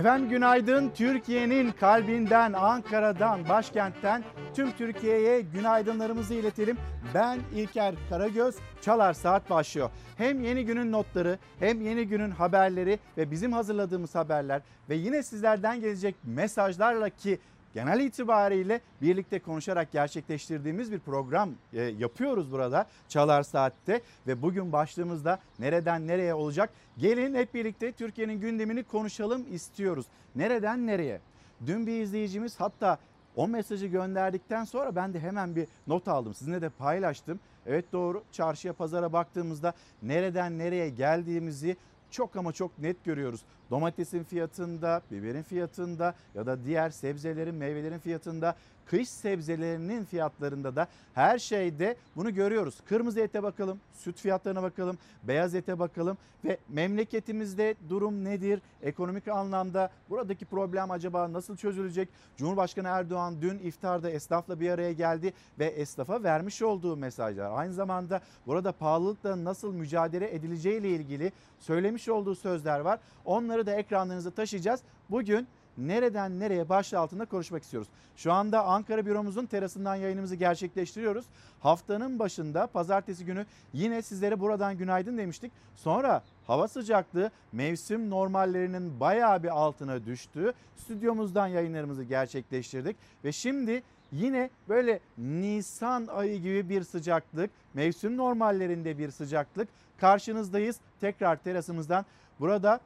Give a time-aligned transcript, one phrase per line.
[0.00, 0.90] Efendim günaydın.
[0.94, 4.24] Türkiye'nin kalbinden, Ankara'dan, başkentten
[4.54, 6.76] tüm Türkiye'ye günaydınlarımızı iletelim.
[7.14, 8.54] Ben İlker Karagöz.
[8.80, 9.90] Çalar Saat başlıyor.
[10.16, 15.80] Hem yeni günün notları, hem yeni günün haberleri ve bizim hazırladığımız haberler ve yine sizlerden
[15.80, 17.38] gelecek mesajlarla ki
[17.74, 25.38] genel itibariyle birlikte konuşarak gerçekleştirdiğimiz bir program e, yapıyoruz burada Çalar Saat'te ve bugün başlığımızda
[25.58, 26.70] nereden nereye olacak?
[26.98, 30.06] Gelin hep birlikte Türkiye'nin gündemini konuşalım istiyoruz.
[30.36, 31.20] Nereden nereye?
[31.66, 32.98] Dün bir izleyicimiz hatta
[33.36, 36.34] o mesajı gönderdikten sonra ben de hemen bir not aldım.
[36.34, 37.40] Sizinle de paylaştım.
[37.66, 41.76] Evet doğru çarşıya pazara baktığımızda nereden nereye geldiğimizi
[42.10, 43.40] çok ama çok net görüyoruz.
[43.70, 48.56] Domatesin fiyatında, biberin fiyatında ya da diğer sebzelerin, meyvelerin fiyatında,
[48.90, 52.74] kış sebzelerinin fiyatlarında da her şeyde bunu görüyoruz.
[52.88, 58.62] Kırmızı ete bakalım, süt fiyatlarına bakalım, beyaz ete bakalım ve memleketimizde durum nedir?
[58.82, 62.08] Ekonomik anlamda buradaki problem acaba nasıl çözülecek?
[62.36, 68.20] Cumhurbaşkanı Erdoğan dün iftarda esnafla bir araya geldi ve esnafa vermiş olduğu mesajlar aynı zamanda
[68.46, 72.98] burada pahalılıkla nasıl mücadele edileceği ile ilgili söylemiş olduğu sözler var.
[73.24, 74.80] Onları da ekranlarınıza taşıyacağız.
[75.10, 75.46] Bugün
[75.78, 77.88] nereden nereye başlığı altında konuşmak istiyoruz.
[78.16, 81.24] Şu anda Ankara büromuzun terasından yayınımızı gerçekleştiriyoruz.
[81.60, 85.52] Haftanın başında pazartesi günü yine sizlere buradan günaydın demiştik.
[85.74, 90.52] Sonra hava sıcaklığı mevsim normallerinin bayağı bir altına düştü.
[90.76, 93.82] Stüdyomuzdan yayınlarımızı gerçekleştirdik ve şimdi
[94.12, 99.68] yine böyle Nisan ayı gibi bir sıcaklık, mevsim normallerinde bir sıcaklık
[100.00, 100.76] karşınızdayız.
[101.00, 102.04] Tekrar terasımızdan
[102.40, 102.80] burada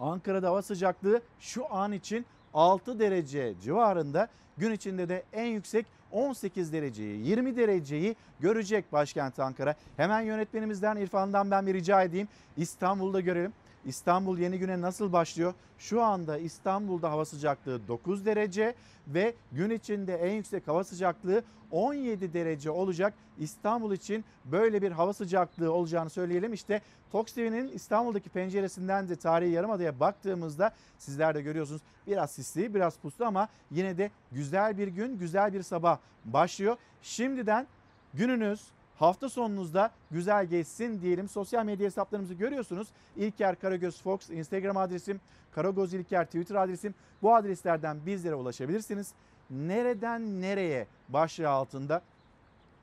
[0.00, 4.28] Ankara'da hava sıcaklığı şu an için 6 derece civarında.
[4.58, 9.74] Gün içinde de en yüksek 18 dereceyi 20 dereceyi görecek başkent Ankara.
[9.96, 12.28] Hemen yönetmenimizden İrfan'dan ben bir rica edeyim.
[12.56, 13.52] İstanbul'da görelim.
[13.86, 15.54] İstanbul yeni güne nasıl başlıyor?
[15.78, 18.74] Şu anda İstanbul'da hava sıcaklığı 9 derece
[19.08, 23.14] ve gün içinde en yüksek hava sıcaklığı 17 derece olacak.
[23.38, 26.52] İstanbul için böyle bir hava sıcaklığı olacağını söyleyelim.
[26.52, 26.80] İşte
[27.12, 33.24] Fox TV'nin İstanbul'daki penceresinden de tarihi yarımadaya baktığımızda sizler de görüyorsunuz biraz sisli biraz puslu
[33.24, 36.76] ama yine de güzel bir gün güzel bir sabah başlıyor.
[37.02, 37.66] Şimdiden
[38.14, 38.60] gününüz
[38.98, 41.28] Hafta sonunuzda güzel geçsin diyelim.
[41.28, 42.88] Sosyal medya hesaplarımızı görüyorsunuz.
[43.16, 45.20] İlker Karagöz Fox Instagram adresim,
[45.52, 46.94] Karagöz İlker Twitter adresim.
[47.22, 49.12] Bu adreslerden bizlere ulaşabilirsiniz.
[49.50, 52.02] Nereden nereye başlığı altında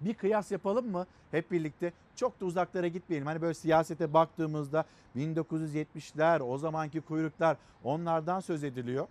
[0.02, 1.94] bir kıyas yapalım mı hep birlikte?
[2.16, 3.28] Çok da uzaklara gitmeyelim.
[3.28, 4.86] Hani böyle siyasete baktığımızda
[5.16, 9.08] 1970'ler o zamanki kuyruklar onlardan söz ediliyor.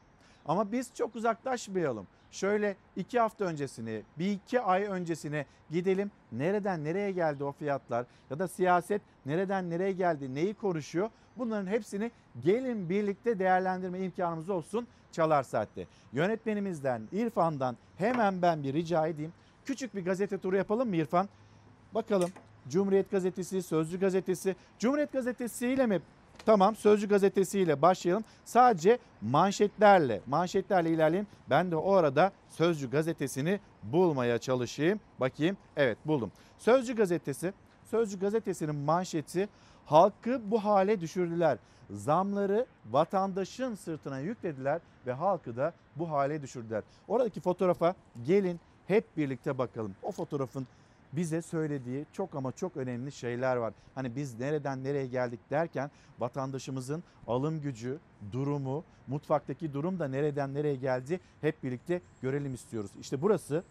[0.47, 2.07] Ama biz çok uzaklaşmayalım.
[2.31, 6.11] Şöyle iki hafta öncesini, bir iki ay öncesine gidelim.
[6.33, 11.11] Nereden nereye geldi o fiyatlar ya da siyaset nereden nereye geldi, neyi konuşuyor?
[11.37, 12.11] Bunların hepsini
[12.41, 15.87] gelin birlikte değerlendirme imkanımız olsun Çalar Saat'te.
[16.13, 19.33] Yönetmenimizden, İrfan'dan hemen ben bir rica edeyim.
[19.65, 21.29] Küçük bir gazete turu yapalım mı İrfan?
[21.95, 22.31] Bakalım
[22.69, 24.57] Cumhuriyet Gazetesi, Sözcü Gazetesi.
[24.79, 26.01] Cumhuriyet Gazetesi ile mi
[26.47, 28.25] Tamam Sözcü gazetesiyle başlayalım.
[28.45, 31.27] Sadece manşetlerle, manşetlerle ilerleyelim.
[31.51, 35.01] Ben de o arada Sözcü gazetesini bulmaya çalışayım.
[35.21, 35.57] Bakayım.
[35.77, 36.33] Evet buldum.
[36.59, 37.53] Sözcü gazetesi,
[37.91, 39.49] Sözcü gazetesinin manşeti
[39.87, 41.59] halkı bu hale düşürdüler.
[41.91, 46.83] Zamları vatandaşın sırtına yüklediler ve halkı da bu hale düşürdüler.
[47.09, 47.95] Oradaki fotoğrafa
[48.27, 49.95] gelin hep birlikte bakalım.
[50.03, 50.67] O fotoğrafın
[51.13, 53.75] bize söylediği çok ama çok önemli şeyler var.
[53.95, 57.99] Hani biz nereden nereye geldik derken vatandaşımızın alım gücü,
[58.33, 62.91] durumu, mutfaktaki durum da nereden nereye geldi hep birlikte görelim istiyoruz.
[63.01, 63.65] İşte burası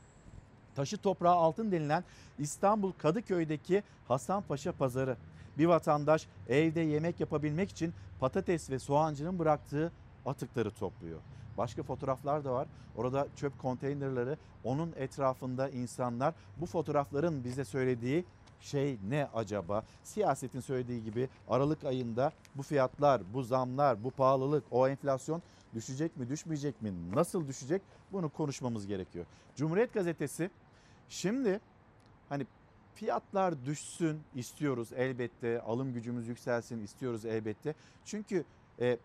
[0.76, 2.04] taşı toprağı altın denilen
[2.40, 5.18] İstanbul Kadıköy'deki Hasanpaşa pazarı.
[5.58, 9.92] Bir vatandaş evde yemek yapabilmek için patates ve soğancının bıraktığı
[10.26, 11.20] atıkları topluyor.
[11.58, 12.68] Başka fotoğraflar da var.
[12.98, 16.34] Orada çöp konteynerleri, onun etrafında insanlar.
[16.58, 18.26] Bu fotoğrafların bize söylediği
[18.62, 19.84] şey ne acaba?
[20.04, 25.42] Siyasetin söylediği gibi Aralık ayında bu fiyatlar, bu zamlar, bu pahalılık, o enflasyon
[25.74, 26.94] düşecek mi, düşmeyecek mi?
[27.14, 27.82] Nasıl düşecek?
[28.12, 29.26] Bunu konuşmamız gerekiyor.
[29.56, 30.50] Cumhuriyet Gazetesi
[31.10, 31.60] şimdi
[32.30, 32.46] hani
[32.94, 35.62] fiyatlar düşsün istiyoruz elbette.
[35.62, 37.76] Alım gücümüz yükselsin istiyoruz elbette.
[38.06, 38.44] Çünkü
[38.80, 38.98] e,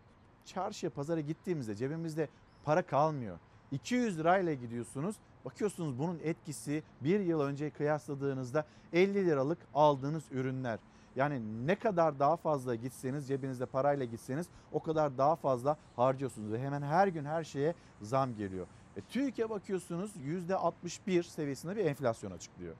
[0.47, 2.27] çarşıya pazara gittiğimizde cebimizde
[2.63, 3.37] para kalmıyor.
[3.71, 5.15] 200 lirayla gidiyorsunuz.
[5.45, 10.79] Bakıyorsunuz bunun etkisi bir yıl önce kıyasladığınızda 50 liralık aldığınız ürünler.
[11.15, 16.59] Yani ne kadar daha fazla gitseniz cebinizde parayla gitseniz o kadar daha fazla harcıyorsunuz ve
[16.59, 18.67] hemen her gün her şeye zam geliyor.
[18.97, 20.11] E, TÜİK'e bakıyorsunuz
[20.49, 22.75] %61 seviyesinde bir enflasyon açıklıyor.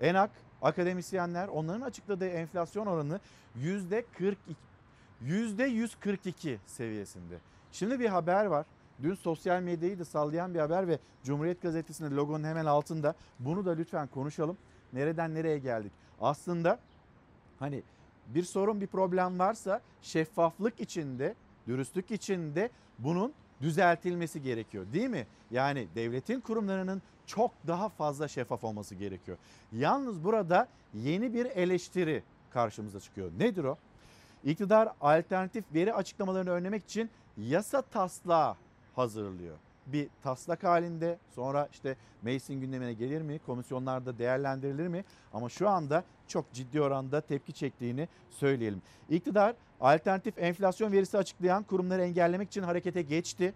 [0.00, 0.30] ENAK
[0.62, 3.20] akademisyenler onların açıkladığı enflasyon oranı
[3.58, 4.36] %42
[5.26, 7.38] %142 seviyesinde.
[7.72, 8.66] Şimdi bir haber var.
[9.02, 13.70] Dün sosyal medyayı da sallayan bir haber ve Cumhuriyet Gazetesi'nde logonun hemen altında bunu da
[13.70, 14.56] lütfen konuşalım.
[14.92, 15.92] Nereden nereye geldik?
[16.20, 16.78] Aslında
[17.58, 17.82] hani
[18.26, 21.34] bir sorun bir problem varsa şeffaflık içinde,
[21.66, 23.32] dürüstlük içinde bunun
[23.62, 25.26] düzeltilmesi gerekiyor değil mi?
[25.50, 29.38] Yani devletin kurumlarının çok daha fazla şeffaf olması gerekiyor.
[29.72, 33.30] Yalnız burada yeni bir eleştiri karşımıza çıkıyor.
[33.38, 33.78] Nedir o?
[34.44, 38.56] İktidar alternatif veri açıklamalarını önlemek için yasa taslağı
[38.96, 39.56] hazırlıyor.
[39.86, 43.38] Bir taslak halinde sonra işte meclisin gündemine gelir mi?
[43.46, 45.04] Komisyonlarda değerlendirilir mi?
[45.32, 48.82] Ama şu anda çok ciddi oranda tepki çektiğini söyleyelim.
[49.10, 53.54] İktidar alternatif enflasyon verisi açıklayan kurumları engellemek için harekete geçti.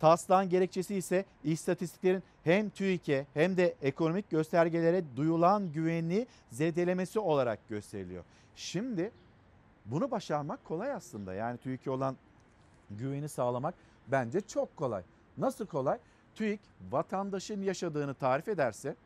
[0.00, 8.24] Taslağın gerekçesi ise istatistiklerin hem TÜİK'e hem de ekonomik göstergelere duyulan güveni zedelemesi olarak gösteriliyor.
[8.56, 9.10] Şimdi
[9.84, 11.34] bunu başarmak kolay aslında.
[11.34, 12.16] Yani TÜİK'e olan
[12.90, 13.74] güveni sağlamak
[14.08, 15.02] bence çok kolay.
[15.38, 15.98] Nasıl kolay?
[16.34, 18.96] TÜİK vatandaşın yaşadığını tarif ederse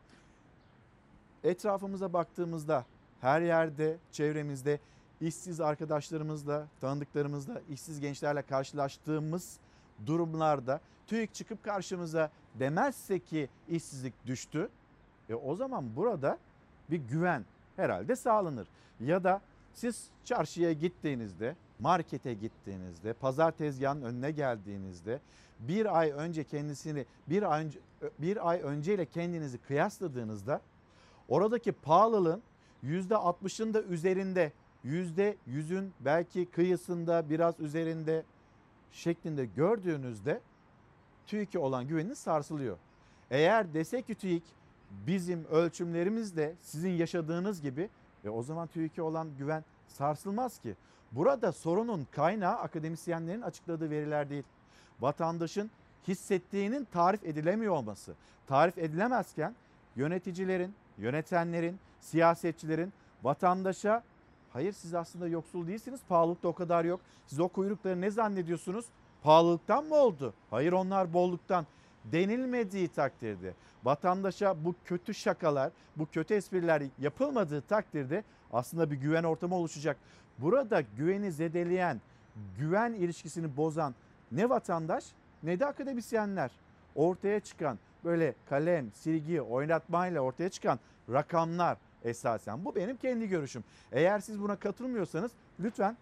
[1.43, 2.85] etrafımıza baktığımızda
[3.21, 4.79] her yerde çevremizde
[5.21, 9.57] işsiz arkadaşlarımızla, tanıdıklarımızla, işsiz gençlerle karşılaştığımız
[10.05, 14.69] durumlarda TÜİK çıkıp karşımıza demezse ki işsizlik düştü.
[15.29, 16.37] E o zaman burada
[16.89, 17.45] bir güven
[17.75, 18.67] herhalde sağlanır.
[18.99, 19.41] Ya da
[19.77, 25.19] siz çarşıya gittiğinizde, markete gittiğinizde, pazar tezgahının önüne geldiğinizde
[25.59, 27.79] bir ay önce kendisini bir ay önce
[28.19, 30.61] bir ay önceyle kendinizi kıyasladığınızda
[31.27, 32.41] oradaki pahalılığın
[32.83, 34.51] %60'ın da üzerinde,
[34.85, 38.23] %100'ün belki kıyısında biraz üzerinde
[38.91, 40.41] şeklinde gördüğünüzde
[41.27, 42.77] TÜİK'e olan güveniniz sarsılıyor.
[43.31, 44.43] Eğer desek ki TÜİK
[45.07, 47.89] bizim ölçümlerimizde sizin yaşadığınız gibi
[48.27, 50.75] e o zaman TÜİK'e olan güven sarsılmaz ki.
[51.11, 54.43] Burada sorunun kaynağı akademisyenlerin açıkladığı veriler değil.
[54.99, 55.71] Vatandaşın
[56.07, 58.15] hissettiğinin tarif edilemiyor olması.
[58.47, 59.55] Tarif edilemezken
[59.95, 62.93] yöneticilerin, yönetenlerin, siyasetçilerin
[63.23, 64.03] vatandaşa
[64.53, 66.99] hayır siz aslında yoksul değilsiniz pahalılık da o kadar yok.
[67.27, 68.85] Siz o kuyrukları ne zannediyorsunuz?
[69.23, 70.33] Pahalılıktan mı oldu?
[70.49, 71.65] Hayır onlar bolluktan
[72.11, 78.23] denilmediği takdirde vatandaşa bu kötü şakalar, bu kötü espriler yapılmadığı takdirde
[78.53, 79.97] aslında bir güven ortamı oluşacak.
[80.37, 82.01] Burada güveni zedeleyen,
[82.57, 83.95] güven ilişkisini bozan
[84.31, 85.05] ne vatandaş
[85.43, 86.51] ne de akademisyenler.
[86.95, 90.79] Ortaya çıkan böyle kalem, silgi, oynatmayla ortaya çıkan
[91.11, 92.65] rakamlar esasen.
[92.65, 93.63] Bu benim kendi görüşüm.
[93.91, 95.97] Eğer siz buna katılmıyorsanız lütfen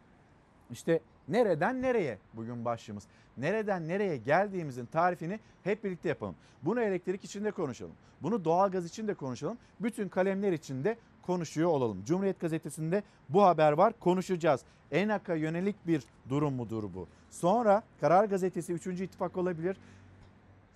[0.71, 3.03] işte nereden nereye bugün başlığımız.
[3.37, 6.35] Nereden nereye geldiğimizin tarifini hep birlikte yapalım.
[6.63, 7.95] Bunu elektrik için de konuşalım.
[8.21, 9.57] Bunu doğalgaz için de konuşalım.
[9.79, 12.03] Bütün kalemler için de konuşuyor olalım.
[12.05, 14.61] Cumhuriyet Gazetesi'nde bu haber var konuşacağız.
[14.91, 17.07] ENAK'a yönelik bir durum mudur bu?
[17.29, 18.87] Sonra Karar Gazetesi 3.
[18.87, 19.77] ittifak olabilir.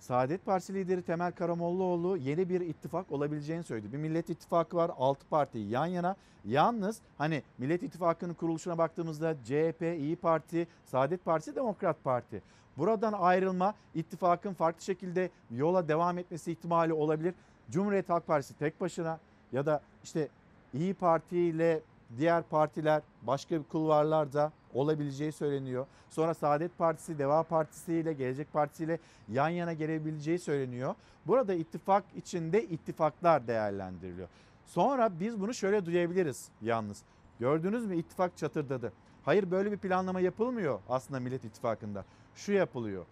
[0.00, 3.92] Saadet Partisi lideri Temel Karamollaoğlu yeni bir ittifak olabileceğini söyledi.
[3.92, 6.16] Bir Millet İttifakı var 6 parti yan yana.
[6.44, 12.42] Yalnız hani Millet İttifakı'nın kuruluşuna baktığımızda CHP, İyi Parti, Saadet Partisi, Demokrat Parti.
[12.76, 17.34] Buradan ayrılma ittifakın farklı şekilde yola devam etmesi ihtimali olabilir.
[17.70, 19.18] Cumhuriyet Halk Partisi tek başına
[19.52, 20.28] ya da işte
[20.74, 21.80] İyi Parti ile
[22.18, 25.86] diğer partiler başka kulvarlarda olabileceği söyleniyor.
[26.10, 28.98] Sonra Saadet Partisi, Deva Partisi ile Gelecek Partisi ile
[29.28, 30.94] yan yana gelebileceği söyleniyor.
[31.26, 34.28] Burada ittifak içinde ittifaklar değerlendiriliyor.
[34.66, 37.02] Sonra biz bunu şöyle duyabiliriz yalnız.
[37.40, 38.92] Gördünüz mü ittifak çatırdadı.
[39.24, 42.04] Hayır böyle bir planlama yapılmıyor aslında Millet İttifakı'nda.
[42.34, 43.06] Şu yapılıyor.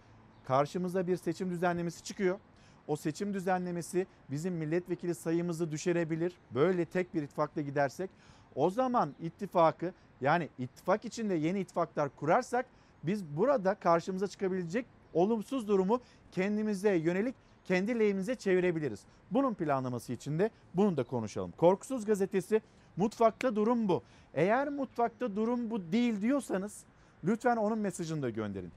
[0.45, 2.39] Karşımıza bir seçim düzenlemesi çıkıyor.
[2.87, 6.33] O seçim düzenlemesi bizim milletvekili sayımızı düşürebilir.
[6.55, 8.11] Böyle tek bir ittifakla gidersek
[8.59, 12.67] o zaman ittifakı yani ittifak içinde yeni ittifaklar kurarsak
[13.03, 16.01] biz burada karşımıza çıkabilecek olumsuz durumu
[16.33, 17.35] kendimize yönelik
[17.65, 19.01] kendi lehimize çevirebiliriz.
[19.31, 21.53] Bunun planlaması için de bunu da konuşalım.
[21.57, 22.63] Korkusuz gazetesi
[22.97, 24.03] mutfakta durum bu.
[24.35, 26.85] Eğer mutfakta durum bu değil diyorsanız
[27.25, 28.73] lütfen onun mesajını da gönderin.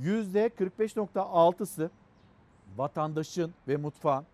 [0.00, 1.90] %45.6'sı
[2.76, 4.26] vatandaşın ve mutfağın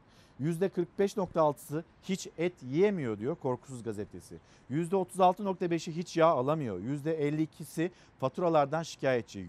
[0.43, 4.37] %45.6'sı hiç et yiyemiyor diyor Korkusuz Gazetesi.
[4.71, 6.81] %36.5'i hiç yağ alamıyor.
[6.81, 9.47] %52'si faturalardan şikayetçi.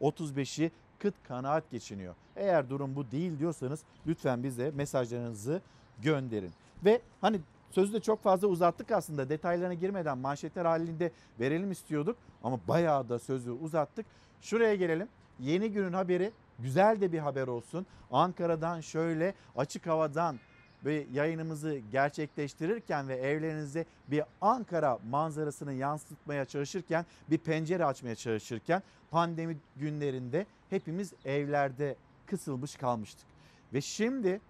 [0.00, 2.14] %35'i kıt kanaat geçiniyor.
[2.36, 5.60] Eğer durum bu değil diyorsanız lütfen bize mesajlarınızı
[6.02, 6.52] gönderin.
[6.84, 7.40] Ve hani
[7.70, 13.18] sözü de çok fazla uzattık aslında detaylarına girmeden manşetler halinde verelim istiyorduk ama bayağı da
[13.18, 14.06] sözü uzattık.
[14.40, 15.08] Şuraya gelelim.
[15.40, 17.86] Yeni günün haberi güzel de bir haber olsun.
[18.10, 20.38] Ankara'dan şöyle açık havadan
[20.84, 29.56] ve yayınımızı gerçekleştirirken ve evlerinizde bir Ankara manzarasını yansıtmaya çalışırken bir pencere açmaya çalışırken pandemi
[29.76, 31.96] günlerinde hepimiz evlerde
[32.26, 33.26] kısılmış kalmıştık.
[33.72, 34.40] Ve şimdi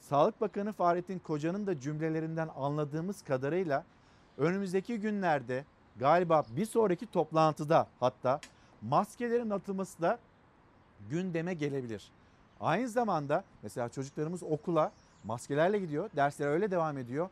[0.00, 3.84] Sağlık Bakanı Fahrettin Koca'nın da cümlelerinden anladığımız kadarıyla
[4.38, 5.64] önümüzdeki günlerde
[5.96, 8.40] galiba bir sonraki toplantıda hatta
[8.82, 10.18] maskelerin atılması da
[11.10, 12.10] gündeme gelebilir.
[12.60, 14.92] Aynı zamanda mesela çocuklarımız okula
[15.24, 16.10] maskelerle gidiyor.
[16.16, 17.28] Dersler öyle devam ediyor.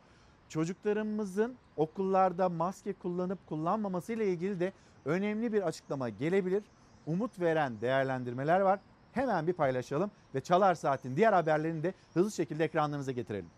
[0.49, 4.73] Çocuklarımızın okullarda maske kullanıp kullanmaması ile ilgili de
[5.05, 6.63] önemli bir açıklama gelebilir.
[7.07, 8.79] Umut veren değerlendirmeler var.
[9.13, 13.49] Hemen bir paylaşalım ve Çalar Saat'in diğer haberlerini de hızlı şekilde ekranlarınıza getirelim.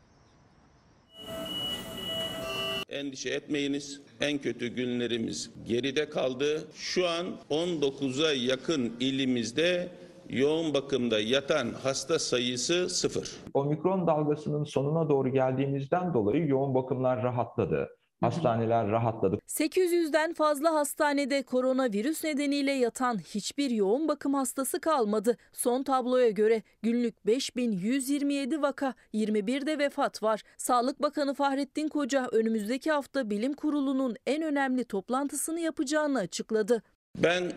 [2.90, 4.02] Endişe etmeyiniz.
[4.22, 6.68] En kötü günlerimiz geride kaldı.
[6.76, 9.90] Şu an 19'a yakın ilimizde
[10.32, 13.32] yoğun bakımda yatan hasta sayısı sıfır.
[13.54, 17.90] Omikron dalgasının sonuna doğru geldiğimizden dolayı yoğun bakımlar rahatladı.
[18.22, 19.40] Hastaneler rahatladı.
[19.48, 25.38] 800'den fazla hastanede koronavirüs nedeniyle yatan hiçbir yoğun bakım hastası kalmadı.
[25.54, 30.42] Son tabloya göre günlük 5127 vaka, 21 de vefat var.
[30.58, 36.84] Sağlık Bakanı Fahrettin Koca önümüzdeki hafta bilim kurulunun en önemli toplantısını yapacağını açıkladı.
[37.18, 37.52] Ben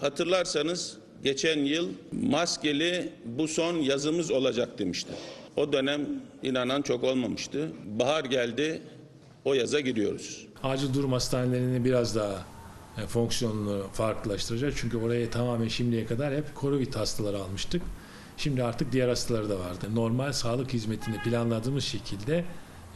[0.00, 5.14] hatırlarsanız geçen yıl maskeli bu son yazımız olacak demiştim.
[5.56, 6.06] O dönem
[6.42, 7.72] inanan çok olmamıştı.
[7.98, 8.82] Bahar geldi,
[9.44, 10.46] o yaza giriyoruz.
[10.62, 12.44] Acil durum hastanelerini biraz daha
[12.98, 14.72] e, fonksiyonunu farklılaştıracak.
[14.76, 17.82] Çünkü oraya tamamen şimdiye kadar hep Covid hastaları almıştık.
[18.36, 19.86] Şimdi artık diğer hastaları da vardı.
[19.94, 22.44] Normal sağlık hizmetini planladığımız şekilde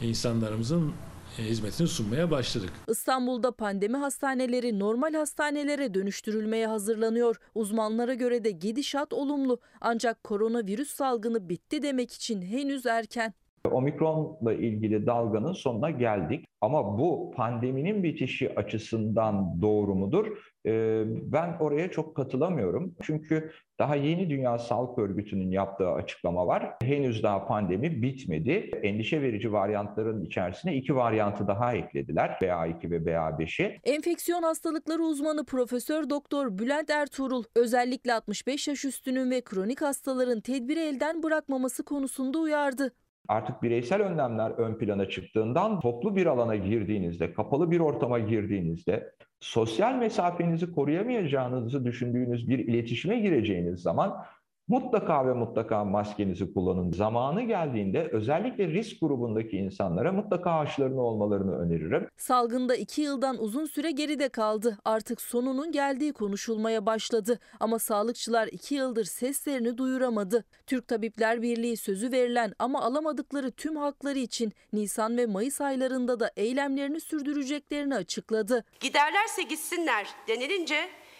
[0.01, 0.93] insanlarımızın
[1.41, 2.69] hizmetini sunmaya başladık.
[2.87, 7.35] İstanbul'da pandemi hastaneleri normal hastanelere dönüştürülmeye hazırlanıyor.
[7.55, 9.59] Uzmanlara göre de gidişat olumlu.
[9.81, 13.33] Ancak koronavirüs salgını bitti demek için henüz erken.
[13.73, 16.45] Omikronla ilgili dalganın sonuna geldik.
[16.61, 20.27] Ama bu pandeminin bitişi açısından doğru mudur?
[20.65, 22.95] Ee, ben oraya çok katılamıyorum.
[23.01, 26.73] Çünkü daha yeni Dünya Sağlık Örgütü'nün yaptığı açıklama var.
[26.81, 28.71] Henüz daha pandemi bitmedi.
[28.83, 32.37] Endişe verici varyantların içerisine iki varyantı daha eklediler.
[32.41, 33.79] BA2 ve BA5'i.
[33.83, 40.79] Enfeksiyon hastalıkları uzmanı Profesör Doktor Bülent Ertuğrul özellikle 65 yaş üstünün ve kronik hastaların tedbiri
[40.79, 42.91] elden bırakmaması konusunda uyardı.
[43.27, 49.95] Artık bireysel önlemler ön plana çıktığından toplu bir alana girdiğinizde, kapalı bir ortama girdiğinizde, sosyal
[49.95, 54.25] mesafenizi koruyamayacağınızı düşündüğünüz bir iletişime gireceğiniz zaman
[54.67, 56.91] mutlaka ve mutlaka maskenizi kullanın.
[56.91, 62.07] Zamanı geldiğinde özellikle risk grubundaki insanlara mutlaka aşılarını olmalarını öneririm.
[62.17, 64.77] Salgında iki yıldan uzun süre geride kaldı.
[64.85, 67.39] Artık sonunun geldiği konuşulmaya başladı.
[67.59, 70.43] Ama sağlıkçılar iki yıldır seslerini duyuramadı.
[70.67, 76.31] Türk Tabipler Birliği sözü verilen ama alamadıkları tüm hakları için Nisan ve Mayıs aylarında da
[76.35, 78.63] eylemlerini sürdüreceklerini açıkladı.
[78.79, 80.75] Giderlerse gitsinler denilince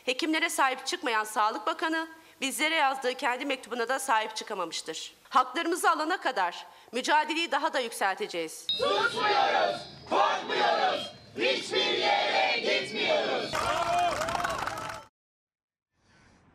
[0.05, 2.07] hekimlere sahip çıkmayan Sağlık Bakanı
[2.43, 5.15] bizlere yazdığı kendi mektubuna da sahip çıkamamıştır.
[5.29, 8.67] Haklarımızı alana kadar mücadeleyi daha da yükselteceğiz.
[8.69, 13.51] Susmuyoruz, korkmuyoruz, hiçbir yere gitmiyoruz.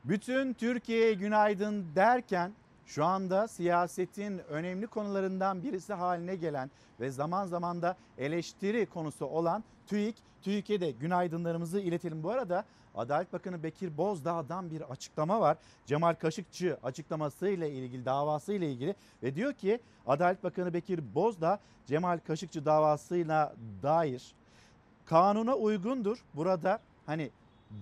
[0.05, 2.53] Bütün Türkiye'ye günaydın derken
[2.87, 9.65] şu anda siyasetin önemli konularından birisi haline gelen ve zaman zaman da eleştiri konusu olan
[9.87, 12.23] TÜİK, TÜİK'e de günaydınlarımızı iletelim.
[12.23, 12.65] Bu arada
[12.95, 15.57] Adalet Bakanı Bekir Bozdağ'dan bir açıklama var.
[15.87, 22.65] Cemal Kaşıkçı açıklamasıyla ilgili davasıyla ilgili ve diyor ki Adalet Bakanı Bekir Bozdağ Cemal Kaşıkçı
[22.65, 24.35] davasıyla dair
[25.07, 26.19] kanuna uygundur.
[26.35, 27.31] Burada hani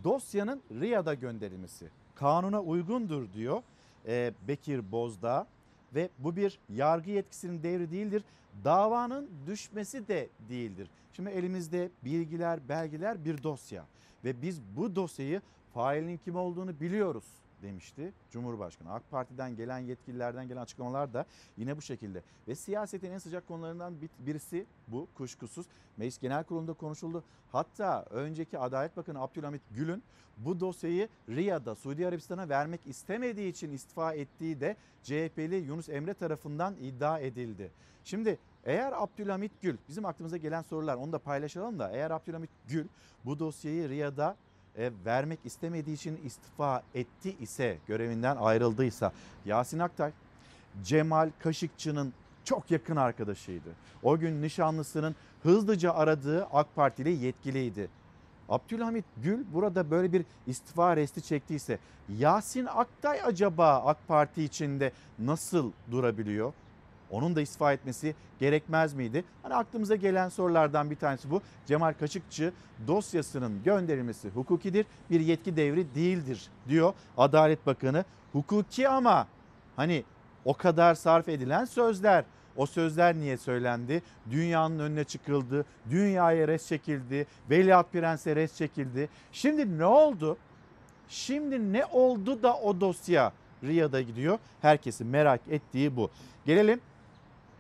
[0.05, 3.63] dosyanın RIA'da gönderilmesi kanuna uygundur diyor
[4.07, 5.47] e, Bekir Bozdağ
[5.95, 8.25] ve bu bir yargı yetkisinin devri değildir.
[8.65, 10.91] Davanın düşmesi de değildir.
[11.13, 13.85] Şimdi elimizde bilgiler, belgeler bir dosya
[14.25, 15.43] ve biz bu dosyayı
[15.75, 17.25] failin kim olduğunu biliyoruz
[17.67, 18.93] demişti Cumhurbaşkanı.
[18.93, 22.23] AK Parti'den gelen yetkililerden gelen açıklamalar da yine bu şekilde.
[22.49, 25.67] Ve siyasetin en sıcak konularından birisi bu kuşkusuz.
[25.97, 27.25] Meclis Genel Kurulu'nda konuşuldu.
[27.53, 30.03] Hatta önceki Adalet Bakanı Abdülhamit Gül'ün
[30.37, 36.77] bu dosyayı Riyad'a Suudi Arabistan'a vermek istemediği için istifa ettiği de CHP'li Yunus Emre tarafından
[36.77, 37.71] iddia edildi.
[38.05, 42.87] Şimdi eğer Abdülhamit Gül bizim aklımıza gelen sorular onu da paylaşalım da eğer Abdülhamit Gül
[43.25, 44.37] bu dosyayı Riyad'a
[44.79, 49.13] e, vermek istemediği için istifa etti ise görevinden ayrıldıysa
[49.45, 50.13] Yasin Aktay
[50.85, 52.13] Cemal Kaşıkçı'nın
[52.45, 53.69] çok yakın arkadaşıydı.
[54.03, 57.89] O gün nişanlısının hızlıca aradığı AK Partili yetkiliydi.
[58.49, 61.79] Abdülhamit Gül burada böyle bir istifa resti çektiyse
[62.19, 66.53] Yasin Aktay acaba AK Parti içinde nasıl durabiliyor?
[67.11, 69.25] Onun da istifa etmesi gerekmez miydi?
[69.43, 71.43] Hani aklımıza gelen sorulardan bir tanesi bu.
[71.67, 72.53] Cemal Kaşıkçı
[72.87, 78.05] dosyasının gönderilmesi hukukidir, bir yetki devri değildir diyor Adalet Bakanı.
[78.33, 79.27] Hukuki ama
[79.77, 80.05] hani
[80.45, 82.25] o kadar sarf edilen sözler.
[82.57, 84.03] O sözler niye söylendi?
[84.31, 89.09] Dünyanın önüne çıkıldı, dünyaya res çekildi, Veliaht Prens'e res çekildi.
[89.33, 90.37] Şimdi ne oldu?
[91.09, 93.33] Şimdi ne oldu da o dosya
[93.65, 94.39] Riyad'a gidiyor?
[94.63, 96.11] Herkesin merak ettiği bu.
[96.47, 96.81] Gelelim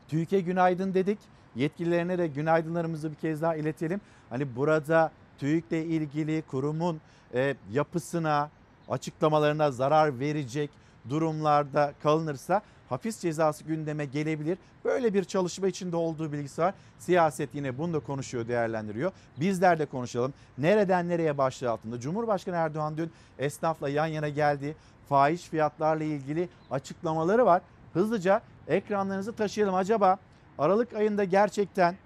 [0.08, 1.18] TÜİK'e günaydın dedik.
[1.56, 4.00] Yetkililerine de günaydınlarımızı bir kez daha iletelim.
[4.30, 7.00] Hani burada TÜİK'le ilgili kurumun
[7.34, 8.50] e, yapısına,
[8.88, 10.70] açıklamalarına zarar verecek
[11.08, 14.58] durumlarda kalınırsa hapis cezası gündeme gelebilir.
[14.84, 16.74] Böyle bir çalışma içinde olduğu bilgisi var.
[16.98, 19.12] Siyaset yine bunu da konuşuyor, değerlendiriyor.
[19.40, 20.34] Bizler de konuşalım.
[20.58, 22.00] Nereden nereye başlığı altında?
[22.00, 24.76] Cumhurbaşkanı Erdoğan dün esnafla yan yana geldi.
[25.08, 27.62] Fahiş fiyatlarla ilgili açıklamaları var.
[27.94, 29.74] Hızlıca ekranlarınızı taşıyalım.
[29.74, 30.18] Acaba
[30.58, 31.96] Aralık ayında gerçekten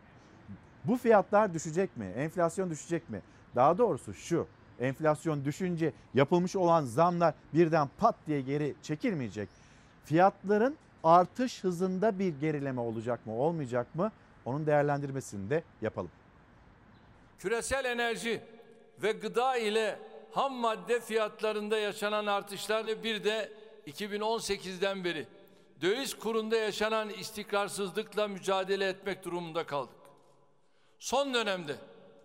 [0.85, 2.13] bu fiyatlar düşecek mi?
[2.17, 3.23] Enflasyon düşecek mi?
[3.57, 4.47] Daha doğrusu şu.
[4.81, 9.49] Enflasyon düşünce yapılmış olan zamlar birden pat diye geri çekilmeyecek.
[10.05, 14.13] Fiyatların artış hızında bir gerileme olacak mı, olmayacak mı?
[14.45, 16.11] Onun değerlendirmesini de yapalım.
[17.39, 18.41] Küresel enerji
[19.03, 19.99] ve gıda ile
[20.33, 23.53] ham madde fiyatlarında yaşanan artışlarla bir de
[23.87, 25.27] 2018'den beri
[25.81, 29.95] döviz kurunda yaşanan istikrarsızlıkla mücadele etmek durumunda kaldık.
[30.99, 31.77] Son dönemde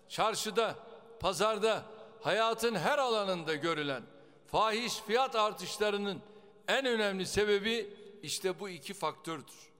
[0.09, 0.75] çarşıda,
[1.19, 1.85] pazarda,
[2.21, 4.03] hayatın her alanında görülen
[4.47, 6.21] fahiş fiyat artışlarının
[6.67, 7.93] en önemli sebebi
[8.23, 9.71] işte bu iki faktördür.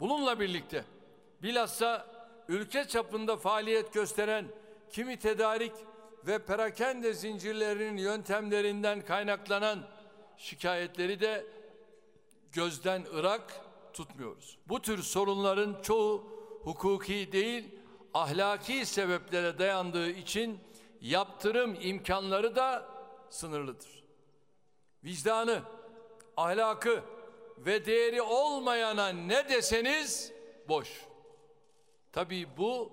[0.00, 0.84] Bununla birlikte
[1.42, 2.06] bilhassa
[2.48, 4.46] ülke çapında faaliyet gösteren
[4.90, 5.72] kimi tedarik
[6.26, 9.86] ve perakende zincirlerinin yöntemlerinden kaynaklanan
[10.36, 11.46] şikayetleri de
[12.56, 13.60] gözden ırak
[13.92, 14.58] tutmuyoruz.
[14.68, 16.24] Bu tür sorunların çoğu
[16.62, 17.64] hukuki değil,
[18.14, 20.60] ahlaki sebeplere dayandığı için
[21.00, 22.88] yaptırım imkanları da
[23.30, 24.04] sınırlıdır.
[25.04, 25.62] Vicdanı,
[26.36, 27.02] ahlakı
[27.58, 30.32] ve değeri olmayana ne deseniz
[30.68, 31.04] boş.
[32.12, 32.92] Tabii bu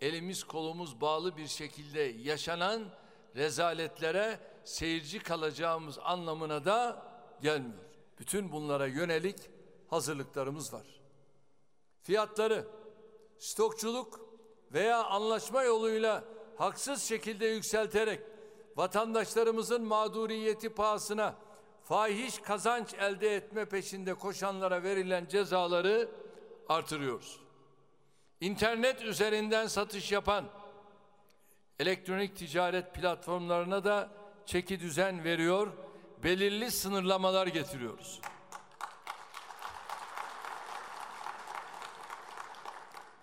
[0.00, 2.84] elimiz kolumuz bağlı bir şekilde yaşanan
[3.36, 7.02] rezaletlere seyirci kalacağımız anlamına da
[7.42, 7.85] gelmiyor.
[8.18, 9.36] Bütün bunlara yönelik
[9.88, 10.86] hazırlıklarımız var.
[12.02, 12.66] Fiyatları
[13.38, 14.20] stokçuluk
[14.72, 16.24] veya anlaşma yoluyla
[16.56, 18.20] haksız şekilde yükselterek
[18.76, 21.34] vatandaşlarımızın mağduriyeti pahasına
[21.84, 26.08] fahiş kazanç elde etme peşinde koşanlara verilen cezaları
[26.68, 27.40] artırıyoruz.
[28.40, 30.44] İnternet üzerinden satış yapan
[31.78, 34.10] elektronik ticaret platformlarına da
[34.46, 35.72] çeki düzen veriyor,
[36.26, 38.20] belirli sınırlamalar getiriyoruz.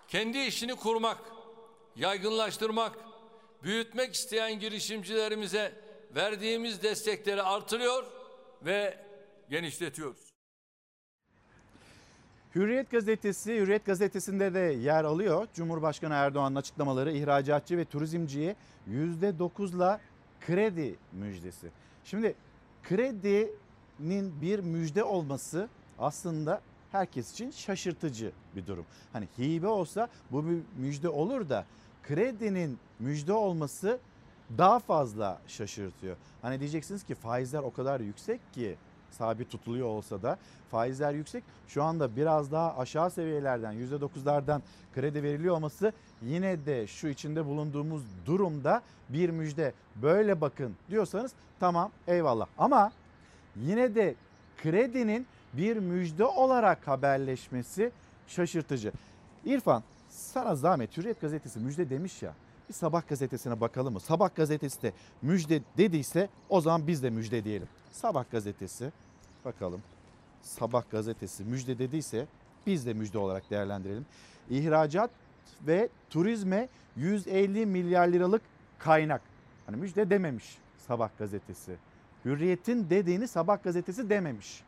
[0.08, 1.18] Kendi işini kurmak,
[1.96, 2.98] yaygınlaştırmak,
[3.62, 5.72] büyütmek isteyen girişimcilerimize
[6.14, 8.04] verdiğimiz destekleri artırıyor
[8.62, 8.98] ve
[9.50, 10.32] genişletiyoruz.
[12.54, 15.48] Hürriyet gazetesi, Hürriyet gazetesinde de yer alıyor.
[15.54, 18.56] Cumhurbaşkanı Erdoğan'ın açıklamaları ihracatçı ve turizmciye
[18.90, 20.00] %9'la
[20.46, 21.70] kredi müjdesi.
[22.04, 22.34] Şimdi
[22.84, 25.68] kredinin bir müjde olması
[25.98, 26.60] aslında
[26.92, 28.86] herkes için şaşırtıcı bir durum.
[29.12, 31.66] Hani hibe olsa bu bir müjde olur da
[32.02, 33.98] kredinin müjde olması
[34.58, 36.16] daha fazla şaşırtıyor.
[36.42, 38.76] Hani diyeceksiniz ki faizler o kadar yüksek ki
[39.14, 40.38] sabit tutuluyor olsa da
[40.70, 41.44] faizler yüksek.
[41.68, 44.60] Şu anda biraz daha aşağı seviyelerden %9'lardan
[44.94, 49.72] kredi veriliyor olması yine de şu içinde bulunduğumuz durumda bir müjde.
[49.96, 52.46] Böyle bakın diyorsanız tamam eyvallah.
[52.58, 52.92] Ama
[53.56, 54.14] yine de
[54.56, 57.90] kredinin bir müjde olarak haberleşmesi
[58.26, 58.92] şaşırtıcı.
[59.44, 62.34] İrfan sana zahmet Hürriyet gazetesi müjde demiş ya.
[62.68, 64.00] Bir sabah gazetesine bakalım mı?
[64.00, 67.68] Sabah gazetesi de müjde dediyse o zaman biz de müjde diyelim.
[67.92, 68.92] Sabah gazetesi
[69.44, 69.82] bakalım.
[70.42, 72.26] Sabah gazetesi müjde dediyse
[72.66, 74.06] biz de müjde olarak değerlendirelim.
[74.50, 75.10] İhracat
[75.66, 78.42] ve turizme 150 milyar liralık
[78.78, 79.20] kaynak.
[79.66, 81.76] Hani müjde dememiş Sabah gazetesi.
[82.24, 84.62] Hürriyet'in dediğini Sabah gazetesi dememiş.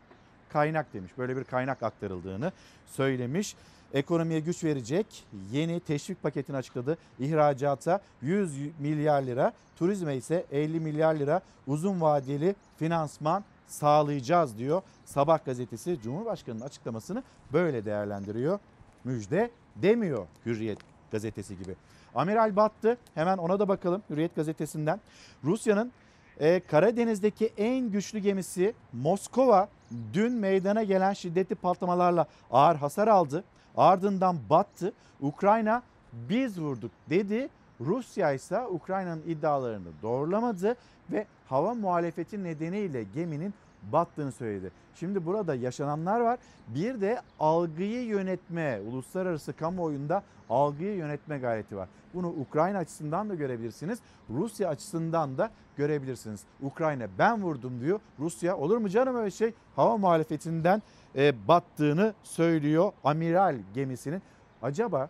[0.48, 1.12] Kaynak demiş.
[1.18, 2.52] Böyle bir kaynak aktarıldığını
[2.86, 3.56] söylemiş
[3.94, 6.98] ekonomiye güç verecek yeni teşvik paketini açıkladı.
[7.18, 14.82] İhracata 100 milyar lira, turizme ise 50 milyar lira uzun vadeli finansman sağlayacağız diyor.
[15.04, 18.58] Sabah gazetesi Cumhurbaşkanı'nın açıklamasını böyle değerlendiriyor.
[19.04, 20.78] Müjde demiyor Hürriyet
[21.10, 21.76] gazetesi gibi.
[22.14, 22.98] Amiral battı.
[23.14, 25.00] Hemen ona da bakalım Hürriyet gazetesinden.
[25.44, 25.92] Rusya'nın
[26.40, 29.68] e, Karadeniz'deki en güçlü gemisi Moskova
[30.12, 33.44] dün meydana gelen şiddetli patlamalarla ağır hasar aldı.
[33.76, 34.92] Ardından battı.
[35.20, 37.48] Ukrayna biz vurduk dedi.
[37.80, 40.76] Rusya ise Ukrayna'nın iddialarını doğrulamadı
[41.12, 43.54] ve hava muhalefeti nedeniyle geminin
[43.92, 44.70] battığını söyledi.
[44.94, 46.38] Şimdi burada yaşananlar var.
[46.68, 51.88] Bir de algıyı yönetme, uluslararası kamuoyunda algıyı yönetme gayreti var.
[52.14, 53.98] Bunu Ukrayna açısından da görebilirsiniz.
[54.30, 56.40] Rusya açısından da görebilirsiniz.
[56.62, 58.00] Ukrayna ben vurdum diyor.
[58.18, 59.54] Rusya olur mu canım öyle şey?
[59.76, 60.82] Hava muhalefetinden
[61.16, 64.22] e, battığını söylüyor amiral gemisinin.
[64.62, 65.08] Acaba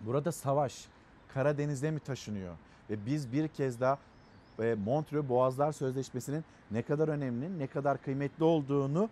[0.00, 0.91] burada savaş
[1.34, 2.54] Karadeniz'de mi taşınıyor?
[2.90, 3.98] Ve biz bir kez daha
[4.62, 9.08] e, Montreux Boğazlar Sözleşmesi'nin ne kadar önemli, ne kadar kıymetli olduğunu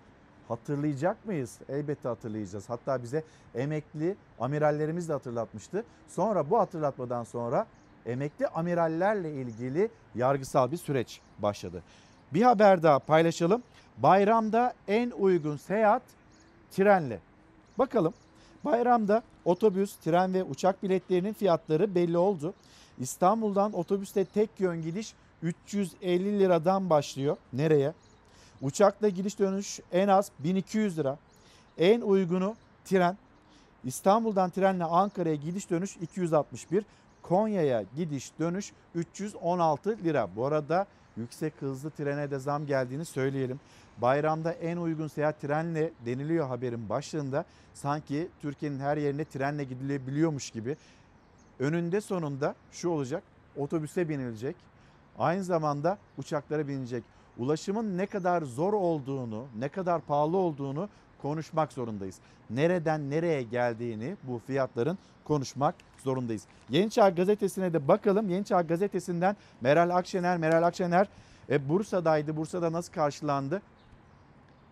[0.49, 1.59] hatırlayacak mıyız?
[1.69, 2.71] Elbette hatırlayacağız.
[2.71, 5.85] Hatta bize emekli amirallerimiz de hatırlatmıştı.
[6.09, 7.67] Sonra bu hatırlatmadan sonra
[8.07, 11.83] emekli amirallerle ilgili yargısal bir süreç başladı.
[12.35, 13.63] Bir haber daha paylaşalım.
[13.99, 16.03] Bayramda en uygun seyahat
[16.71, 17.21] trenle.
[17.79, 18.15] Bakalım
[18.65, 22.55] bayramda otobüs, tren ve uçak biletlerinin fiyatları belli oldu.
[22.99, 27.37] İstanbul'dan otobüste tek yön gidiş 350 liradan başlıyor.
[27.53, 27.93] Nereye?
[28.63, 31.19] Uçakla gidiş dönüş en az 1200 lira.
[31.79, 33.17] En uygunu tren.
[33.85, 36.85] İstanbul'dan trenle Ankara'ya gidiş dönüş 261.
[37.23, 40.29] Konya'ya gidiş dönüş 316 lira.
[40.37, 43.61] Bu arada yüksek hızlı trene de zam geldiğini söyleyelim.
[44.03, 47.45] Bayramda en uygun seyahat trenle deniliyor haberin başlığında.
[47.75, 50.77] Sanki Türkiye'nin her yerine trenle gidilebiliyormuş gibi.
[51.59, 53.23] Önünde sonunda şu olacak.
[53.57, 54.57] Otobüse binilecek.
[55.19, 57.05] Aynı zamanda uçaklara binecek.
[57.39, 60.89] Ulaşımın ne kadar zor olduğunu, ne kadar pahalı olduğunu
[61.23, 62.17] konuşmak zorundayız.
[62.51, 66.45] Nereden nereye geldiğini bu fiyatların konuşmak zorundayız.
[66.71, 68.29] Yeni Çağ Gazetesi'ne de bakalım.
[68.29, 71.09] Yeni Çağ Gazetesi'nden Meral Akşener, Meral Akşener
[71.51, 72.37] e, Bursa'daydı.
[72.37, 73.63] Bursa'da nasıl karşılandı?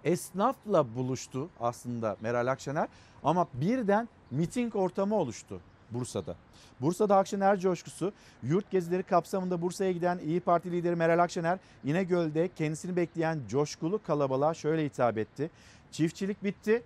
[0.08, 2.88] Esnafla buluştu aslında Meral Akşener
[3.24, 6.36] ama birden miting ortamı oluştu Bursa'da.
[6.80, 12.96] Bursa'da Akşener coşkusu, yurt gezileri kapsamında Bursa'ya giden İyi Parti lideri Meral Akşener İnegöl'de kendisini
[12.96, 15.50] bekleyen coşkulu kalabalığa şöyle hitap etti.
[15.92, 16.82] Çiftçilik bitti,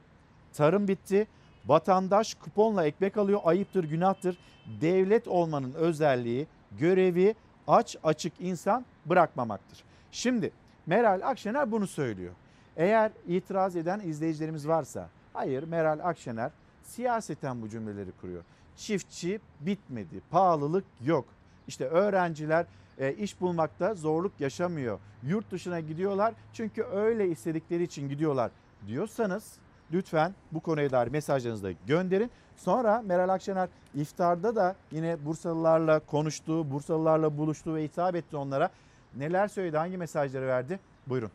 [0.53, 1.27] tarım bitti,
[1.67, 4.39] vatandaş kuponla ekmek alıyor ayıptır günahtır.
[4.81, 6.47] Devlet olmanın özelliği
[6.79, 7.35] görevi
[7.69, 9.85] aç açık insan bırakmamaktır.
[10.13, 10.51] Şimdi
[10.87, 12.33] Meral Akşener bunu söylüyor.
[12.77, 16.51] Eğer itiraz eden izleyicilerimiz varsa hayır Meral Akşener
[16.83, 18.43] siyaseten bu cümleleri kuruyor.
[18.77, 21.25] Çiftçi bitmedi, pahalılık yok.
[21.69, 22.67] İşte öğrenciler
[22.99, 24.99] e, iş bulmakta zorluk yaşamıyor.
[25.23, 28.51] Yurt dışına gidiyorlar çünkü öyle istedikleri için gidiyorlar
[28.87, 29.53] diyorsanız
[29.93, 32.31] lütfen bu konuya dair mesajlarınızı da gönderin.
[32.57, 38.71] Sonra Meral Akşener iftarda da yine Bursalılarla konuştu, Bursalılarla buluştu ve hitap etti onlara.
[39.17, 40.81] Neler söyledi, hangi mesajları verdi?
[41.07, 41.31] Buyurun.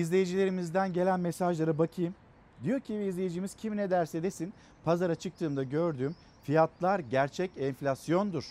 [0.00, 2.14] İzleyicilerimizden gelen mesajlara bakayım.
[2.64, 4.52] Diyor ki izleyicimiz kim ne derse desin
[4.84, 8.44] pazara çıktığımda gördüğüm fiyatlar gerçek enflasyondur.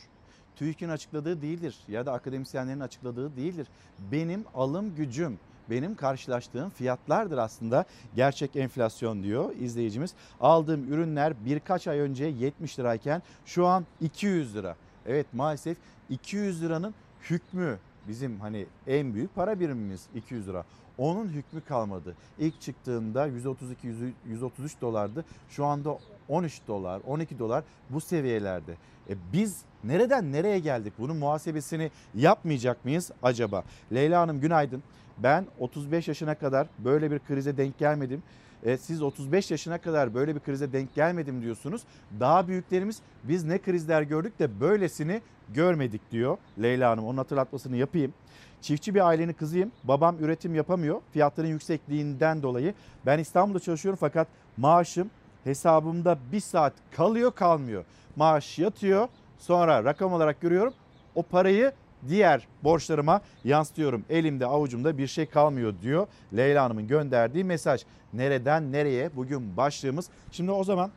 [0.55, 3.67] TÜİK'in açıkladığı değildir ya da akademisyenlerin açıkladığı değildir.
[4.11, 7.85] Benim alım gücüm, benim karşılaştığım fiyatlardır aslında
[8.15, 10.13] gerçek enflasyon diyor izleyicimiz.
[10.41, 14.75] Aldığım ürünler birkaç ay önce 70 lirayken şu an 200 lira.
[15.05, 15.77] Evet maalesef
[16.09, 16.93] 200 liranın
[17.29, 20.65] hükmü bizim hani en büyük para birimimiz 200 lira.
[20.99, 22.15] Onun hükmü kalmadı.
[22.39, 23.93] İlk çıktığında 132
[24.27, 25.25] 133 dolardı.
[25.49, 28.71] Şu anda 13 dolar, 12 dolar bu seviyelerde.
[29.09, 30.93] E biz nereden nereye geldik?
[30.99, 33.63] Bunun muhasebesini yapmayacak mıyız acaba?
[33.93, 34.83] Leyla Hanım günaydın.
[35.17, 38.23] Ben 35 yaşına kadar böyle bir krize denk gelmedim.
[38.65, 41.81] E, siz 35 yaşına kadar böyle bir krize denk gelmedim diyorsunuz.
[42.19, 45.21] Daha büyüklerimiz biz ne krizler gördük de böylesini
[45.53, 47.05] görmedik diyor Leyla Hanım.
[47.05, 48.13] Onun hatırlatmasını yapayım.
[48.61, 49.71] Çiftçi bir ailenin kızıyım.
[49.83, 51.01] Babam üretim yapamıyor.
[51.11, 52.73] Fiyatların yüksekliğinden dolayı.
[53.05, 55.09] Ben İstanbul'da çalışıyorum fakat maaşım
[55.43, 57.85] hesabımda bir saat kalıyor kalmıyor.
[58.15, 60.73] Maaş yatıyor sonra rakam olarak görüyorum.
[61.15, 61.71] O parayı
[62.07, 64.05] diğer borçlarıma yansıtıyorum.
[64.09, 66.07] Elimde avucumda bir şey kalmıyor diyor
[66.37, 67.85] Leyla Hanım'ın gönderdiği mesaj.
[68.13, 70.09] Nereden nereye bugün başlığımız.
[70.31, 70.91] Şimdi o zaman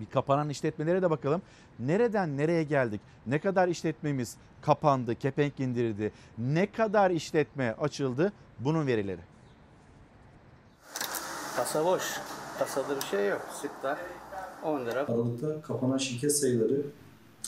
[0.00, 1.42] bir kapanan işletmelere de bakalım.
[1.78, 3.00] Nereden nereye geldik?
[3.26, 6.12] Ne kadar işletmemiz kapandı, kepenk indirildi?
[6.38, 8.32] Ne kadar işletme açıldı?
[8.58, 9.20] Bunun verileri.
[11.56, 12.02] Kasa boş.
[12.58, 13.48] Kasada bir şey yok.
[13.62, 13.96] Sütler
[14.64, 15.00] 10 lira.
[15.00, 16.82] Aralıkta kapanan şirket sayıları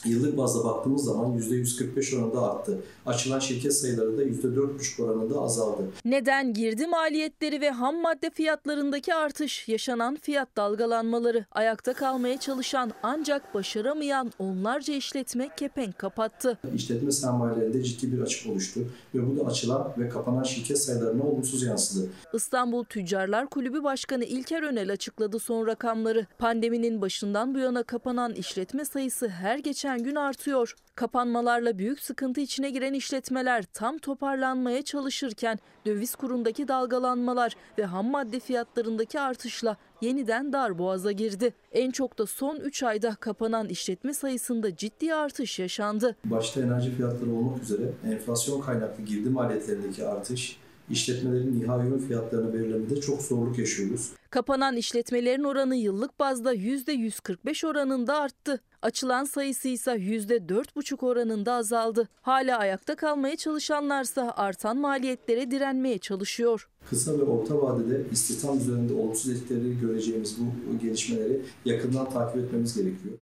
[0.04, 2.78] yıllık bazda baktığımız zaman %145 oranında arttı.
[3.06, 5.82] Açılan şirket sayıları da %4,5 oranında azaldı.
[6.04, 13.54] Neden girdi maliyetleri ve ham madde fiyatlarındaki artış, yaşanan fiyat dalgalanmaları, ayakta kalmaya çalışan ancak
[13.54, 16.58] başaramayan onlarca işletme kepenk kapattı.
[16.74, 18.80] İşletme sermayelerinde ciddi bir açık oluştu
[19.14, 22.10] ve bu da açılan ve kapanan şirket sayılarına olumsuz yansıdı.
[22.34, 26.26] İstanbul Tüccarlar Kulübü Başkanı İlker Önel açıkladı son rakamları.
[26.38, 30.74] Pandeminin başından bu yana kapanan işletme sayısı her geçen gün artıyor.
[30.94, 38.40] Kapanmalarla büyük sıkıntı içine giren işletmeler tam toparlanmaya çalışırken döviz kurundaki dalgalanmalar ve ham madde
[38.40, 41.54] fiyatlarındaki artışla yeniden dar boğaza girdi.
[41.72, 46.16] En çok da son 3 ayda kapanan işletme sayısında ciddi artış yaşandı.
[46.24, 50.56] Başta enerji fiyatları olmak üzere enflasyon kaynaklı girdi maliyetlerindeki artış,
[50.90, 54.12] işletmelerin nihai ürün fiyatlarını belirlemede çok zorluk yaşıyoruz.
[54.30, 58.60] Kapanan işletmelerin oranı yıllık bazda %145 oranında arttı.
[58.82, 62.08] Açılan sayısı ise %4,5 oranında azaldı.
[62.20, 66.68] Hala ayakta kalmaya çalışanlarsa artan maliyetlere direnmeye çalışıyor.
[66.90, 73.14] Kısa ve orta vadede istihdam üzerinde olumsuz etkileri göreceğimiz bu gelişmeleri yakından takip etmemiz gerekiyor.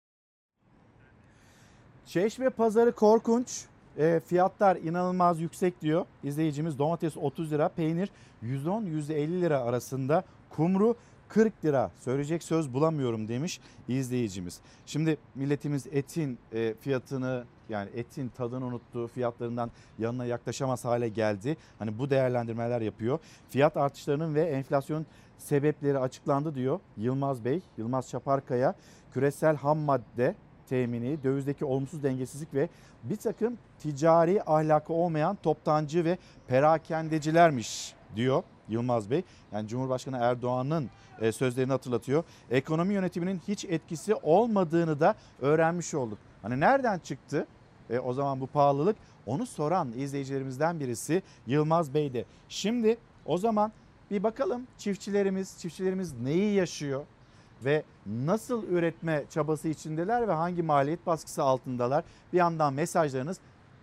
[2.07, 3.65] Çeşme pazarı korkunç.
[3.99, 6.07] E, fiyatlar inanılmaz yüksek diyor.
[6.25, 8.11] İzleyicimiz domates 30 lira, peynir
[8.43, 10.97] 110-150 lira arasında, kumru
[11.29, 14.61] 40 lira söyleyecek söz bulamıyorum demiş izleyicimiz.
[14.87, 21.57] Şimdi milletimiz etin e, fiyatını yani etin tadını unuttu, fiyatlarından yanına yaklaşamaz hale geldi.
[21.79, 23.19] Hani bu değerlendirmeler yapıyor.
[23.49, 25.07] Fiyat artışlarının ve enflasyon
[25.39, 28.75] sebepleri açıklandı diyor Yılmaz Bey, Yılmaz Çaparkaya.
[29.13, 30.35] Küresel ham madde
[30.69, 32.69] temini, dövizdeki olumsuz dengesizlik ve
[33.03, 39.23] bir takım ticari ahlakı olmayan toptancı ve perakendecilermiş diyor Yılmaz Bey.
[39.53, 42.25] Yani Cumhurbaşkanı Erdoğan'ın e, sözlerini hatırlatıyor.
[42.51, 46.19] Ekonomi yönetiminin hiç etkisi olmadığını da öğrenmiş olduk.
[46.43, 47.47] Hani nereden çıktı
[47.91, 48.97] e, o zaman bu pahalılık?
[49.27, 52.25] Onu soran izleyicilerimizden birisi Yılmaz Bey'de.
[52.49, 53.73] Şimdi o zaman
[54.11, 57.05] bir bakalım çiftçilerimiz, çiftçilerimiz neyi yaşıyor?
[57.65, 62.05] Ve nasıl üretme çabası içindeler ve hangi maliyet baskısı altındalar?
[62.33, 63.39] Bir yandan mesajlarınız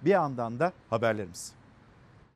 [0.06, 1.54] bir yandan da haberlerimiz.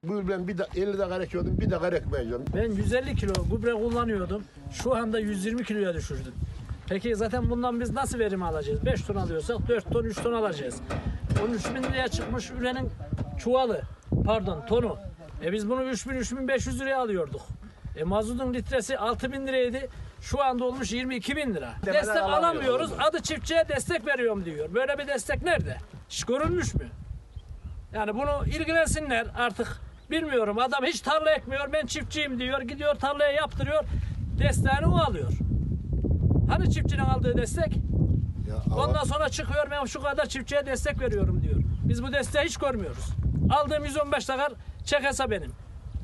[0.04, 2.46] Bu ben bir de 50 dakika ekiyordum, bir dakika ekmeyeceğim.
[2.56, 4.44] Ben 150 kilo gübre kullanıyordum.
[4.72, 6.34] Şu anda 120 kiloya düşürdüm.
[6.90, 8.86] Peki zaten bundan biz nasıl verim alacağız?
[8.86, 10.82] 5 ton alıyorsak 4 ton 3 ton alacağız.
[11.48, 12.90] 13 bin liraya çıkmış ürenin
[13.38, 13.82] çuvalı,
[14.26, 14.98] pardon tonu.
[15.44, 17.42] E biz bunu 3000-3500 liraya alıyorduk.
[17.96, 19.78] E mazotun litresi 6000 liraydı.
[20.22, 21.74] Şu anda olmuş 22 bin lira.
[21.86, 22.92] Destek alamıyoruz.
[23.00, 24.74] Adı çiftçiye destek veriyorum diyor.
[24.74, 25.78] Böyle bir destek nerede?
[26.10, 26.88] Hiç görülmüş mü?
[27.94, 29.82] Yani bunu ilgilensinler artık.
[30.12, 31.74] Bilmiyorum adam hiç tarla ekmiyor.
[31.74, 32.62] Ben çiftçiyim diyor.
[32.62, 33.84] Gidiyor tarlaya yaptırıyor.
[34.40, 35.32] Desteğini o alıyor.
[36.50, 37.74] Hani çiftçinin aldığı destek?
[38.78, 41.56] Ondan sonra çıkıyor ben şu kadar çiftçiye destek veriyorum diyor.
[41.84, 43.06] Biz bu desteği hiç görmüyoruz.
[43.50, 44.52] Aldığım 115 dakar
[44.86, 45.52] çek hesap benim.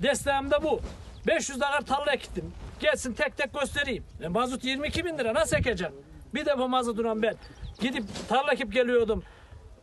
[0.01, 0.79] Desteğim de bu.
[1.27, 2.53] 500 dakar tarla ektim.
[2.79, 4.03] Gelsin tek tek göstereyim.
[4.21, 5.93] E, mazot 22 bin lira nasıl ekeceğim?
[6.33, 7.35] Bir defa mazotuna ben
[7.79, 9.23] gidip tarla ekip geliyordum.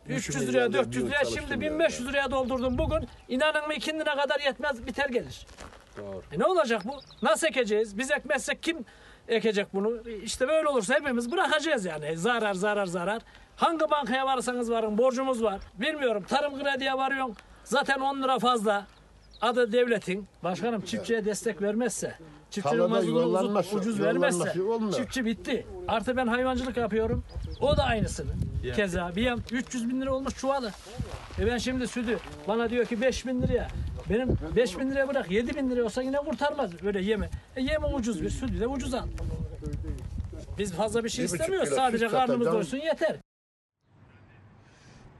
[0.09, 3.07] 300 liraya 400 liraya şimdi 1500 liraya doldurdum bugün.
[3.29, 5.45] İnanın mı 2 lira kadar yetmez biter gelir.
[5.97, 6.21] Doğru.
[6.31, 6.99] E ne olacak bu?
[7.21, 7.97] Nasıl ekeceğiz?
[7.97, 8.85] Biz ekmezsek kim
[9.27, 10.09] ekecek bunu?
[10.23, 12.17] İşte böyle olursa hepimiz bırakacağız yani.
[12.17, 13.21] Zarar zarar zarar.
[13.55, 15.59] Hangi bankaya varsanız varın borcumuz var.
[15.73, 17.35] Bilmiyorum tarım krediye varıyorsun.
[17.63, 18.85] Zaten 10 lira fazla.
[19.41, 20.27] Adı devletin.
[20.43, 22.15] Başkanım çiftçiye destek vermezse,
[22.51, 24.93] çiftçinin Tarlada mazotunu ucuz, vermezse yuvarlanması olmuyor.
[24.93, 25.65] çiftçi bitti.
[25.87, 27.23] Artı ben hayvancılık yapıyorum.
[27.61, 28.31] O da aynısını.
[28.75, 30.71] Keza bir yan 300 bin lira olmuş çuvalı.
[31.39, 33.67] E ben şimdi sütü bana diyor ki 5 bin liraya.
[34.09, 37.29] Benim 5 bin liraya bırak 7 bin liraya olsa yine kurtarmaz öyle yeme.
[37.55, 39.05] E yeme ucuz bir sütü de ucuz al.
[40.59, 41.69] Biz fazla bir şey Bir buçuk istemiyoruz.
[41.69, 42.55] kilo Sadece süt karnımız satacağım.
[42.55, 43.15] doysun yeter.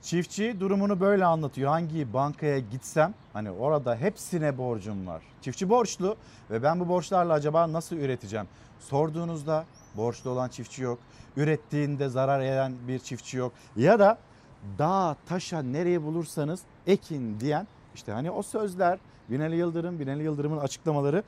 [0.01, 1.69] Çiftçi durumunu böyle anlatıyor.
[1.69, 5.21] Hangi bankaya gitsem hani orada hepsine borcum var.
[5.41, 6.15] Çiftçi borçlu
[6.51, 8.47] ve ben bu borçlarla acaba nasıl üreteceğim?
[8.79, 9.65] Sorduğunuzda
[9.97, 10.99] borçlu olan çiftçi yok.
[11.37, 13.53] Ürettiğinde zarar eden bir çiftçi yok.
[13.75, 14.17] Ya da
[14.79, 21.23] dağ, taşa nereye bulursanız ekin diyen işte hani o sözler Binali Yıldırım, Binali Yıldırım'ın açıklamaları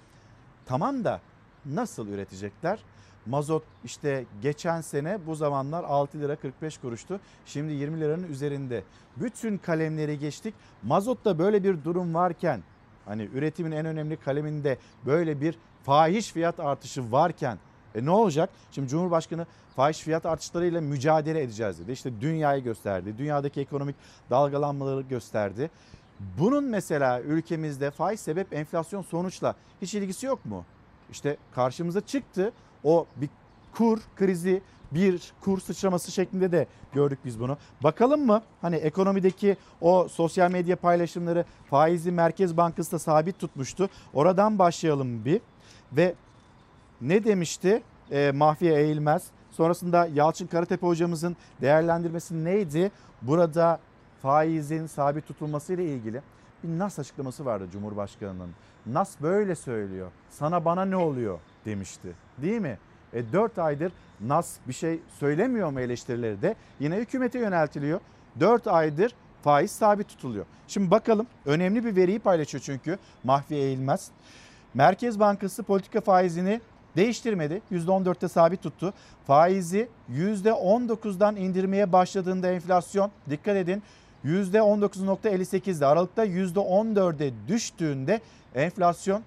[0.65, 1.19] tamam da
[1.65, 2.79] nasıl üretecekler?
[3.25, 7.19] Mazot işte geçen sene bu zamanlar 6 lira 45 kuruştu.
[7.45, 8.83] Şimdi 20 liranın üzerinde.
[9.17, 10.53] Bütün kalemleri geçtik.
[10.83, 12.63] Mazotta böyle bir durum varken
[13.05, 17.57] hani üretimin en önemli kaleminde böyle bir fahiş fiyat artışı varken
[17.95, 18.49] e ne olacak?
[18.71, 21.91] Şimdi Cumhurbaşkanı fahiş fiyat artışlarıyla mücadele edeceğiz dedi.
[21.91, 23.17] İşte dünyayı gösterdi.
[23.17, 23.95] Dünyadaki ekonomik
[24.29, 25.71] dalgalanmaları gösterdi.
[26.39, 30.65] Bunun mesela ülkemizde faiz sebep enflasyon sonuçla hiç ilgisi yok mu?
[31.12, 32.51] İşte karşımıza çıktı
[32.84, 33.30] o bir
[33.74, 37.58] kur krizi bir kur sıçraması şeklinde de gördük biz bunu.
[37.84, 43.89] Bakalım mı hani ekonomideki o sosyal medya paylaşımları faizi Merkez Bankası da sabit tutmuştu.
[44.13, 45.41] Oradan başlayalım bir
[45.91, 46.15] ve
[47.02, 49.24] ne demişti e, Mahfiye Eğilmez?
[49.52, 52.91] Sonrasında Yalçın Karatepe hocamızın değerlendirmesi neydi?
[53.22, 53.80] Burada
[54.22, 56.22] faizin sabit tutulması ile ilgili
[56.63, 58.50] bir NAS açıklaması vardı Cumhurbaşkanı'nın.
[58.86, 60.12] NAS böyle söylüyor.
[60.30, 62.08] Sana bana ne oluyor demişti.
[62.38, 62.78] Değil mi?
[63.13, 67.99] E 4 aydır NAS bir şey söylemiyor mu eleştirileri de yine hükümete yöneltiliyor.
[68.39, 70.45] 4 aydır faiz sabit tutuluyor.
[70.67, 74.12] Şimdi bakalım önemli bir veriyi paylaşıyor çünkü Mahfiye Eğilmez.
[74.73, 76.62] Merkez Bankası politika faizini
[76.95, 77.62] değiştirmedi.
[77.71, 78.93] %14'te sabit tuttu.
[79.28, 83.84] Faizi %19'dan indirmeye başladığında enflasyon dikkat edin
[84.26, 88.21] %19.58'de Aralık'ta %14'e düştüğünde
[88.56, 89.23] enflasyon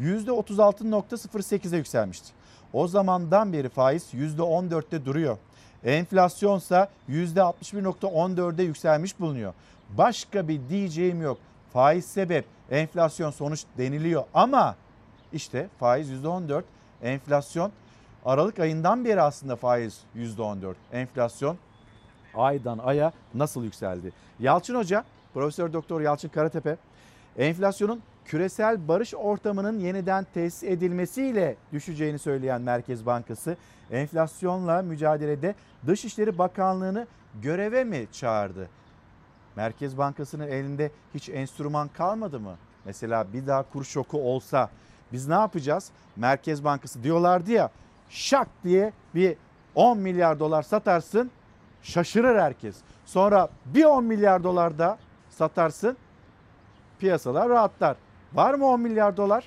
[0.00, 2.28] %36.08'e yükselmişti.
[2.72, 5.38] O zamandan beri faiz %14'te duruyor.
[5.84, 9.54] Enflasyonsa %61.14'e yükselmiş bulunuyor.
[9.88, 11.38] Başka bir diyeceğim yok.
[11.72, 14.76] Faiz sebep, enflasyon sonuç deniliyor ama
[15.32, 16.62] işte faiz %14,
[17.02, 17.72] enflasyon
[18.24, 20.74] Aralık ayından beri aslında faiz %14.
[20.92, 21.56] Enflasyon
[22.34, 24.12] aydan aya nasıl yükseldi?
[24.40, 26.76] Yalçın Hoca, Profesör Doktor Yalçın Karatepe,
[27.38, 33.56] enflasyonun küresel barış ortamının yeniden tesis edilmesiyle düşeceğini söyleyen Merkez Bankası,
[33.90, 35.54] enflasyonla mücadelede
[35.86, 37.06] Dışişleri Bakanlığı'nı
[37.42, 38.68] göreve mi çağırdı?
[39.56, 42.56] Merkez Bankası'nın elinde hiç enstrüman kalmadı mı?
[42.84, 44.70] Mesela bir daha kur şoku olsa
[45.12, 45.90] biz ne yapacağız?
[46.16, 47.70] Merkez Bankası diyorlardı ya
[48.10, 49.36] şak diye bir
[49.74, 51.30] 10 milyar dolar satarsın
[51.82, 52.76] şaşırır herkes.
[53.04, 54.98] Sonra bir 10 milyar dolar da
[55.30, 55.96] satarsın
[56.98, 57.96] piyasalar rahatlar.
[58.34, 59.44] Var mı 10 milyar dolar?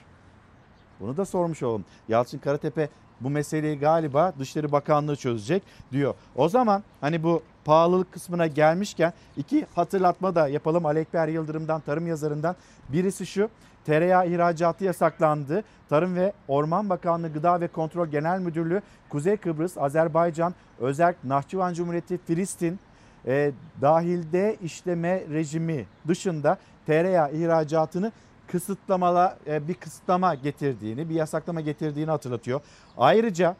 [0.99, 1.85] Bunu da sormuş olalım.
[2.07, 2.89] Yalçın Karatepe
[3.21, 6.13] bu meseleyi galiba Dışişleri Bakanlığı çözecek diyor.
[6.35, 12.07] O zaman hani bu pahalılık kısmına gelmişken iki hatırlatma da yapalım Ali Ekber Yıldırım'dan tarım
[12.07, 12.55] yazarından.
[12.89, 13.49] Birisi şu
[13.85, 15.63] tereyağı ihracatı yasaklandı.
[15.89, 22.17] Tarım ve Orman Bakanlığı Gıda ve Kontrol Genel Müdürlüğü Kuzey Kıbrıs, Azerbaycan, Özerk, Nahçıvan Cumhuriyeti,
[22.17, 22.79] Filistin
[23.25, 23.51] e,
[23.81, 28.11] dahilde işleme rejimi dışında tereyağı ihracatını
[28.51, 32.61] kısıtlamala e, bir kısıtlama getirdiğini, bir yasaklama getirdiğini hatırlatıyor.
[32.97, 33.55] Ayrıca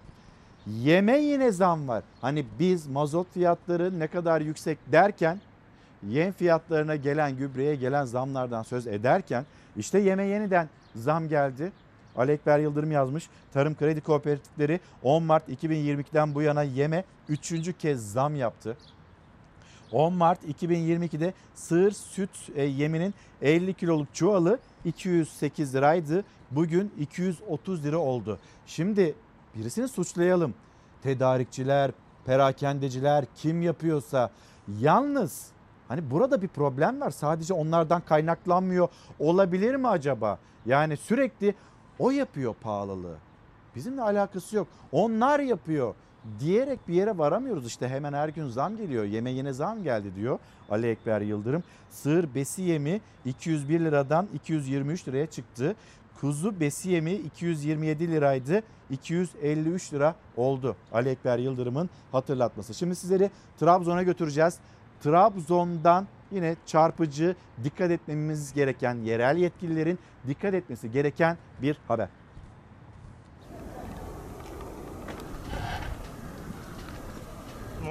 [0.68, 2.04] yeme yine zam var.
[2.22, 5.40] Hani biz mazot fiyatları ne kadar yüksek derken
[6.08, 9.46] yem fiyatlarına gelen gübreye gelen zamlardan söz ederken
[9.78, 11.72] işte yeme yeniden zam geldi.
[12.16, 13.30] Ali Ekber Yıldırım yazmış.
[13.54, 17.78] Tarım Kredi Kooperatifleri 10 Mart 2022'den bu yana yeme 3.
[17.80, 18.78] kez zam yaptı.
[19.92, 26.24] 10 Mart 2022'de sığır süt e, yeminin 50 kiloluk çuvalı 208 liraydı.
[26.52, 28.40] Bugün 230 lira oldu.
[28.66, 29.16] Şimdi
[29.56, 30.54] birisini suçlayalım.
[31.04, 31.92] Tedarikçiler,
[32.26, 34.30] perakendeciler kim yapıyorsa
[34.80, 35.48] yalnız
[35.88, 37.12] hani burada bir problem var.
[37.12, 38.88] Sadece onlardan kaynaklanmıyor
[39.20, 40.40] olabilir mi acaba?
[40.66, 41.56] Yani sürekli
[42.00, 43.18] o yapıyor pahalılığı.
[43.76, 44.68] Bizimle alakası yok.
[44.92, 45.94] Onlar yapıyor
[46.40, 47.66] diyerek bir yere varamıyoruz.
[47.66, 49.04] İşte hemen her gün zam geliyor.
[49.04, 51.64] Yeme yine zam geldi diyor Ali Ekber Yıldırım.
[51.90, 55.76] Sığır besi yemi 201 liradan 223 liraya çıktı.
[56.22, 58.62] Kuzu besi yemi 227 liraydı.
[58.90, 62.74] 253 lira oldu Ali Ekber Yıldırım'ın hatırlatması.
[62.74, 64.60] Şimdi sizleri Trabzon'a götüreceğiz.
[65.04, 72.08] Trabzon'dan yine çarpıcı dikkat etmemiz gereken yerel yetkililerin dikkat etmesi gereken bir haber.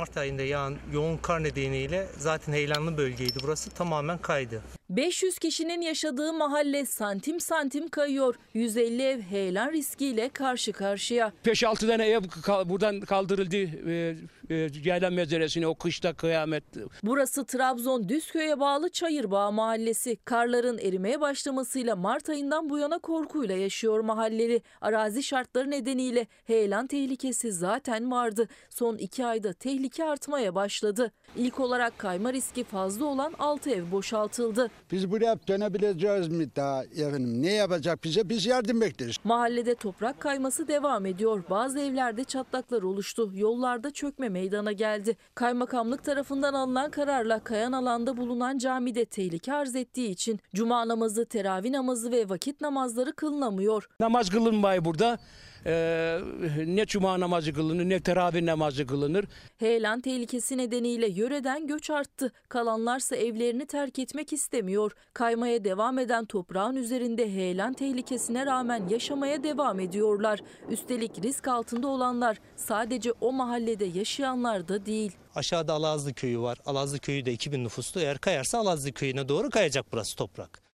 [0.01, 3.39] Mart ayında yağan yoğun kar nedeniyle zaten heyelanlı bölgeydi.
[3.43, 4.63] Burası tamamen kaydı.
[4.91, 8.35] 500 kişinin yaşadığı mahalle santim santim kayıyor.
[8.55, 11.33] 150 ev heyelan riskiyle karşı karşıya.
[11.45, 12.23] 5-6 tane ev
[12.69, 13.57] buradan kaldırıldı.
[13.91, 14.17] E,
[14.51, 16.65] e, Yaylan mezeresine o kışta kıyamet.
[17.03, 20.17] Burası Trabzon Düzköy'e bağlı Çayırbağ mahallesi.
[20.25, 24.63] Karların erimeye başlamasıyla Mart ayından bu yana korkuyla yaşıyor mahalleli.
[24.81, 28.49] Arazi şartları nedeniyle heyelan tehlikesi zaten vardı.
[28.71, 31.13] Son iki ayda tehlike artmaya başladı.
[31.37, 34.71] İlk olarak kayma riski fazla olan 6 ev boşaltıldı.
[34.93, 37.43] Biz buraya dönebileceğiz mi daha efendim?
[37.43, 38.29] Ne yapacak bize?
[38.29, 39.17] Biz yardım bekliyoruz.
[39.25, 41.43] Mahallede toprak kayması devam ediyor.
[41.51, 43.31] Bazı evlerde çatlaklar oluştu.
[43.35, 45.17] Yollarda çökme meydana geldi.
[45.35, 51.71] Kaymakamlık tarafından alınan kararla kayan alanda bulunan camide tehlike arz ettiği için cuma namazı, teravih
[51.71, 53.89] namazı ve vakit namazları kılınamıyor.
[54.01, 55.19] Namaz kılınmıyor burada.
[55.67, 56.19] E,
[56.67, 59.25] ne cuma namazı kılınır ne teravih namazı kılınır.
[59.59, 62.33] Heyelan tehlikesi nedeniyle yöreden göç arttı.
[62.49, 64.93] Kalanlarsa evlerini terk etmek istemiyor.
[65.15, 70.41] Kaymaya devam eden toprağın üzerinde heyelan tehlikesine rağmen yaşamaya devam ediyorlar.
[70.71, 75.13] Üstelik risk altında olanlar sadece o mahallede yaşayanlar da değil.
[75.35, 76.59] Aşağıda Alazlı köyü var.
[76.67, 78.01] Alazlı köyü de 2000 nüfuslu.
[78.01, 80.70] Eğer kayarsa Alazlı köyüne doğru kayacak burası toprak.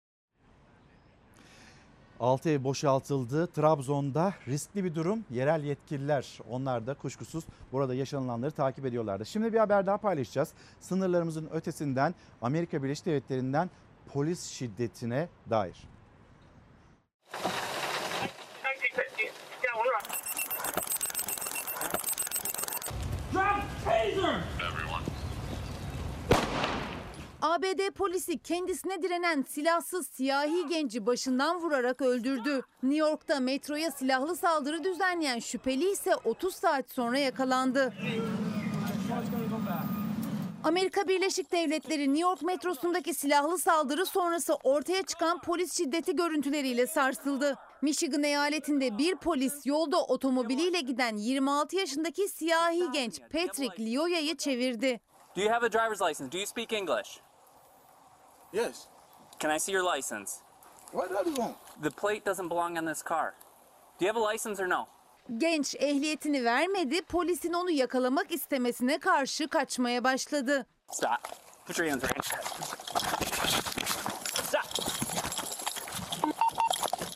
[2.24, 3.48] 6 ev boşaltıldı.
[3.48, 5.26] Trabzon'da riskli bir durum.
[5.30, 9.26] Yerel yetkililer onlar da kuşkusuz burada yaşanılanları takip ediyorlardı.
[9.26, 10.54] Şimdi bir haber daha paylaşacağız.
[10.80, 13.70] Sınırlarımızın ötesinden Amerika Birleşik Devletleri'nden
[14.14, 15.88] polis şiddetine dair.
[27.44, 32.62] ABD polisi kendisine direnen silahsız siyahi genci başından vurarak öldürdü.
[32.84, 37.94] New York'ta metroya silahlı saldırı düzenleyen şüpheli ise 30 saat sonra yakalandı.
[40.64, 47.56] Amerika Birleşik Devletleri New York metrosundaki silahlı saldırı sonrası ortaya çıkan polis şiddeti görüntüleriyle sarsıldı.
[47.82, 55.00] Michigan eyaletinde bir polis yolda otomobiliyle giden 26 yaşındaki siyahi genç Patrick Lioya'yı çevirdi.
[55.36, 56.32] Do you have a driver's license?
[56.32, 57.23] Do you speak English?
[58.54, 58.88] Yes.
[59.40, 60.42] Can I see your license?
[60.92, 61.58] What do you want?
[61.82, 63.34] The plate doesn't belong on this car.
[63.98, 64.88] Do you have a license or no?
[65.38, 70.66] Genç ehliyetini vermedi, polisin onu yakalamak istemesine karşı kaçmaya başladı.
[70.92, 71.10] Stop.
[71.66, 72.26] Put your hands right.
[74.44, 74.66] Stop.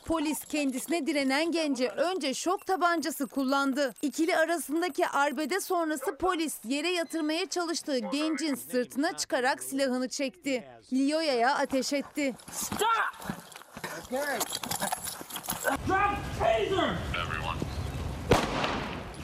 [0.08, 3.94] Polis kendisine direnen gence önce şok tabancası kullandı.
[4.02, 10.68] İkili arasındaki arbede sonrası polis yere yatırmaya çalıştığı gencin sırtına çıkarak silahını çekti.
[10.92, 12.34] Lioya'ya ateş etti.
[12.52, 12.88] Stop.
[15.88, 16.94] Drop taser!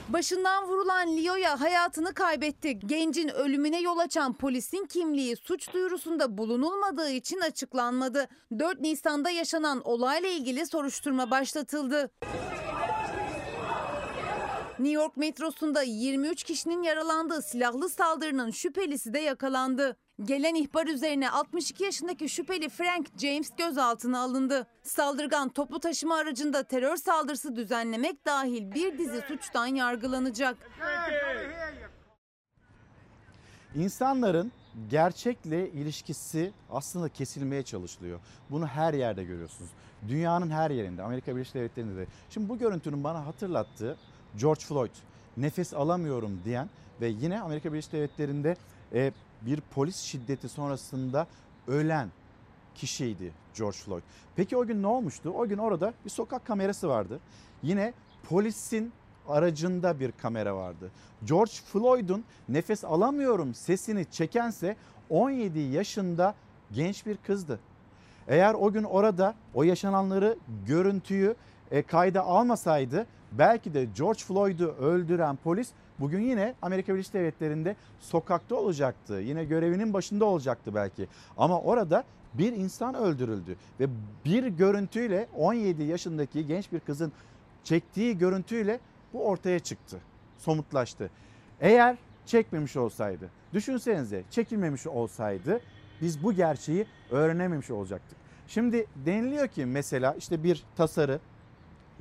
[0.08, 2.78] Başından vurulan Lioya hayatını kaybetti.
[2.78, 8.28] Gencin ölümüne yol açan polisin kimliği suç duyurusunda bulunulmadığı için açıklanmadı.
[8.58, 12.10] 4 Nisan'da yaşanan olayla ilgili soruşturma başlatıldı.
[14.78, 19.96] New York metrosunda 23 kişinin yaralandığı silahlı saldırının şüphelisi de yakalandı.
[20.22, 24.66] Gelen ihbar üzerine 62 yaşındaki şüpheli Frank James gözaltına alındı.
[24.82, 30.56] Saldırgan toplu taşıma aracında terör saldırısı düzenlemek dahil bir dizi suçtan yargılanacak.
[33.74, 34.52] İnsanların
[34.90, 38.20] gerçekle ilişkisi aslında kesilmeye çalışılıyor.
[38.50, 39.70] Bunu her yerde görüyorsunuz.
[40.08, 42.06] Dünyanın her yerinde, Amerika Birleşik Devletleri'nde de.
[42.30, 43.96] Şimdi bu görüntünün bana hatırlattığı
[44.40, 44.94] George Floyd,
[45.36, 48.56] nefes alamıyorum diyen ve yine Amerika Birleşik Devletleri'nde
[48.92, 49.12] e,
[49.46, 51.26] bir polis şiddeti sonrasında
[51.68, 52.08] ölen
[52.74, 54.02] kişiydi George Floyd.
[54.36, 55.30] Peki o gün ne olmuştu?
[55.30, 57.20] O gün orada bir sokak kamerası vardı.
[57.62, 57.92] Yine
[58.28, 58.92] polisin
[59.28, 60.90] aracında bir kamera vardı.
[61.24, 64.76] George Floyd'un nefes alamıyorum sesini çekense
[65.10, 66.34] 17 yaşında
[66.72, 67.60] genç bir kızdı.
[68.28, 71.34] Eğer o gün orada o yaşananları görüntüyü
[71.70, 75.68] e, kayda almasaydı belki de George Floyd'u öldüren polis
[76.00, 79.14] bugün yine Amerika Birleşik Devletleri'nde sokakta olacaktı.
[79.14, 81.08] Yine görevinin başında olacaktı belki.
[81.36, 83.86] Ama orada bir insan öldürüldü ve
[84.24, 87.12] bir görüntüyle 17 yaşındaki genç bir kızın
[87.64, 88.80] çektiği görüntüyle
[89.12, 90.00] bu ortaya çıktı.
[90.38, 91.10] Somutlaştı.
[91.60, 95.60] Eğer çekmemiş olsaydı, düşünsenize çekilmemiş olsaydı
[96.00, 98.18] biz bu gerçeği öğrenememiş olacaktık.
[98.48, 101.20] Şimdi deniliyor ki mesela işte bir tasarı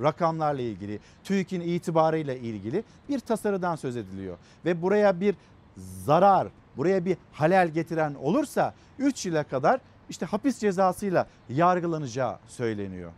[0.02, 4.36] rakamlarla ilgili, TÜİK'in itibarıyla ilgili bir tasarıdan söz ediliyor.
[4.64, 5.34] Ve buraya bir
[5.76, 9.80] zarar, buraya bir halel getiren olursa 3 yıla kadar
[10.10, 13.12] işte hapis cezasıyla yargılanacağı söyleniyor.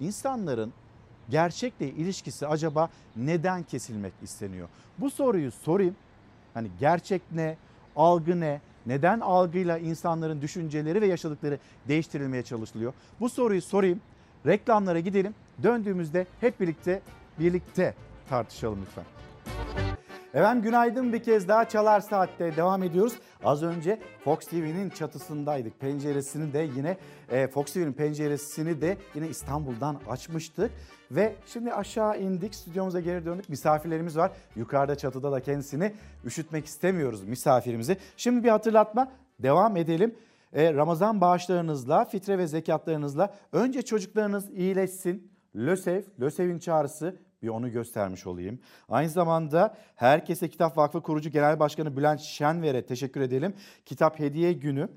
[0.00, 0.72] İnsanların
[1.30, 4.68] gerçekle ilişkisi acaba neden kesilmek isteniyor?
[4.98, 5.96] Bu soruyu sorayım.
[6.54, 7.56] Hani gerçek ne,
[7.96, 12.92] algı ne, neden algıyla insanların düşünceleri ve yaşadıkları değiştirilmeye çalışılıyor?
[13.20, 14.00] Bu soruyu sorayım.
[14.46, 15.34] Reklamlara gidelim.
[15.62, 17.02] Döndüğümüzde hep birlikte
[17.38, 17.94] birlikte
[18.28, 19.04] tartışalım lütfen.
[20.34, 23.12] Efendim günaydın bir kez daha Çalar Saat'te devam ediyoruz.
[23.44, 25.80] Az önce Fox TV'nin çatısındaydık.
[25.80, 26.96] Penceresini de yine
[27.30, 30.70] e, Fox TV'nin penceresini de yine İstanbul'dan açmıştık.
[31.10, 33.48] Ve şimdi aşağı indik stüdyomuza geri döndük.
[33.48, 34.32] Misafirlerimiz var.
[34.56, 35.92] Yukarıda çatıda da kendisini
[36.24, 37.96] üşütmek istemiyoruz misafirimizi.
[38.16, 40.14] Şimdi bir hatırlatma devam edelim.
[40.52, 45.33] E, Ramazan bağışlarınızla, fitre ve zekatlarınızla önce çocuklarınız iyileşsin.
[45.56, 48.58] LÖSEV, LÖSEV'in çağrısı bir onu göstermiş olayım.
[48.88, 53.54] Aynı zamanda Herkese Kitap Vakfı kurucu genel başkanı Bülent Şenver'e teşekkür edelim.
[53.86, 54.88] Kitap hediye günü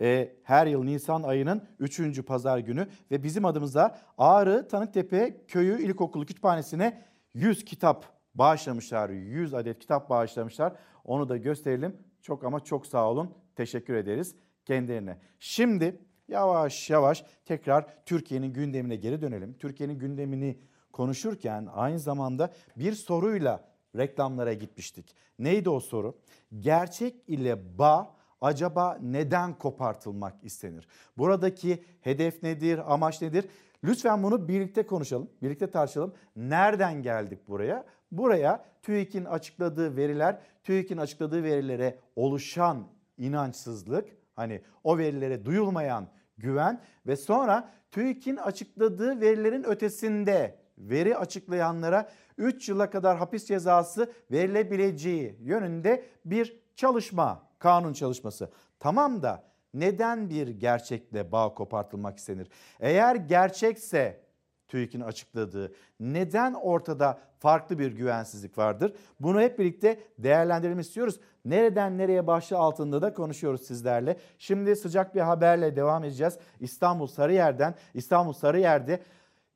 [0.00, 2.26] e, her yıl Nisan ayının 3.
[2.26, 7.02] pazar günü ve bizim adımıza Ağrı Tanıktepe Köyü İlkokulu Kütüphanesi'ne
[7.34, 8.04] 100 kitap
[8.34, 9.10] bağışlamışlar.
[9.10, 10.72] 100 adet kitap bağışlamışlar.
[11.04, 11.96] Onu da gösterelim.
[12.22, 13.34] Çok ama çok sağ olun.
[13.56, 15.18] Teşekkür ederiz kendilerine.
[15.38, 19.54] Şimdi yavaş yavaş tekrar Türkiye'nin gündemine geri dönelim.
[19.58, 20.58] Türkiye'nin gündemini
[20.92, 23.64] konuşurken aynı zamanda bir soruyla
[23.96, 25.14] reklamlara gitmiştik.
[25.38, 26.18] Neydi o soru?
[26.60, 30.88] Gerçek ile bağ acaba neden kopartılmak istenir?
[31.18, 33.48] Buradaki hedef nedir, amaç nedir?
[33.84, 36.14] Lütfen bunu birlikte konuşalım, birlikte tartışalım.
[36.36, 37.84] Nereden geldik buraya?
[38.12, 42.86] Buraya TÜİK'in açıkladığı veriler, TÜİK'in açıkladığı verilere oluşan
[43.18, 46.08] inançsızlık, hani o verilere duyulmayan
[46.38, 55.36] güven ve sonra TÜİK'in açıkladığı verilerin ötesinde veri açıklayanlara 3 yıla kadar hapis cezası verilebileceği
[55.40, 58.50] yönünde bir çalışma, kanun çalışması.
[58.78, 62.48] Tamam da neden bir gerçekle bağ kopartılmak istenir?
[62.80, 64.25] Eğer gerçekse
[64.68, 68.92] TÜİK'in açıkladığı neden ortada farklı bir güvensizlik vardır?
[69.20, 71.20] Bunu hep birlikte değerlendirelim istiyoruz.
[71.44, 74.16] Nereden nereye başlığı altında da konuşuyoruz sizlerle.
[74.38, 76.38] Şimdi sıcak bir haberle devam edeceğiz.
[76.60, 79.00] İstanbul Sarıyer'den İstanbul Sarıyer'de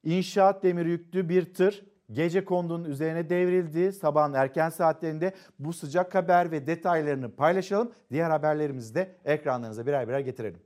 [0.04, 3.92] İnşaat demir yüklü bir tır gece kondunun üzerine devrildi.
[3.92, 7.92] Sabahın erken saatlerinde bu sıcak haber ve detaylarını paylaşalım.
[8.10, 10.60] Diğer haberlerimizi de ekranlarınıza birer birer getirelim.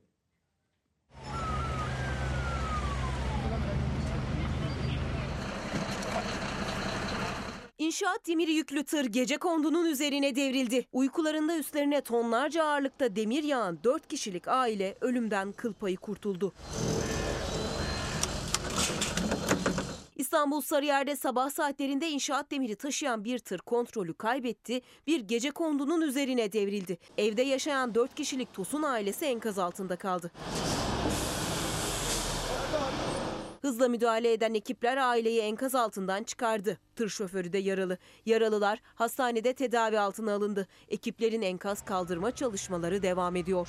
[7.84, 10.86] İnşaat demiri yüklü tır gece kondunun üzerine devrildi.
[10.92, 16.52] Uykularında üstlerine tonlarca ağırlıkta demir yağan 4 kişilik aile ölümden kıl payı kurtuldu.
[20.16, 24.80] İstanbul Sarıyer'de sabah saatlerinde inşaat demiri taşıyan bir tır kontrolü kaybetti.
[25.06, 26.98] Bir gece kondunun üzerine devrildi.
[27.18, 30.30] Evde yaşayan 4 kişilik Tosun ailesi enkaz altında kaldı.
[33.64, 36.78] Hızla müdahale eden ekipler aileyi enkaz altından çıkardı.
[36.96, 37.98] Tır şoförü de yaralı.
[38.26, 40.66] Yaralılar hastanede tedavi altına alındı.
[40.88, 43.68] Ekiplerin enkaz kaldırma çalışmaları devam ediyor.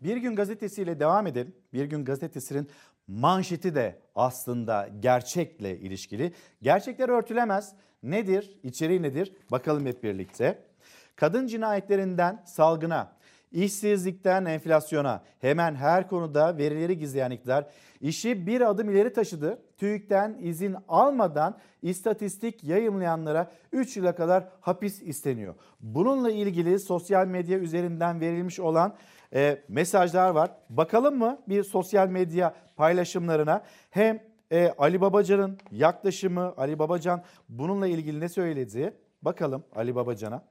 [0.00, 1.54] Bir gün gazetesiyle devam edelim.
[1.72, 2.70] Bir gün gazetesinin
[3.06, 6.32] manşeti de aslında gerçekle ilişkili.
[6.62, 7.74] Gerçekler örtülemez.
[8.02, 8.58] Nedir?
[8.62, 9.32] İçeriği nedir?
[9.50, 10.70] Bakalım hep birlikte.
[11.16, 13.19] Kadın cinayetlerinden salgına,
[13.52, 17.66] işsizlikten enflasyona hemen her konuda verileri gizleyen iktidar
[18.00, 19.62] işi bir adım ileri taşıdı.
[19.78, 25.54] TÜİK'ten izin almadan istatistik yayımlayanlara 3 yıla kadar hapis isteniyor.
[25.80, 28.94] Bununla ilgili sosyal medya üzerinden verilmiş olan
[29.34, 30.50] e, mesajlar var.
[30.70, 33.64] Bakalım mı bir sosyal medya paylaşımlarına?
[33.90, 34.20] Hem
[34.52, 38.94] e, Ali Babacan'ın yaklaşımı, Ali Babacan bununla ilgili ne söyledi?
[39.22, 40.42] Bakalım Ali Babacan'a.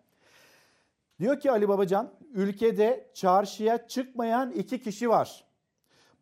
[1.20, 5.46] Diyor ki Ali Babacan, ülkede çarşıya çıkmayan iki kişi var.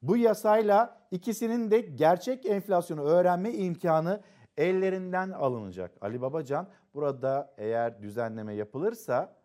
[0.01, 4.21] Bu yasayla ikisinin de gerçek enflasyonu öğrenme imkanı
[4.57, 5.91] ellerinden alınacak.
[6.01, 9.35] Ali Babacan burada eğer düzenleme yapılırsa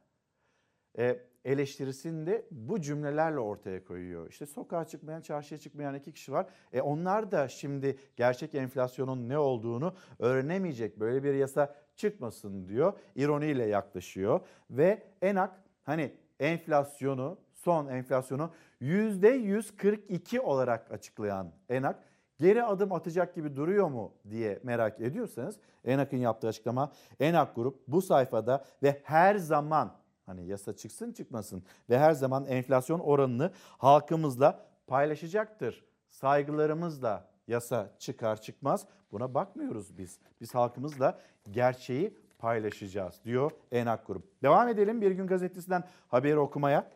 [0.98, 4.30] e, eleştirisini de bu cümlelerle ortaya koyuyor.
[4.30, 6.46] İşte sokağa çıkmayan, çarşıya çıkmayan iki kişi var.
[6.72, 11.00] E onlar da şimdi gerçek enflasyonun ne olduğunu öğrenemeyecek.
[11.00, 12.92] Böyle bir yasa çıkmasın diyor.
[13.16, 14.40] İroniyle yaklaşıyor
[14.70, 15.50] ve ENAK
[15.84, 22.02] hani enflasyonu, son enflasyonu %142 olarak açıklayan ENAK
[22.38, 28.02] geri adım atacak gibi duruyor mu diye merak ediyorsanız ENAK'ın yaptığı açıklama ENAK Grup bu
[28.02, 35.84] sayfada ve her zaman Hani yasa çıksın çıkmasın ve her zaman enflasyon oranını halkımızla paylaşacaktır.
[36.08, 40.18] Saygılarımızla yasa çıkar çıkmaz buna bakmıyoruz biz.
[40.40, 44.42] Biz halkımızla gerçeği paylaşacağız diyor Enak Grup.
[44.42, 46.90] Devam edelim Bir Gün Gazetesi'nden haberi okumaya.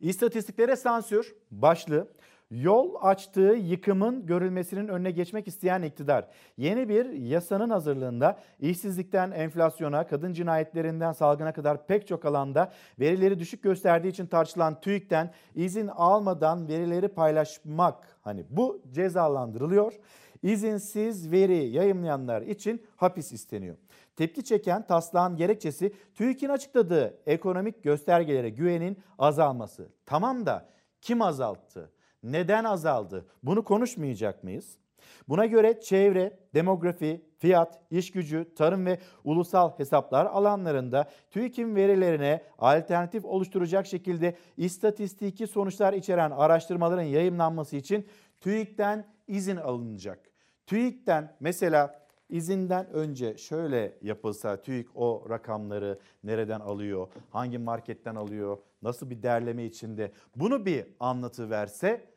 [0.00, 2.08] İstatistiklere sansür başlığı.
[2.52, 6.28] Yol açtığı yıkımın görülmesinin önüne geçmek isteyen iktidar.
[6.56, 13.62] Yeni bir yasanın hazırlığında işsizlikten enflasyona, kadın cinayetlerinden salgına kadar pek çok alanda verileri düşük
[13.62, 19.92] gösterdiği için tartışılan TÜİK'ten izin almadan verileri paylaşmak hani bu cezalandırılıyor.
[20.42, 23.76] İzinsiz veri yayımlayanlar için hapis isteniyor.
[24.16, 29.88] Tepki çeken taslağın gerekçesi TÜİK'in açıkladığı ekonomik göstergelere güvenin azalması.
[30.06, 30.68] Tamam da
[31.00, 31.90] kim azalttı?
[32.22, 33.26] Neden azaldı?
[33.42, 34.78] Bunu konuşmayacak mıyız?
[35.28, 43.24] Buna göre çevre, demografi, fiyat, iş gücü, tarım ve ulusal hesaplar alanlarında TÜİK'in verilerine alternatif
[43.24, 48.06] oluşturacak şekilde istatistiki sonuçlar içeren araştırmaların yayınlanması için
[48.40, 50.30] TÜİK'ten izin alınacak.
[50.66, 59.10] TÜİK'ten mesela izinden önce şöyle yapılsa TÜİK o rakamları nereden alıyor, hangi marketten alıyor, nasıl
[59.10, 62.11] bir derleme içinde bunu bir anlatı verse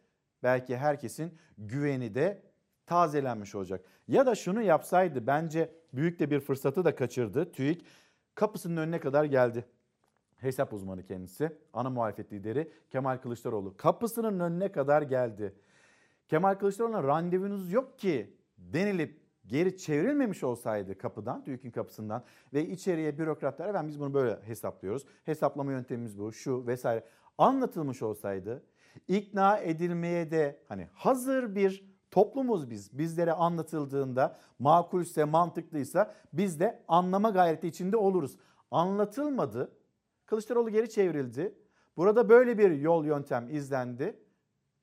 [0.46, 2.42] belki herkesin güveni de
[2.86, 3.86] tazelenmiş olacak.
[4.08, 7.52] Ya da şunu yapsaydı bence büyük de bir fırsatı da kaçırdı.
[7.52, 7.86] TÜİK
[8.36, 9.66] kapısının önüne kadar geldi.
[10.38, 15.54] Hesap uzmanı kendisi, ana muhalefet lideri Kemal Kılıçdaroğlu kapısının önüne kadar geldi.
[16.28, 22.24] Kemal Kılıçdaroğlu'na randevunuz yok ki denilip geri çevrilmemiş olsaydı kapıdan, TÜİK'in kapısından
[22.54, 25.06] ve içeriye bürokratlara ben biz bunu böyle hesaplıyoruz.
[25.24, 27.04] Hesaplama yöntemimiz bu, şu vesaire
[27.38, 28.64] anlatılmış olsaydı
[29.08, 32.98] ikna edilmeye de hani hazır bir toplumuz biz.
[32.98, 38.38] Bizlere anlatıldığında makulse, mantıklıysa biz de anlama gayreti içinde oluruz.
[38.72, 39.72] Anlatılmadı.
[40.26, 41.56] Kılıçdaroğlu geri çevrildi.
[41.98, 44.20] Burada böyle bir yol yöntem izlendi.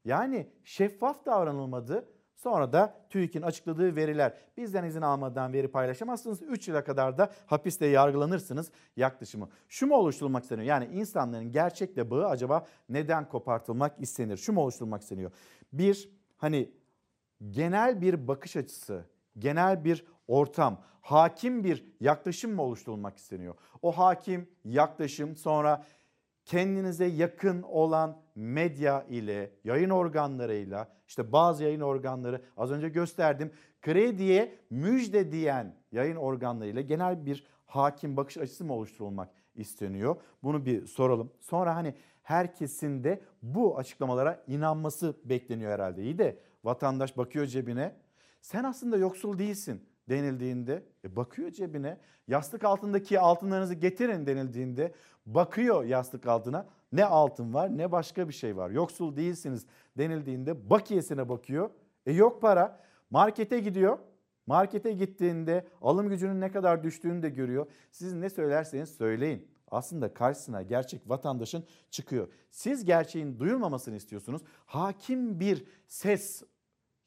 [0.05, 2.12] Yani şeffaf davranılmadı.
[2.43, 6.43] Sonra da TÜİK'in açıkladığı veriler bizden izin almadan veri paylaşamazsınız.
[6.43, 9.49] 3 yıla kadar da hapiste yargılanırsınız yaklaşımı.
[9.68, 10.66] Şu mu oluşturulmak isteniyor?
[10.66, 14.36] Yani insanların gerçekle bağı acaba neden kopartılmak istenir?
[14.36, 15.30] Şu mu oluşturulmak isteniyor?
[15.72, 16.70] Bir hani
[17.51, 19.05] genel bir bakış açısı,
[19.38, 23.55] genel bir ortam, hakim bir yaklaşım mı oluşturulmak isteniyor?
[23.82, 25.84] O hakim yaklaşım sonra
[26.45, 34.59] kendinize yakın olan medya ile, yayın organlarıyla, işte bazı yayın organları az önce gösterdim, krediye
[34.70, 40.16] müjde diyen yayın organlarıyla genel bir hakim bakış açısı mı oluşturulmak isteniyor?
[40.43, 41.32] Bunu bir soralım.
[41.40, 46.03] Sonra hani herkesin de bu açıklamalara inanması bekleniyor herhalde.
[46.03, 47.97] İyi de vatandaş bakıyor cebine.
[48.40, 51.99] Sen aslında yoksul değilsin denildiğinde e bakıyor cebine.
[52.29, 54.95] Yastık altındaki altınlarınızı getirin denildiğinde
[55.27, 56.67] bakıyor yastık altına.
[56.93, 58.71] Ne altın var ne başka bir şey var.
[58.71, 59.67] Yoksul değilsiniz
[59.99, 61.71] denildiğinde bakiyesine bakıyor.
[62.07, 62.81] E yok para.
[63.11, 63.99] Markete gidiyor.
[64.47, 67.67] Markete gittiğinde alım gücünün ne kadar düştüğünü de görüyor.
[67.91, 69.49] Siz ne söylerseniz söyleyin.
[69.71, 72.29] Aslında karşısına gerçek vatandaşın çıkıyor.
[72.51, 74.43] Siz gerçeğin duyulmamasını istiyorsunuz.
[74.67, 76.43] Hakim bir ses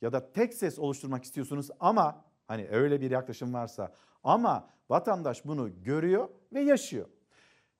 [0.01, 3.93] ya da tek ses oluşturmak istiyorsunuz ama Hani öyle bir yaklaşım varsa
[4.23, 7.07] ama vatandaş bunu görüyor ve yaşıyor.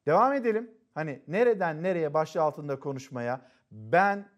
[0.05, 0.71] Devam edelim.
[0.93, 3.41] Hani nereden nereye başlığı altında konuşmaya
[3.71, 4.29] ben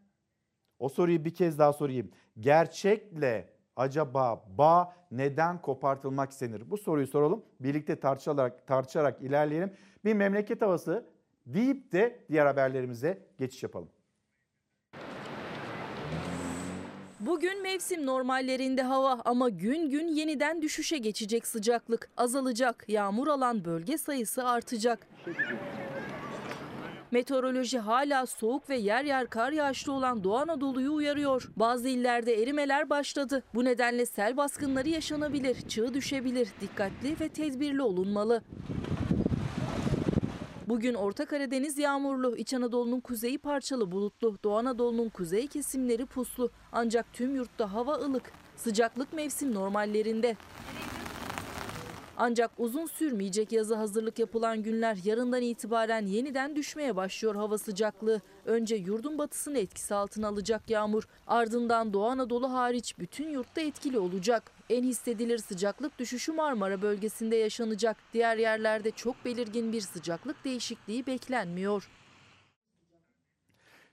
[0.80, 2.12] o soruyu bir kez daha sorayım.
[2.40, 6.72] Gerçekle acaba bağ neden kopartılmak istenir?
[6.72, 7.46] Bu soruyu soralım.
[7.60, 9.74] Birlikte tartışarak, tartışarak ilerleyelim.
[10.06, 11.06] Bir memleket havası
[11.46, 13.90] deyip de diğer haberlerimize geçiş yapalım.
[17.20, 22.09] Bugün mevsim normallerinde hava ama gün gün yeniden düşüşe geçecek sıcaklık.
[22.18, 25.07] Azalacak, yağmur alan bölge sayısı artacak.
[27.11, 31.49] Meteoroloji hala soğuk ve yer yer kar yağışlı olan Doğu Anadolu'yu uyarıyor.
[31.55, 33.43] Bazı illerde erimeler başladı.
[33.53, 36.49] Bu nedenle sel baskınları yaşanabilir, çığ düşebilir.
[36.61, 38.41] Dikkatli ve tedbirli olunmalı.
[40.68, 46.51] Bugün Orta Karadeniz yağmurlu, İç Anadolu'nun kuzeyi parçalı bulutlu, Doğu Anadolu'nun kuzey kesimleri puslu.
[46.72, 50.36] Ancak tüm yurtta hava ılık, sıcaklık mevsim normallerinde.
[52.20, 58.22] Ancak uzun sürmeyecek yazı hazırlık yapılan günler yarından itibaren yeniden düşmeye başlıyor hava sıcaklığı.
[58.45, 61.07] Önce yurdun batısını etkisi altına alacak yağmur.
[61.28, 64.51] Ardından Doğu Anadolu hariç bütün yurtta etkili olacak.
[64.70, 67.97] En hissedilir sıcaklık düşüşü Marmara bölgesinde yaşanacak.
[68.13, 71.89] Diğer yerlerde çok belirgin bir sıcaklık değişikliği beklenmiyor.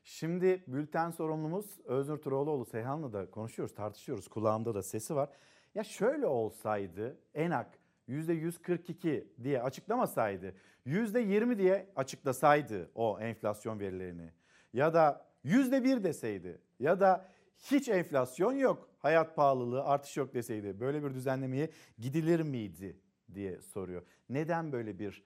[0.04, 4.28] Şimdi bülten sorumlumuz Öznur Turoğluoğlu Seyhan'la da konuşuyoruz, tartışıyoruz.
[4.28, 5.28] Kulağımda da sesi var.
[5.74, 10.54] Ya şöyle olsaydı Enak %142 diye açıklamasaydı,
[10.86, 14.30] %20 diye açıklasaydı o enflasyon verilerini
[14.72, 21.04] ya da %1 deseydi ya da hiç enflasyon yok, hayat pahalılığı artış yok deseydi böyle
[21.04, 22.96] bir düzenlemeye gidilir miydi
[23.34, 24.02] diye soruyor.
[24.28, 25.24] Neden böyle bir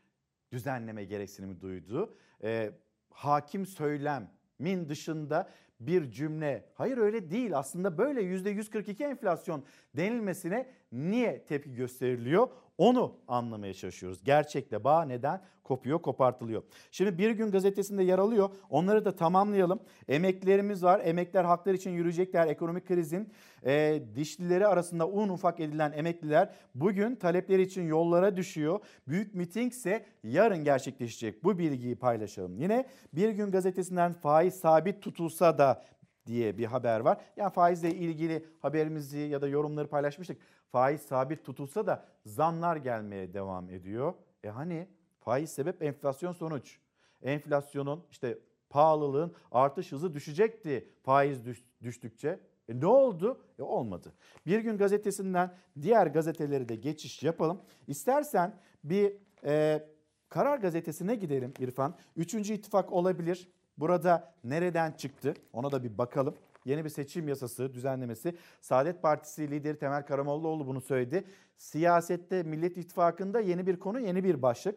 [0.53, 2.17] düzenleme gereksinimi duydu?
[2.43, 2.73] Ee,
[3.11, 5.51] hakim söylemin dışında
[5.81, 6.65] bir cümle.
[6.75, 9.65] Hayır öyle değil aslında böyle %142 enflasyon
[9.97, 12.49] denilmesine niye tepki gösteriliyor?
[12.79, 14.25] Onu anlamaya çalışıyoruz.
[14.25, 16.63] Gerçekle bağ neden kopuyor, kopartılıyor.
[16.91, 18.51] Şimdi Bir Gün Gazetesi'nde yer alıyor.
[18.71, 19.81] Onları da tamamlayalım.
[20.09, 21.01] Emeklerimiz var.
[21.05, 22.47] Emekler haklar için yürüyecekler.
[22.47, 23.33] Ekonomik krizin
[23.67, 28.81] e, dişlileri arasında un ufak edilen emekliler bugün talepleri için yollara düşüyor.
[29.09, 31.45] Büyük miting ise yarın gerçekleşecek.
[31.45, 32.57] Bu bilgiyi paylaşalım.
[32.59, 35.83] Yine Bir Gün Gazetesi'nden faiz sabit tutulsa da
[36.29, 37.21] diye bir haber var.
[37.37, 40.39] Yani faizle ilgili haberimizi ya da yorumları paylaşmıştık.
[40.73, 44.15] Faiz sabit tutulsa da zamlar gelmeye devam ediyor.
[44.45, 44.89] E hani
[45.21, 46.79] faiz sebep enflasyon sonuç.
[47.23, 48.39] Enflasyonun işte
[48.71, 52.41] pahalılığın artış hızı düşecekti faiz düş, düştükçe.
[52.69, 53.41] E ne oldu?
[53.59, 54.13] E olmadı.
[54.47, 57.63] Bir gün gazetesinden diğer gazeteleri de geçiş yapalım.
[57.87, 59.85] İstersen bir e,
[60.29, 61.95] Karar Gazetesi'ne gidelim İrfan.
[62.17, 63.49] Üçüncü ittifak olabilir.
[63.79, 65.35] Burada nereden çıktı?
[65.53, 66.35] Ona da bir bakalım.
[66.65, 68.37] Yeni bir seçim yasası düzenlemesi.
[68.61, 71.25] Saadet Partisi lideri Temel Karamollaoğlu bunu söyledi.
[71.57, 74.77] Siyasette Millet İttifakı'nda yeni bir konu, yeni bir başlık.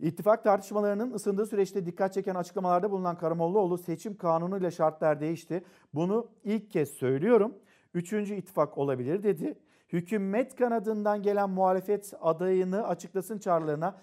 [0.00, 5.64] İttifak tartışmalarının ısındığı süreçte dikkat çeken açıklamalarda bulunan Karamollaoğlu seçim kanunuyla şartlar değişti.
[5.94, 7.54] Bunu ilk kez söylüyorum.
[7.94, 9.58] Üçüncü ittifak olabilir dedi.
[9.92, 13.96] Hükümet kanadından gelen muhalefet adayını açıklasın çağrılarına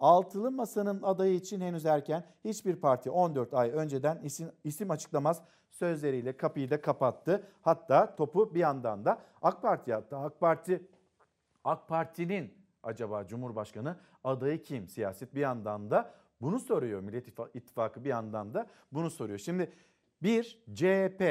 [0.00, 6.36] Altılı Masa'nın adayı için henüz erken hiçbir parti 14 ay önceden isim, isim açıklamaz sözleriyle
[6.36, 7.46] kapıyı da kapattı.
[7.62, 10.16] Hatta topu bir yandan da AK Parti attı.
[10.16, 10.88] AK Parti
[11.64, 14.88] AK Parti'nin acaba Cumhurbaşkanı adayı kim?
[14.88, 17.00] Siyaset bir yandan da bunu soruyor.
[17.00, 19.38] Millet İttifakı bir yandan da bunu soruyor.
[19.38, 19.72] Şimdi
[20.22, 21.22] bir CHP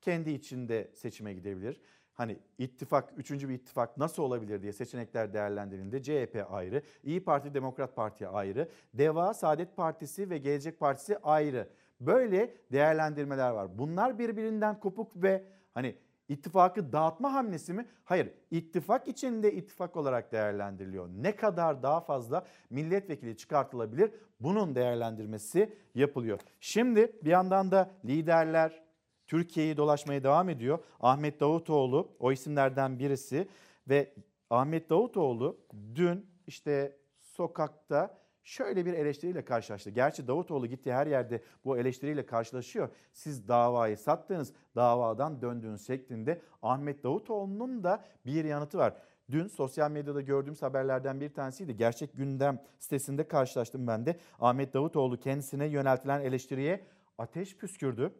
[0.00, 1.80] kendi içinde seçime gidebilir
[2.20, 7.96] hani ittifak, üçüncü bir ittifak nasıl olabilir diye seçenekler değerlendirildiğinde CHP ayrı, İyi Parti Demokrat
[7.96, 11.68] Parti ayrı, DEVA, Saadet Partisi ve Gelecek Partisi ayrı.
[12.00, 13.78] Böyle değerlendirmeler var.
[13.78, 15.44] Bunlar birbirinden kopuk ve
[15.74, 15.96] hani
[16.28, 17.86] ittifakı dağıtma hamlesi mi?
[18.04, 18.30] Hayır.
[18.50, 21.08] ittifak içinde ittifak olarak değerlendiriliyor.
[21.08, 24.10] Ne kadar daha fazla milletvekili çıkartılabilir?
[24.40, 26.40] Bunun değerlendirmesi yapılıyor.
[26.60, 28.82] Şimdi bir yandan da liderler,
[29.30, 30.78] Türkiye'yi dolaşmaya devam ediyor.
[31.00, 33.48] Ahmet Davutoğlu o isimlerden birisi
[33.88, 34.14] ve
[34.50, 35.60] Ahmet Davutoğlu
[35.94, 39.90] dün işte sokakta şöyle bir eleştiriyle karşılaştı.
[39.90, 42.88] Gerçi Davutoğlu gittiği her yerde bu eleştiriyle karşılaşıyor.
[43.12, 48.94] Siz davayı sattınız, davadan döndüğünüz şeklinde Ahmet Davutoğlu'nun da bir yanıtı var.
[49.30, 51.76] Dün sosyal medyada gördüğümüz haberlerden bir tanesiydi.
[51.76, 54.16] Gerçek Gündem sitesinde karşılaştım ben de.
[54.40, 56.86] Ahmet Davutoğlu kendisine yöneltilen eleştiriye
[57.18, 58.12] ateş püskürdü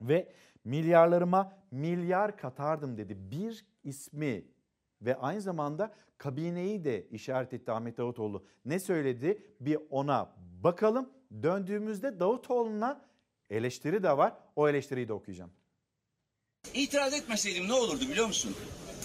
[0.00, 0.32] ve
[0.64, 3.16] milyarlarıma milyar katardım dedi.
[3.30, 4.44] Bir ismi
[5.02, 8.44] ve aynı zamanda kabineyi de işaret etti Ahmet Davutoğlu.
[8.64, 9.42] Ne söyledi?
[9.60, 11.10] Bir ona bakalım.
[11.42, 13.00] Döndüğümüzde Davutoğlu'na
[13.50, 14.32] eleştiri de var.
[14.56, 15.50] O eleştiriyi de okuyacağım.
[16.74, 18.56] İtiraz etmeseydim ne olurdu biliyor musun?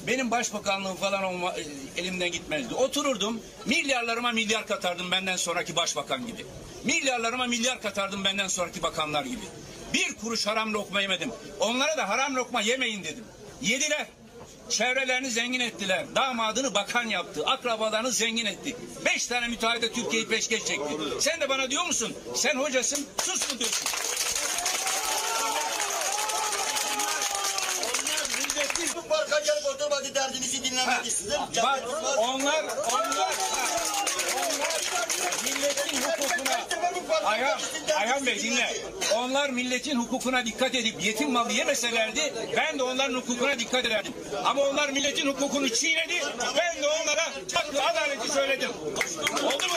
[0.07, 1.61] Benim başbakanlığım falan olma, e,
[2.01, 2.73] elimden gitmezdi.
[2.73, 6.45] Otururdum, milyarlarıma milyar katardım benden sonraki başbakan gibi.
[6.85, 9.45] Milyarlarıma milyar katardım benden sonraki bakanlar gibi.
[9.93, 11.31] Bir kuruş haram lokma yemedim.
[11.59, 13.23] Onlara da haram lokma yemeyin dedim.
[13.61, 14.05] Yediler.
[14.69, 16.05] Çevrelerini zengin ettiler.
[16.15, 17.43] Damadını bakan yaptı.
[17.45, 18.75] Akrabalarını zengin etti.
[19.05, 20.93] Beş tane müteahhide Türkiye'yi peşkeş çekti.
[21.19, 22.13] Sen de bana diyor musun?
[22.35, 23.87] Sen hocasın, sus mu diyorsun?
[28.95, 31.39] Bu parka gelip oturmadı derdinizi dinlemek istedim.
[31.63, 31.79] Bak
[32.17, 33.33] onlar, onlar,
[35.43, 36.71] milletin hukukuna
[37.25, 37.59] Ayhan,
[37.99, 38.67] Ayhan Bey dinle.
[39.15, 44.13] Onlar milletin hukukuna dikkat edip yetim malı yemeselerdi ben de onların hukukuna dikkat ederdim.
[44.45, 46.13] Ama onlar milletin hukukunu çiğnedi.
[46.57, 47.21] Ben de onlara
[47.53, 48.69] haklı adaleti söyledim.
[49.43, 49.73] Oldu mu?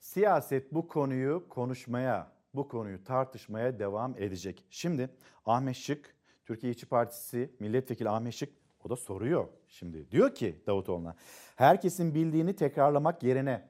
[0.00, 4.64] Siyaset bu konuyu konuşmaya, bu konuyu tartışmaya devam edecek.
[4.70, 5.10] Şimdi
[5.46, 6.14] Ahmet Şık,
[6.46, 10.10] Türkiye İşçi Partisi milletvekili Ahmet Şık o da soruyor şimdi.
[10.10, 11.14] Diyor ki Davutoğlu'na
[11.56, 13.68] herkesin bildiğini tekrarlamak yerine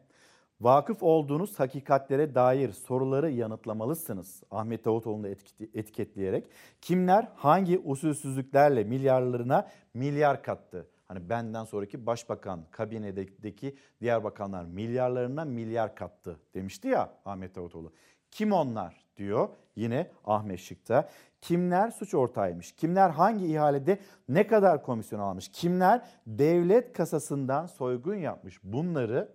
[0.60, 4.42] vakıf olduğunuz hakikatlere dair soruları yanıtlamalısınız.
[4.50, 5.28] Ahmet Davutoğlu'nu
[5.74, 6.46] etiketleyerek
[6.80, 10.88] kimler hangi usulsüzlüklerle milyarlarına milyar kattı?
[11.08, 17.92] Hani benden sonraki başbakan, kabinedeki diğer bakanlar milyarlarına milyar kattı demişti ya Ahmet Davutoğlu.
[18.30, 21.08] Kim onlar diyor yine Ahmet Şık'ta.
[21.40, 22.72] Kimler suç ortağıymış?
[22.72, 23.98] Kimler hangi ihalede
[24.28, 25.48] ne kadar komisyon almış?
[25.48, 28.60] Kimler devlet kasasından soygun yapmış?
[28.62, 29.32] Bunları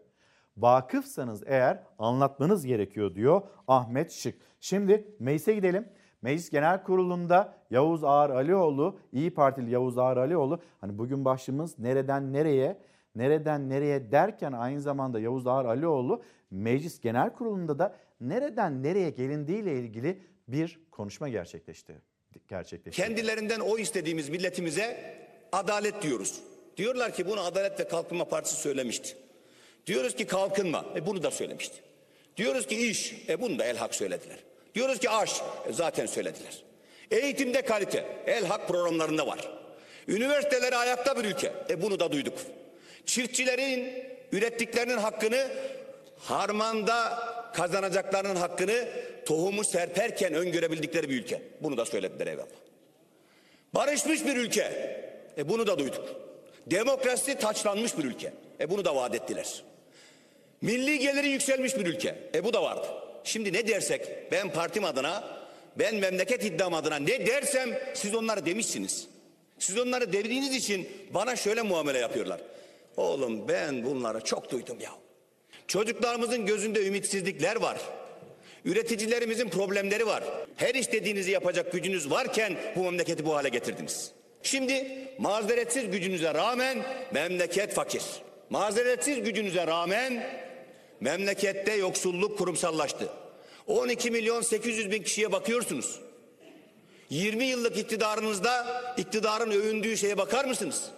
[0.58, 4.36] vakıfsanız eğer anlatmanız gerekiyor diyor Ahmet Şık.
[4.60, 5.88] Şimdi meclise gidelim.
[6.22, 12.34] Meclis Genel Kurulu'nda Yavuz Ağar Alioğlu, İyi Partili Yavuz Ağar Alioğlu, hani bugün başlığımız nereden
[12.34, 12.78] nereye,
[13.16, 16.22] nereden nereye derken aynı zamanda Yavuz Ağar Alioğlu
[16.52, 21.96] Meclis Genel Kurulu'nda da nereden nereye gelindiğiyle ilgili bir konuşma gerçekleşti.
[22.48, 23.02] gerçekleşti.
[23.02, 25.16] Kendilerinden o istediğimiz milletimize
[25.52, 26.40] adalet diyoruz.
[26.78, 29.18] Diyorlar ki bunu Adalet ve Kalkınma Partisi söylemişti.
[29.86, 31.76] Diyoruz ki kalkınma, e bunu da söylemişti.
[32.38, 34.40] Diyoruz ki iş, e bunu da El Hak söylediler.
[34.76, 36.64] Diyoruz ki aş, e zaten söylediler.
[37.12, 39.50] Eğitimde kalite, El Hak programlarında var.
[40.08, 42.38] Üniversiteleri ayakta bir ülke, e bunu da duyduk.
[43.06, 45.48] Çiftçilerin ürettiklerinin hakkını
[46.18, 47.20] harmanda
[47.54, 48.88] kazanacaklarının hakkını
[49.26, 51.42] tohumu serperken öngörebildikleri bir ülke.
[51.62, 52.48] Bunu da söylediler eyvallah.
[53.74, 54.62] Barışmış bir ülke.
[55.38, 56.06] E bunu da duyduk.
[56.68, 58.34] Demokrasi taçlanmış bir ülke.
[58.60, 59.64] E bunu da vaat ettiler.
[60.62, 62.16] Milli geliri yükselmiş bir ülke.
[62.36, 62.88] E bu da vardı.
[63.24, 65.24] Şimdi ne dersek ben partim adına,
[65.76, 69.08] ben memleket iddiam adına ne dersem siz onları demişsiniz.
[69.60, 72.42] Siz onları dediğiniz için bana şöyle muamele yapıyorlar.
[72.98, 74.92] Oğlum ben bunları çok duydum ya.
[75.70, 77.78] Çocuklarımızın gözünde ümitsizlikler var.
[78.66, 80.24] Üreticilerimizin problemleri var.
[80.56, 84.12] Her istediğinizi yapacak gücünüz varken bu memleketi bu hale getirdiniz.
[84.44, 86.78] Şimdi mazeretsiz gücünüze rağmen
[87.14, 88.04] memleket fakir.
[88.50, 90.30] Mazeretsiz gücünüze rağmen
[91.00, 93.10] memlekette yoksulluk kurumsallaştı.
[93.68, 96.00] 12 milyon 800 bin kişiye bakıyorsunuz.
[97.10, 100.92] 20 yıllık iktidarınızda iktidarın övündüğü şeye bakar mısınız?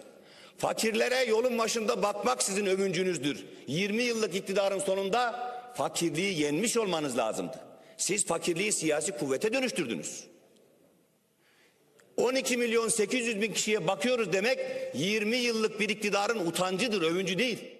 [0.62, 3.46] Fakirlere yolun başında bakmak sizin övüncünüzdür.
[3.66, 7.60] 20 yıllık iktidarın sonunda fakirliği yenmiş olmanız lazımdı.
[7.96, 10.26] Siz fakirliği siyasi kuvvete dönüştürdünüz.
[12.16, 14.58] 12 milyon 800 bin kişiye bakıyoruz demek
[14.94, 17.78] 20 yıllık bir iktidarın utancıdır, övüncü değil.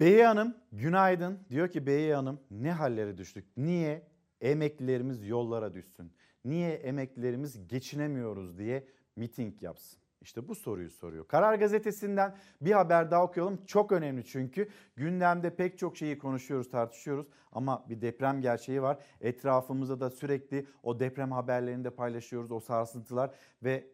[0.00, 1.38] Beyi Hanım günaydın.
[1.50, 3.44] Diyor ki Beyi Hanım ne hallere düştük?
[3.56, 4.02] Niye
[4.40, 6.12] emeklilerimiz yollara düşsün?
[6.44, 8.84] Niye emeklilerimiz geçinemiyoruz diye
[9.16, 10.03] miting yapsın?
[10.24, 11.28] İşte bu soruyu soruyor.
[11.28, 13.64] Karar Gazetesi'nden bir haber daha okuyalım.
[13.66, 18.98] Çok önemli çünkü gündemde pek çok şeyi konuşuyoruz, tartışıyoruz ama bir deprem gerçeği var.
[19.20, 23.30] Etrafımızda da sürekli o deprem haberlerini de paylaşıyoruz, o sarsıntılar
[23.62, 23.86] ve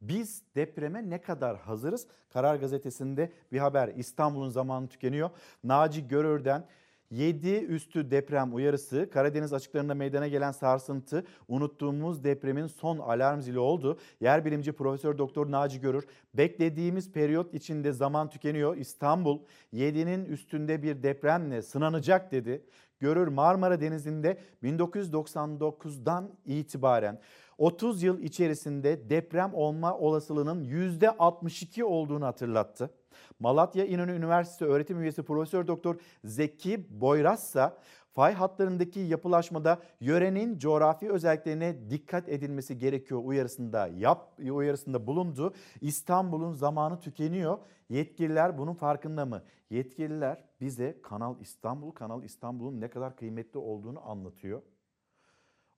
[0.00, 2.06] biz depreme ne kadar hazırız?
[2.32, 3.88] Karar Gazetesi'nde bir haber.
[3.88, 5.30] İstanbul'un zamanı tükeniyor.
[5.64, 6.66] Naci Görür'den
[7.10, 13.98] 7 üstü deprem uyarısı, Karadeniz açıklarında meydana gelen sarsıntı unuttuğumuz depremin son alarm zili oldu.
[14.20, 18.76] Yer bilimci Profesör Doktor Naci Görür, beklediğimiz periyot içinde zaman tükeniyor.
[18.76, 19.38] İstanbul
[19.74, 22.64] 7'nin üstünde bir depremle sınanacak dedi.
[23.00, 27.20] Görür Marmara Denizi'nde 1999'dan itibaren
[27.58, 32.90] 30 yıl içerisinde deprem olma olasılığının %62 olduğunu hatırlattı.
[33.38, 37.72] Malatya İnönü Üniversitesi öğretim üyesi Profesör Doktor Zeki Boyraz ise
[38.12, 45.54] fay hatlarındaki yapılaşmada yörenin coğrafi özelliklerine dikkat edilmesi gerekiyor uyarısında yap uyarısında bulundu.
[45.80, 47.58] İstanbul'un zamanı tükeniyor.
[47.88, 49.42] Yetkililer bunun farkında mı?
[49.70, 54.62] Yetkililer bize Kanal İstanbul, Kanal İstanbul'un ne kadar kıymetli olduğunu anlatıyor.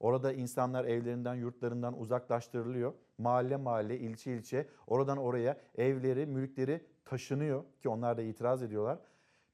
[0.01, 2.93] Orada insanlar evlerinden, yurtlarından uzaklaştırılıyor.
[3.19, 8.99] Mahalle mahalle, ilçe ilçe, oradan oraya evleri, mülkleri taşınıyor ki onlar da itiraz ediyorlar.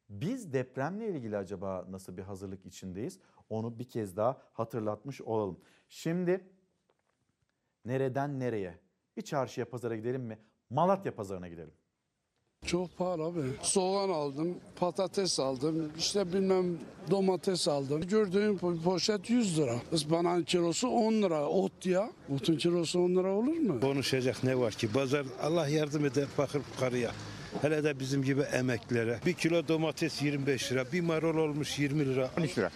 [0.09, 3.19] Biz depremle ilgili acaba nasıl bir hazırlık içindeyiz?
[3.49, 5.61] Onu bir kez daha hatırlatmış olalım.
[5.89, 6.45] Şimdi
[7.85, 8.79] nereden nereye?
[9.17, 10.39] Bir çarşıya pazara gidelim mi?
[10.71, 11.73] Malatya pazarına gidelim.
[12.67, 13.41] Çok pahalı abi.
[13.63, 16.79] Soğan aldım, patates aldım, işte bilmem
[17.11, 18.01] domates aldım.
[18.01, 19.75] Gördüğüm po- poşet 100 lira.
[19.93, 21.49] Ispanağın kilosu 10 lira.
[21.49, 22.13] Ot ya.
[22.35, 23.81] Otun kilosu 10 lira olur mu?
[23.81, 24.93] Konuşacak ne var ki?
[24.93, 27.11] Pazar Allah yardım eder fakir karıya.
[27.61, 29.19] Hele de bizim gibi emeklilere.
[29.27, 32.31] Bir kilo domates 25 lira, bir marul olmuş 20 lira.
[32.39, 32.71] 13 lira.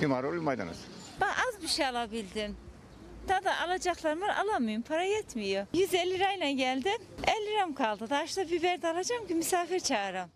[0.00, 0.76] Bir marul maydanoz.
[1.20, 2.56] Ben az bir şey alabildim.
[3.28, 4.82] Daha da alacaklarım var alamıyorum.
[4.82, 5.66] Para yetmiyor.
[5.74, 7.02] 150 lirayla geldim.
[7.26, 8.10] 50 liram kaldı.
[8.10, 10.28] Daha işte biber de alacağım ki misafir çağırayım.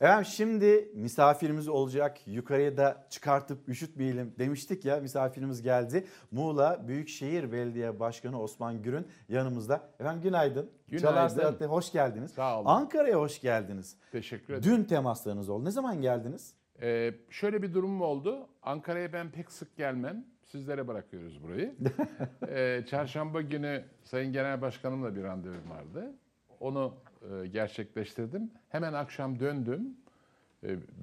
[0.00, 2.26] Efendim şimdi misafirimiz olacak.
[2.26, 6.06] Yukarıya da çıkartıp üşütmeyelim demiştik ya misafirimiz geldi.
[6.30, 9.90] Muğla Büyükşehir Belediye Başkanı Osman Gürün yanımızda.
[10.00, 10.70] Efendim günaydın.
[10.88, 11.08] Günaydın.
[11.08, 12.30] Çalar Saat'te hoş geldiniz.
[12.30, 12.66] Sağ olun.
[12.68, 13.96] Ankara'ya hoş geldiniz.
[14.12, 14.76] Teşekkür ederim.
[14.76, 15.64] Dün temaslarınız oldu.
[15.64, 16.54] Ne zaman geldiniz?
[16.82, 18.48] Ee, şöyle bir durum oldu.
[18.62, 20.24] Ankara'ya ben pek sık gelmem.
[20.42, 21.74] Sizlere bırakıyoruz burayı.
[22.48, 26.12] Ee, çarşamba günü Sayın Genel Başkanımla bir randevum vardı.
[26.60, 26.94] Onu
[27.42, 28.50] e, gerçekleştirdim.
[28.68, 29.96] Hemen akşam döndüm.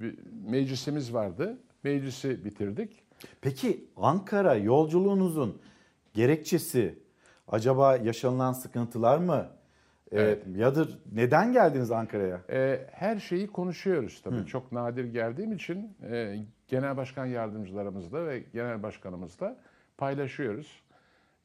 [0.00, 0.18] Bir
[0.50, 1.58] meclisimiz vardı.
[1.84, 3.02] Meclisi bitirdik.
[3.40, 5.60] Peki Ankara yolculuğunuzun
[6.14, 6.98] gerekçesi
[7.48, 9.46] acaba yaşanılan sıkıntılar mı?
[10.12, 10.42] Ee, Evet.
[10.56, 12.40] yadır neden geldiniz Ankara'ya?
[12.50, 14.36] Ee, her şeyi konuşuyoruz tabii.
[14.36, 14.46] Hı.
[14.46, 19.56] Çok nadir geldiğim için e, genel başkan yardımcılarımızla ve genel başkanımızla
[19.98, 20.82] paylaşıyoruz.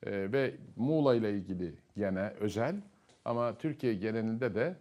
[0.04, 2.76] E, ve Muğla ile ilgili gene özel
[3.30, 4.76] ama Türkiye genelinde de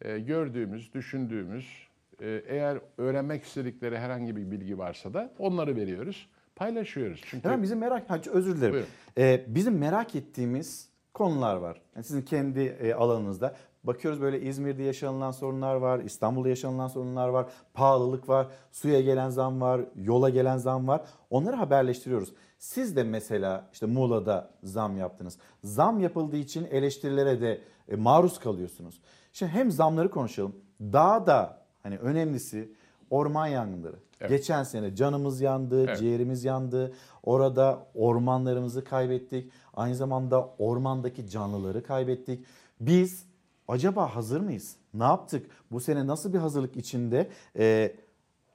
[0.00, 1.88] e, gördüğümüz, düşündüğümüz,
[2.20, 7.20] e, eğer öğrenmek istedikleri herhangi bir bilgi varsa da onları veriyoruz, paylaşıyoruz.
[7.24, 8.72] Çünkü Hemen bizim merak, ha, özür dilerim.
[8.72, 8.88] Buyurun.
[9.18, 11.80] Ee, bizim merak ettiğimiz konular var.
[11.96, 13.54] Yani sizin kendi e, alanınızda.
[13.84, 19.60] Bakıyoruz böyle İzmir'de yaşanılan sorunlar var, İstanbul'da yaşanılan sorunlar var, pahalılık var, suya gelen zam
[19.60, 21.00] var, yola gelen zam var.
[21.30, 22.32] Onları haberleştiriyoruz.
[22.58, 25.38] Siz de mesela işte Muğla'da zam yaptınız.
[25.64, 27.60] Zam yapıldığı için eleştirilere de e,
[27.96, 29.00] maruz kalıyorsunuz.
[29.32, 30.56] Şimdi hem zamları konuşalım.
[30.80, 32.72] Daha da hani önemlisi
[33.10, 33.96] orman yangınları.
[34.28, 35.98] Geçen sene canımız yandı, Evet.
[35.98, 36.92] ciğerimiz yandı.
[37.22, 39.52] Orada ormanlarımızı kaybettik.
[39.74, 42.44] Aynı zamanda ormandaki canlıları kaybettik.
[42.80, 43.24] Biz
[43.68, 44.76] acaba hazır mıyız?
[44.94, 45.50] Ne yaptık?
[45.72, 47.28] Bu sene nasıl bir hazırlık içinde?
[47.58, 47.92] Ee,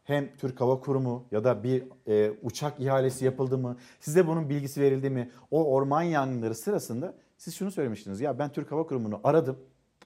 [0.03, 3.77] hem Türk Hava Kurumu ya da bir e, uçak ihalesi yapıldı mı?
[3.99, 5.31] Size bunun bilgisi verildi mi?
[5.51, 7.13] O orman yangınları sırasında
[7.43, 8.21] siz şunu söylemiştiniz.
[8.21, 9.57] Ya ben Türk Hava Kurumu'nu aradım.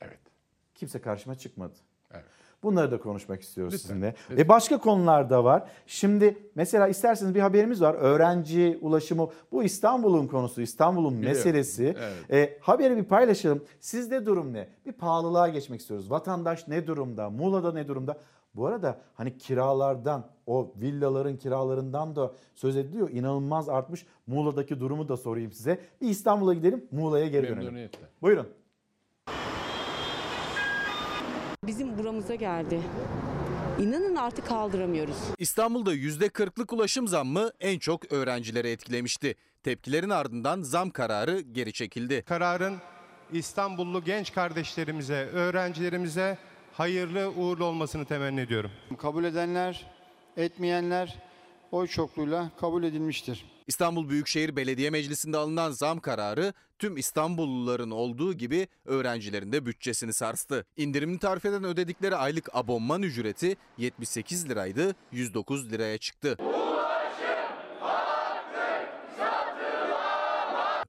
[0.02, 0.20] Evet.
[0.76, 1.74] Kimse karşıma çıkmadı.
[2.14, 2.26] Evet.
[2.64, 4.08] Bunları da konuşmak istiyoruz Lütfen, sizinle.
[4.30, 4.44] lütfen.
[4.44, 5.70] E başka konular da var.
[5.88, 7.94] Şimdi mesela isterseniz bir haberimiz var.
[7.94, 11.96] Öğrenci ulaşımı bu İstanbul'un konusu, İstanbul'un meselesi.
[12.00, 12.32] Evet.
[12.32, 13.64] E, haberi bir paylaşalım.
[13.80, 14.68] Sizde durum ne?
[14.86, 16.12] Bir pahalılığa geçmek istiyoruz.
[16.12, 17.30] Vatandaş ne durumda?
[17.30, 18.18] Muğla'da ne durumda?
[18.58, 23.10] Bu arada hani kiralardan, o villaların kiralarından da söz ediliyor.
[23.10, 24.06] İnanılmaz artmış.
[24.28, 25.80] Muğla'daki durumu da sorayım size.
[26.02, 27.90] Bir İstanbul'a gidelim, Muğla'ya geri dönelim.
[28.22, 28.48] Buyurun.
[31.66, 32.82] Bizim buramıza geldi.
[33.80, 35.18] İnanın artık kaldıramıyoruz.
[35.38, 39.36] İstanbul'da %40'lık ulaşım zammı en çok öğrencileri etkilemişti.
[39.64, 42.24] Tepkilerin ardından zam kararı geri çekildi.
[42.28, 42.76] Kararın
[43.34, 46.38] İstanbullu genç kardeşlerimize, öğrencilerimize
[46.78, 48.72] hayırlı uğurlu olmasını temenni ediyorum.
[48.98, 49.86] Kabul edenler,
[50.38, 51.20] etmeyenler
[51.72, 53.46] oy çokluğuyla kabul edilmiştir.
[53.68, 60.66] İstanbul Büyükşehir Belediye Meclisi'nde alınan zam kararı tüm İstanbulluların olduğu gibi öğrencilerin de bütçesini sarstı.
[60.78, 66.38] İndirimli tarifeden ödedikleri aylık abonman ücreti 78 liraydı, 109 liraya çıktı.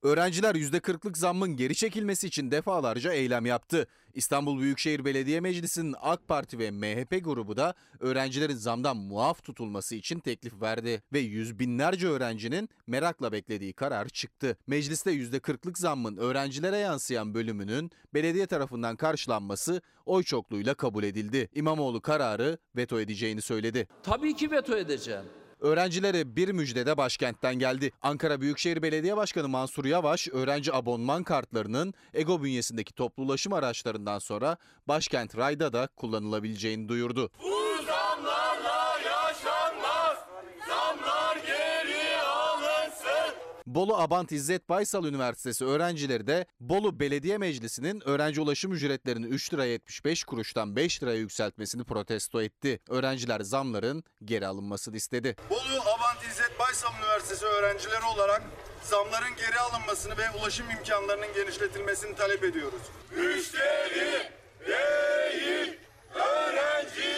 [0.03, 3.87] Öğrenciler %40'lık zammın geri çekilmesi için defalarca eylem yaptı.
[4.15, 10.19] İstanbul Büyükşehir Belediye Meclisi'nin AK Parti ve MHP grubu da öğrencilerin zamdan muaf tutulması için
[10.19, 11.03] teklif verdi.
[11.13, 14.57] Ve yüz binlerce öğrencinin merakla beklediği karar çıktı.
[14.67, 21.49] Mecliste %40'lık zammın öğrencilere yansıyan bölümünün belediye tarafından karşılanması oy çokluğuyla kabul edildi.
[21.55, 23.89] İmamoğlu kararı veto edeceğini söyledi.
[24.03, 25.25] Tabii ki veto edeceğim.
[25.61, 27.91] Öğrencilere bir müjde de başkentten geldi.
[28.03, 34.57] Ankara Büyükşehir Belediye Başkanı Mansur Yavaş, öğrenci abonman kartlarının EGO bünyesindeki toplu ulaşım araçlarından sonra
[34.89, 37.31] başkent rayda da kullanılabileceğini duyurdu.
[37.43, 40.17] Bu zamlarla yaşanmaz.
[40.69, 43.35] Zamlar geri alınsın.
[43.69, 49.65] Bolu Abant İzzet Baysal Üniversitesi öğrencileri de Bolu Belediye Meclisi'nin öğrenci ulaşım ücretlerini 3 lira
[49.65, 52.81] 75 kuruştan 5 liraya yükseltmesini protesto etti.
[52.89, 55.37] Öğrenciler zamların geri alınmasını istedi.
[55.51, 58.43] Bolu Abant İzzet Baysal Üniversitesi öğrencileri olarak
[58.83, 62.83] zamların geri alınmasını ve ulaşım imkanlarının genişletilmesini talep ediyoruz.
[63.17, 64.31] Müşteri
[64.67, 65.79] değil,
[66.15, 67.18] öğrenciyiz.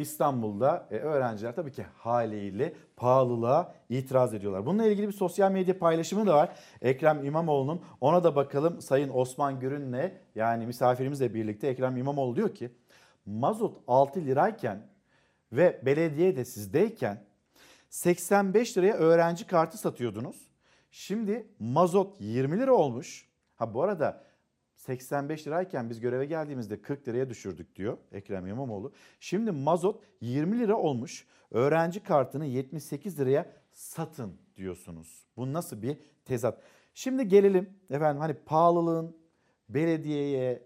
[0.00, 4.66] İstanbul'da e, öğrenciler tabii ki haliyle pahalılığa itiraz ediyorlar.
[4.66, 6.56] Bununla ilgili bir sosyal medya paylaşımı da var.
[6.82, 12.70] Ekrem İmamoğlu'nun ona da bakalım Sayın Osman Gürün'le yani misafirimizle birlikte Ekrem İmamoğlu diyor ki
[13.26, 14.86] mazot 6 lirayken
[15.52, 17.24] ve belediye de sizdeyken
[17.88, 20.50] 85 liraya öğrenci kartı satıyordunuz.
[20.90, 23.28] Şimdi mazot 20 lira olmuş.
[23.56, 24.29] Ha bu arada
[24.80, 28.92] 85 lirayken biz göreve geldiğimizde 40 liraya düşürdük diyor Ekrem İmamoğlu.
[29.20, 31.26] Şimdi mazot 20 lira olmuş.
[31.50, 35.26] Öğrenci kartını 78 liraya satın diyorsunuz.
[35.36, 36.62] Bu nasıl bir tezat?
[36.94, 39.16] Şimdi gelelim efendim hani pahalılığın
[39.68, 40.62] belediyeye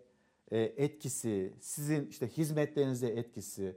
[0.50, 3.76] e, etkisi, sizin işte hizmetlerinize etkisi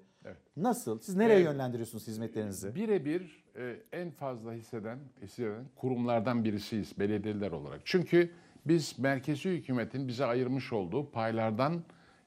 [0.57, 0.99] nasıl?
[0.99, 1.45] Siz nereye Evet.
[1.45, 2.75] yönlendiriyorsunuz hizmetlerinizi?
[2.75, 7.81] Birebir e, en fazla hisseden, hisseden kurumlardan birisiyiz belediyeler olarak.
[7.85, 8.31] Çünkü
[8.69, 11.83] biz merkezi hükümetin bize ayırmış olduğu paylardan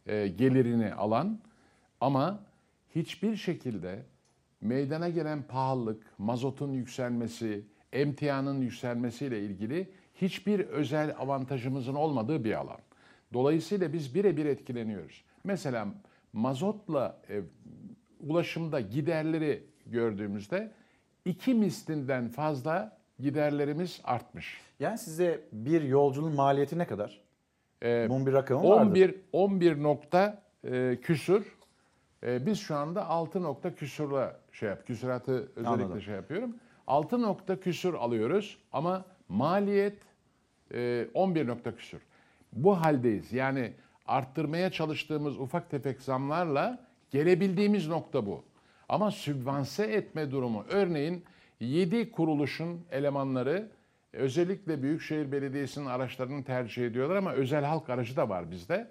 [0.07, 1.41] e, gelirini alan
[2.01, 2.41] ama
[2.95, 4.03] hiçbir şekilde
[4.61, 12.79] meydana gelen pahalılık, mazotun yükselmesi, emtianın yükselmesiyle ilgili hiçbir özel avantajımızın olmadığı bir alan.
[13.33, 15.25] Dolayısıyla biz birebir etkileniyoruz.
[15.45, 15.89] Mesela
[16.33, 17.41] mazotla e,
[18.21, 20.73] ulaşımda giderleri gördüğümüzde
[21.25, 24.61] iki mislinden fazla giderlerimiz artmış.
[24.81, 27.21] Yani size bir yolculuğun maliyeti ne kadar?
[27.83, 28.87] Ee, Bunun bir rakamı vardır.
[28.87, 31.57] 11 11 nokta e, küsür.
[32.27, 34.87] E, biz şu anda 6 nokta küsurla şey yap.
[34.87, 36.01] Küsuratı özellikle Anladım.
[36.01, 36.55] şey yapıyorum.
[36.87, 39.99] 6 nokta küsür alıyoruz ama maliyet
[40.75, 42.01] e, 11 nokta küsür.
[42.53, 43.33] Bu haldeyiz.
[43.33, 43.73] Yani
[44.07, 48.45] arttırmaya çalıştığımız ufak tefek zamlarla gelebildiğimiz nokta bu.
[48.89, 51.25] Ama sübvanse etme durumu örneğin
[51.61, 53.69] 7 kuruluşun elemanları
[54.13, 58.91] özellikle Büyükşehir Belediyesi'nin araçlarını tercih ediyorlar ama özel halk aracı da var bizde.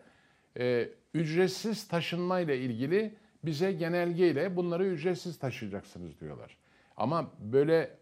[0.58, 6.58] Ee, ücretsiz taşınma ile ilgili bize genelgeyle bunları ücretsiz taşıyacaksınız diyorlar.
[6.98, 7.98] Ama böyle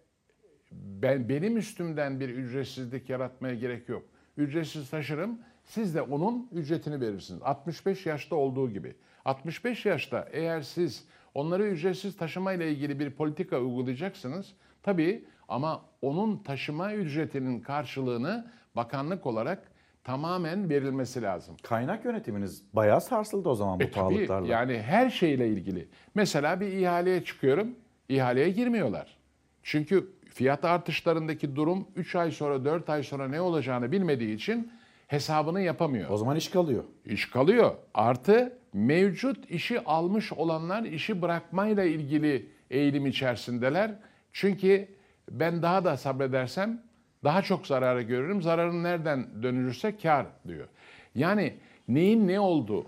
[0.72, 4.04] ben benim üstümden bir ücretsizlik yaratmaya gerek yok.
[4.38, 5.40] Ücretsiz taşırım.
[5.64, 7.42] Siz de onun ücretini verirsiniz.
[7.42, 8.96] 65 yaşta olduğu gibi.
[9.26, 14.54] 65 yaşta eğer siz onları ücretsiz taşıma ile ilgili bir politika uygulayacaksınız
[14.84, 19.72] tabii ama onun taşıma ücretinin karşılığını bakanlık olarak
[20.04, 21.56] tamamen verilmesi lazım.
[21.64, 24.48] Kaynak yönetiminiz bayağı sarsıldı o zaman bu E tabii, pahalılıklarla.
[24.48, 25.88] yani her şeyle ilgili.
[26.16, 27.76] Mesela bir ihaleye çıkıyorum,
[28.10, 29.18] ihaleye girmiyorlar.
[29.64, 34.72] Çünkü fiyat artışlarındaki durum 3 ay sonra 4 ay sonra ne olacağını bilmediği için
[35.08, 36.10] hesabını yapamıyor.
[36.10, 36.84] O zaman iş kalıyor.
[37.06, 37.76] İş kalıyor.
[37.94, 43.92] Artı mevcut işi almış olanlar işi bırakmayla ilgili eğilim içerisindeler.
[44.34, 44.88] Çünkü
[45.32, 46.82] ben daha da sabredersem
[47.24, 48.42] daha çok zararı görürüm.
[48.42, 50.68] Zararın nereden dönülürse kar diyor.
[51.16, 51.54] Yani
[51.88, 52.86] neyin ne olduğu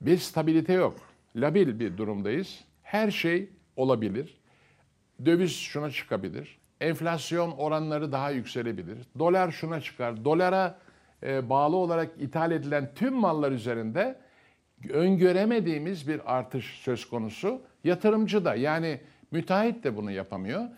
[0.00, 0.96] bir stabilite yok.
[1.36, 2.60] Labil bir durumdayız.
[2.82, 4.40] Her şey olabilir.
[5.24, 6.58] Döviz şuna çıkabilir.
[6.80, 8.98] Enflasyon oranları daha yükselebilir.
[9.18, 10.24] Dolar şuna çıkar.
[10.24, 10.78] Dolara
[11.22, 14.18] bağlı olarak ithal edilen tüm mallar üzerinde
[14.88, 17.62] öngöremediğimiz bir artış söz konusu.
[17.84, 19.00] Yatırımcı da yani
[19.30, 20.68] müteahhit de bunu yapamıyor.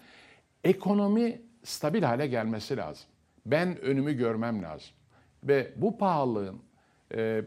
[0.64, 3.06] Ekonomi stabil hale gelmesi lazım.
[3.46, 4.90] Ben önümü görmem lazım.
[5.44, 6.62] Ve bu pahalılığın
[7.14, 7.42] e,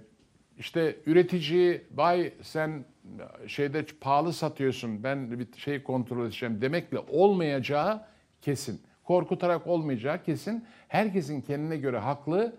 [0.57, 2.85] işte üretici vay sen
[3.47, 8.05] şeyde pahalı satıyorsun ben bir şey kontrol edeceğim demekle olmayacağı
[8.41, 8.81] kesin.
[9.03, 10.65] Korkutarak olmayacağı kesin.
[10.87, 12.55] Herkesin kendine göre haklı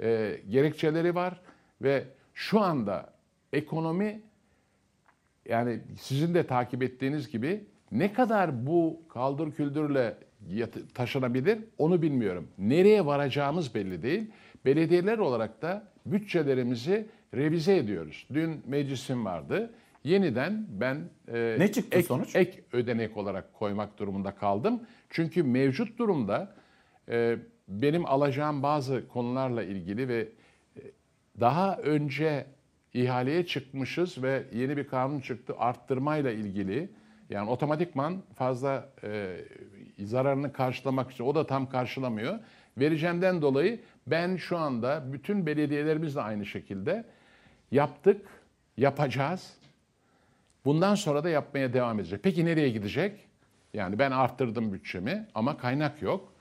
[0.00, 1.40] e, gerekçeleri var
[1.82, 3.12] ve şu anda
[3.52, 4.20] ekonomi
[5.48, 10.16] yani sizin de takip ettiğiniz gibi ne kadar bu kaldır küldürle
[10.94, 12.48] taşınabilir onu bilmiyorum.
[12.58, 14.30] Nereye varacağımız belli değil.
[14.64, 18.26] Belediyeler olarak da bütçelerimizi revize ediyoruz.
[18.34, 19.70] Dün meclisim vardı.
[20.04, 21.00] Yeniden ben
[21.32, 22.36] e, Ne çıktı ek, sonuç?
[22.36, 24.80] ek ödenek olarak koymak durumunda kaldım.
[25.10, 26.54] Çünkü mevcut durumda
[27.08, 27.36] e,
[27.68, 30.28] benim alacağım bazı konularla ilgili ve
[30.76, 30.80] e,
[31.40, 32.46] daha önce
[32.94, 36.90] ihaleye çıkmışız ve yeni bir kanun çıktı arttırmayla ilgili.
[37.30, 39.36] Yani otomatikman fazla e,
[39.98, 42.38] zararını karşılamak için o da tam karşılamıyor.
[42.78, 47.04] Vereceğimden dolayı ben şu anda bütün belediyelerimizle aynı şekilde
[47.70, 48.26] yaptık,
[48.76, 49.54] yapacağız.
[50.64, 52.20] Bundan sonra da yapmaya devam edecek.
[52.22, 53.20] Peki nereye gidecek?
[53.74, 56.32] Yani ben arttırdım bütçemi ama kaynak yok.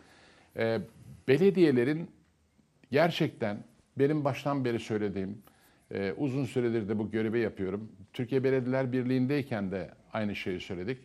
[0.58, 0.80] Ee,
[1.28, 2.12] belediyelerin
[2.92, 3.64] gerçekten
[3.98, 5.44] benim baştan beri söylediğim,
[5.92, 7.92] e, uzun süredir de bu görevi yapıyorum.
[8.14, 10.98] Türkiye Belediyeler Birliği'ndeyken de aynı şeyi söyledik.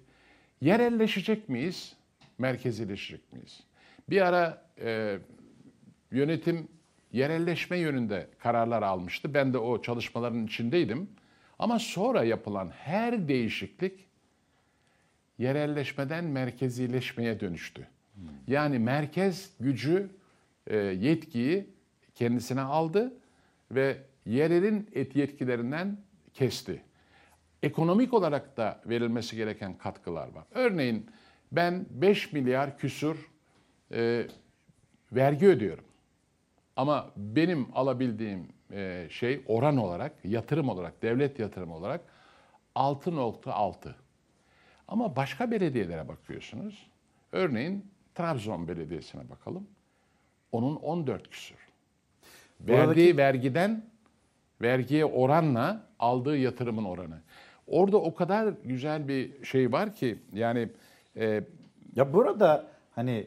[0.60, 1.96] Yerelleşecek miyiz,
[2.38, 3.60] merkezileşecek miyiz?
[4.10, 5.18] Bir ara e,
[6.10, 6.68] yönetim
[7.12, 9.34] yerelleşme yönünde kararlar almıştı.
[9.34, 11.10] Ben de o çalışmaların içindeydim.
[11.58, 14.08] Ama sonra yapılan her değişiklik
[15.38, 17.86] yerelleşmeden merkezileşmeye dönüştü.
[18.46, 20.10] Yani merkez gücü,
[20.66, 21.66] e, yetkiyi
[22.14, 23.12] kendisine aldı
[23.70, 25.96] ve yerelin et yetkilerinden
[26.34, 26.82] kesti.
[27.62, 30.44] Ekonomik olarak da verilmesi gereken katkılar var.
[30.50, 31.06] Örneğin
[31.52, 33.30] ben 5 milyar küsur
[33.92, 34.26] e,
[35.12, 35.84] vergi ödüyorum.
[36.76, 42.00] Ama benim alabildiğim e, şey oran olarak, yatırım olarak, devlet yatırımı olarak
[42.76, 43.94] 6.6.
[44.88, 46.86] Ama başka belediyelere bakıyorsunuz.
[47.32, 47.90] Örneğin
[48.24, 49.66] Trabzon Belediyesi'ne bakalım.
[50.52, 51.56] Onun 14 küsur.
[52.60, 53.84] Verdiği Buradaki- vergiden,
[54.62, 57.18] vergiye oranla aldığı yatırımın oranı.
[57.66, 60.68] Orada o kadar güzel bir şey var ki yani
[61.16, 61.44] e,
[61.96, 63.26] Ya burada hani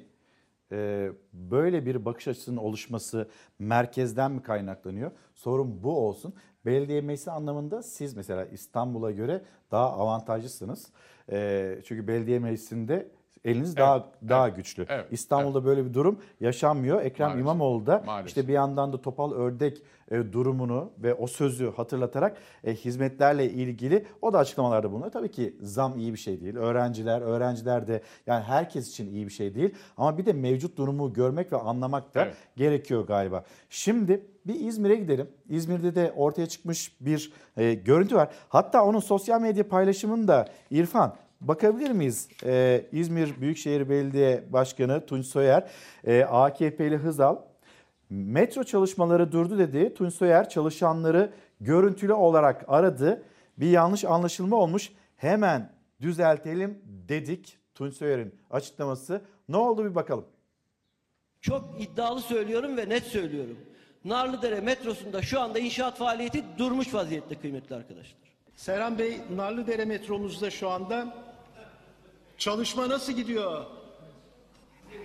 [0.71, 3.29] e, böyle bir bakış açısının oluşması
[3.59, 5.11] merkezden mi kaynaklanıyor?
[5.35, 6.33] Sorun bu olsun.
[6.65, 9.41] Belediye meclisi anlamında siz mesela İstanbul'a göre
[9.71, 10.87] daha avantajlısınız.
[11.31, 13.07] E, çünkü belediye meclisinde
[13.45, 14.85] eliniz daha daha güçlü.
[14.89, 17.01] evet, İstanbul'da böyle bir durum yaşanmıyor.
[17.01, 18.27] Ekrem Maalesef, İmamoğlu da maalesef.
[18.27, 24.05] işte bir yandan da topal ördek e, durumunu ve o sözü hatırlatarak e, hizmetlerle ilgili
[24.21, 25.11] o da açıklamalarda bulunuyor.
[25.11, 26.55] Tabii ki zam iyi bir şey değil.
[26.55, 29.75] Öğrenciler, öğrenciler de yani herkes için iyi bir şey değil.
[29.97, 32.35] Ama bir de mevcut durumu görmek ve anlamak da Evet.
[32.55, 33.43] gerekiyor galiba.
[33.69, 35.27] Şimdi bir İzmir'e gidelim.
[35.49, 38.29] İzmir'de de ortaya çıkmış bir e, görüntü var.
[38.49, 41.15] Hatta onun sosyal medya paylaşımını da İrfan
[41.47, 42.29] bakabilir miyiz?
[42.45, 45.69] E, İzmir Büyükşehir Belediye Başkanı Tunç Soyer,
[46.03, 47.37] e, AKP'li Hızal
[48.09, 49.93] metro çalışmaları durdu dedi.
[49.93, 53.23] Tunç Soyer çalışanları görüntülü olarak aradı.
[53.57, 54.91] Bir yanlış anlaşılma olmuş.
[55.15, 57.57] Hemen düzeltelim dedik.
[57.75, 59.21] Tunç Soyer'in açıklaması.
[59.49, 60.25] Ne oldu bir bakalım.
[61.41, 63.57] Çok iddialı söylüyorum ve net söylüyorum.
[64.05, 68.17] Narlıdere metrosunda şu anda inşaat faaliyeti durmuş vaziyette kıymetli arkadaşlar.
[68.55, 71.13] Serhan Bey, Narlıdere metromuzda şu anda
[72.47, 73.65] çalışma nasıl gidiyor?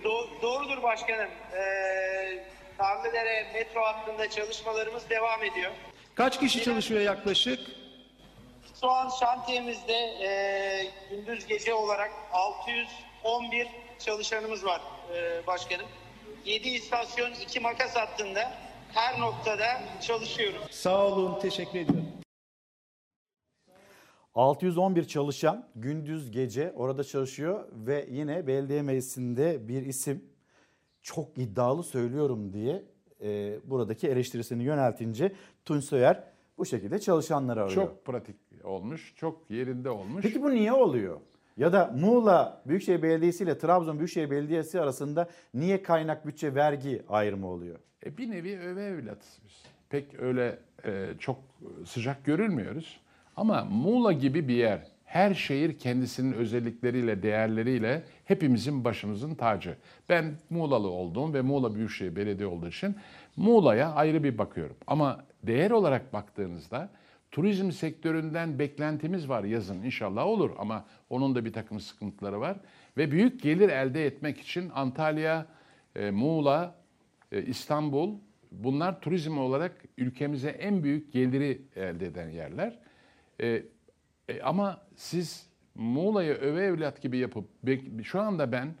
[0.03, 1.29] Do- doğrudur başkanım.
[1.53, 2.43] Ee,
[2.79, 5.71] Narlıdere metro hattında çalışmalarımız devam ediyor.
[6.15, 7.59] Kaç kişi çalışıyor yaklaşık?
[8.81, 13.67] Şu an şantiyemizde ee, gündüz gece olarak 611
[13.99, 14.81] çalışanımız var
[15.15, 15.87] ee, başkanım.
[16.45, 18.51] 7 istasyon, 2 makas hattında
[18.93, 20.71] her noktada çalışıyoruz.
[20.71, 22.18] Sağ olun, teşekkür ediyorum.
[24.39, 30.23] 611 çalışan gündüz gece orada çalışıyor ve yine belediye meclisinde bir isim
[31.01, 32.83] çok iddialı söylüyorum diye
[33.21, 35.31] e, buradaki eleştirisini yöneltince
[35.65, 36.23] Tunç Soyer
[36.57, 37.75] bu şekilde çalışanları arıyor.
[37.75, 40.21] Çok pratik olmuş, çok yerinde olmuş.
[40.21, 41.19] Peki bu niye oluyor?
[41.57, 47.47] Ya da Muğla Büyükşehir Belediyesi ile Trabzon Büyükşehir Belediyesi arasında niye kaynak bütçe vergi ayrımı
[47.47, 47.79] oluyor?
[48.05, 49.63] E, bir nevi öve evlatız biz.
[49.89, 51.37] Pek öyle e, çok
[51.85, 52.99] sıcak görülmüyoruz.
[53.39, 59.77] Ama Muğla gibi bir yer, her şehir kendisinin özellikleriyle, değerleriyle hepimizin başımızın tacı.
[60.09, 62.95] Ben Muğlalı olduğum ve Muğla Büyükşehir Belediye olduğu için
[63.35, 64.75] Muğla'ya ayrı bir bakıyorum.
[64.87, 66.89] Ama değer olarak baktığınızda
[67.31, 72.57] turizm sektöründen beklentimiz var yazın inşallah olur ama onun da bir takım sıkıntıları var.
[72.97, 75.45] Ve büyük gelir elde etmek için Antalya,
[75.95, 76.75] e, Muğla,
[77.31, 78.15] e, İstanbul
[78.51, 82.88] bunlar turizm olarak ülkemize en büyük geliri elde eden yerler.
[83.41, 83.63] E,
[84.29, 87.45] e, ama siz Muğla'yı öve evlat gibi yapıp
[88.03, 88.75] şu anda ben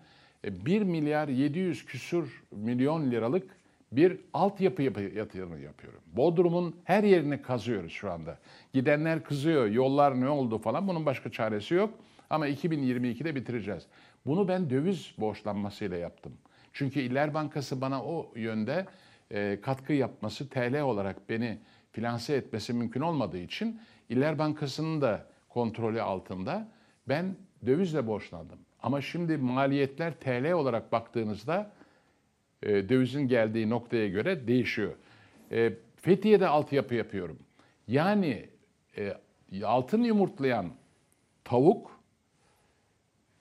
[0.45, 3.59] e, 1 milyar 700 küsür milyon liralık
[3.91, 6.01] bir altyapı yapı, yatırımı yapıyorum.
[6.05, 8.37] Bodrum'un her yerini kazıyoruz şu anda.
[8.73, 11.93] Gidenler kızıyor, yollar ne oldu falan bunun başka çaresi yok.
[12.29, 13.83] Ama 2022'de bitireceğiz.
[14.25, 16.33] Bunu ben döviz borçlanmasıyla yaptım.
[16.73, 18.85] Çünkü İller Bankası bana o yönde
[19.31, 21.57] e, katkı yapması, TL olarak beni
[21.91, 26.67] finanse etmesi mümkün olmadığı için İller Bankası'nın da kontrolü altında
[27.07, 28.59] ben dövizle borçlandım.
[28.83, 31.71] Ama şimdi maliyetler TL olarak baktığınızda
[32.63, 34.93] e, dövizin geldiği noktaya göre değişiyor.
[35.51, 37.39] E, Fethiye'de altyapı yapıyorum.
[37.87, 38.49] Yani
[38.97, 39.13] e,
[39.63, 40.71] altın yumurtlayan
[41.43, 41.99] tavuk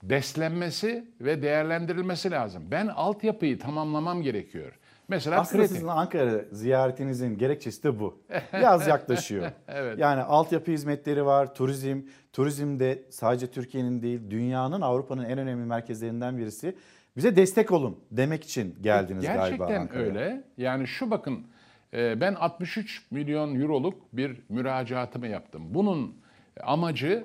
[0.03, 2.71] beslenmesi ve değerlendirilmesi lazım.
[2.71, 4.79] Ben altyapıyı tamamlamam gerekiyor.
[5.09, 8.23] Mesela Aslında sizin Ankara ziyaretinizin gerekçesi de bu.
[8.53, 9.51] Yaz yaklaşıyor.
[9.69, 9.99] Evet.
[9.99, 12.01] Yani altyapı hizmetleri var, turizm.
[12.33, 16.75] Turizm de sadece Türkiye'nin değil, dünyanın, Avrupa'nın en önemli merkezlerinden birisi.
[17.17, 20.07] Bize destek olun demek için geldiniz Gerçekten galiba Ankara'ya.
[20.07, 20.45] öyle.
[20.57, 21.47] Yani şu bakın
[21.95, 25.63] e, ben 63 milyon euroluk bir müracaatımı yaptım.
[25.75, 26.17] Bunun
[26.63, 27.25] amacı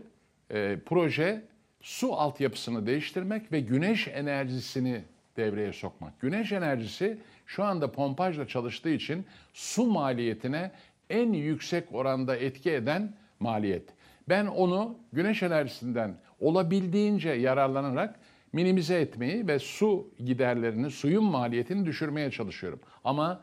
[0.50, 1.42] e, proje
[1.82, 5.04] su altyapısını değiştirmek ve güneş enerjisini
[5.38, 6.20] devreye sokmak.
[6.20, 7.18] Güneş enerjisi
[7.56, 10.72] şu anda pompajla çalıştığı için su maliyetine
[11.10, 13.90] en yüksek oranda etki eden maliyet.
[14.30, 18.20] Ben onu güneş enerjisinden olabildiğince yararlanarak
[18.54, 22.80] minimize etmeyi ve su giderlerini, suyun maliyetini düşürmeye çalışıyorum.
[23.04, 23.42] Ama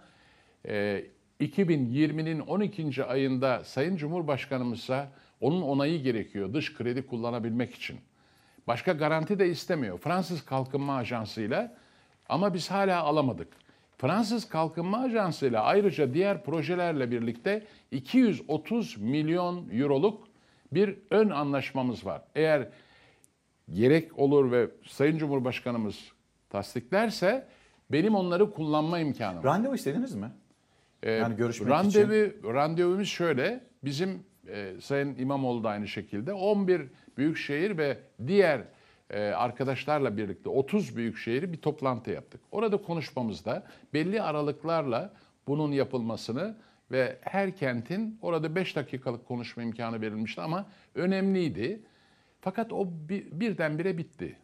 [0.69, 1.05] e,
[1.41, 3.05] 2020'nin 12.
[3.05, 5.09] ayında Sayın Cumhurbaşkanımızsa
[5.41, 8.01] onun onayı gerekiyor dış kredi kullanabilmek için.
[8.67, 9.99] Başka garanti de istemiyor.
[9.99, 11.71] Fransız Kalkınma Ajansı ile
[12.29, 13.60] ama biz hala alamadık.
[14.01, 20.29] Fransız Kalkınma Ajansı ile ayrıca diğer projelerle birlikte 230 milyon euroluk
[20.73, 22.23] bir ön anlaşmamız var.
[22.35, 22.69] Eğer
[23.71, 26.13] gerek olur ve Sayın Cumhurbaşkanımız
[26.51, 27.47] tasdiklerse
[27.93, 29.45] benim onları kullanma imkanım var.
[29.45, 30.31] Randevu istediniz mi?
[31.03, 32.43] Ee, Yani görüşmek randevu, için.
[32.55, 36.83] Randevumuz şöyle, bizim e, Sayın İmamoğlu da aynı şekilde 11
[37.17, 38.61] büyükşehir ve diğer
[39.11, 42.41] e, arkadaşlarla birlikte 30 büyükşehiri bir toplantı yaptık.
[42.53, 45.13] Orada konuşmamızda belli aralıklarla
[45.47, 46.57] bunun yapılmasını
[46.91, 51.81] ve her kentin orada 5 dakikalık konuşma imkanı verilmişti ama önemliydi.
[52.41, 54.37] Fakat o bir, birdenbire bitti.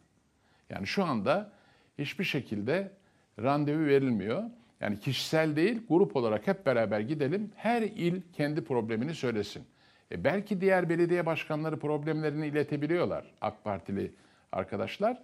[0.69, 1.51] Yani şu anda
[1.97, 2.91] hiçbir şekilde
[3.39, 4.43] randevu verilmiyor.
[4.81, 7.51] Yani kişisel değil, grup olarak hep beraber gidelim.
[7.55, 9.63] Her il kendi problemini söylesin.
[10.11, 14.11] E belki diğer belediye başkanları problemlerini iletebiliyorlar AK Partili
[14.51, 15.17] arkadaşlar.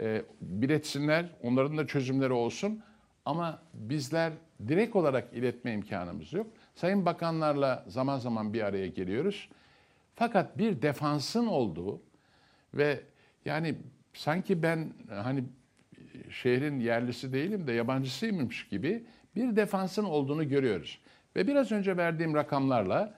[0.00, 2.82] E, biletsinler, onların da çözümleri olsun.
[3.24, 4.32] Ama bizler
[4.68, 6.46] direkt olarak iletme imkanımız yok.
[6.74, 9.48] Sayın bakanlarla zaman zaman bir araya geliyoruz.
[10.14, 12.00] Fakat bir defansın olduğu
[12.74, 13.00] ve
[13.44, 13.74] yani
[14.14, 15.44] sanki ben hani
[16.30, 19.04] şehrin yerlisi değilim de yabancısıymış gibi
[19.36, 20.98] bir defansın olduğunu görüyoruz.
[21.36, 23.14] Ve biraz önce verdiğim rakamlarla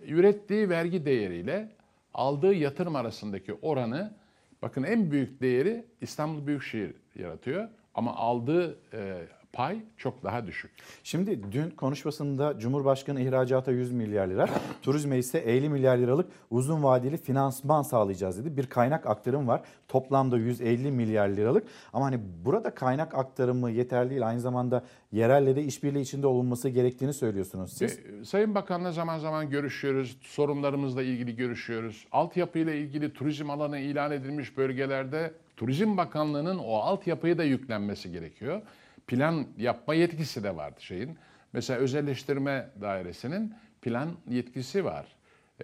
[0.00, 1.68] ürettiği vergi değeriyle
[2.14, 4.14] aldığı yatırım arasındaki oranı
[4.62, 10.70] bakın en büyük değeri İstanbul Büyükşehir yaratıyor ama aldığı e, pay çok daha düşük.
[11.04, 14.48] Şimdi dün konuşmasında Cumhurbaşkanı ihracata 100 milyar lira,
[14.82, 18.56] turizme ise 50 milyar liralık uzun vadeli finansman sağlayacağız dedi.
[18.56, 19.62] Bir kaynak aktarım var.
[19.88, 21.64] Toplamda 150 milyar liralık.
[21.92, 24.28] Ama hani burada kaynak aktarımı yeterli değil.
[24.28, 27.98] Aynı zamanda yerelle de işbirliği içinde olunması gerektiğini söylüyorsunuz siz.
[27.98, 30.18] E, Sayın Bakan'la zaman zaman görüşüyoruz.
[30.22, 32.06] Sorunlarımızla ilgili görüşüyoruz.
[32.12, 38.62] Altyapıyla ilgili turizm alanı ilan edilmiş bölgelerde Turizm Bakanlığı'nın o altyapıyı da yüklenmesi gerekiyor
[39.08, 41.18] plan yapma yetkisi de vardı şeyin.
[41.52, 45.06] Mesela özelleştirme dairesinin plan yetkisi var.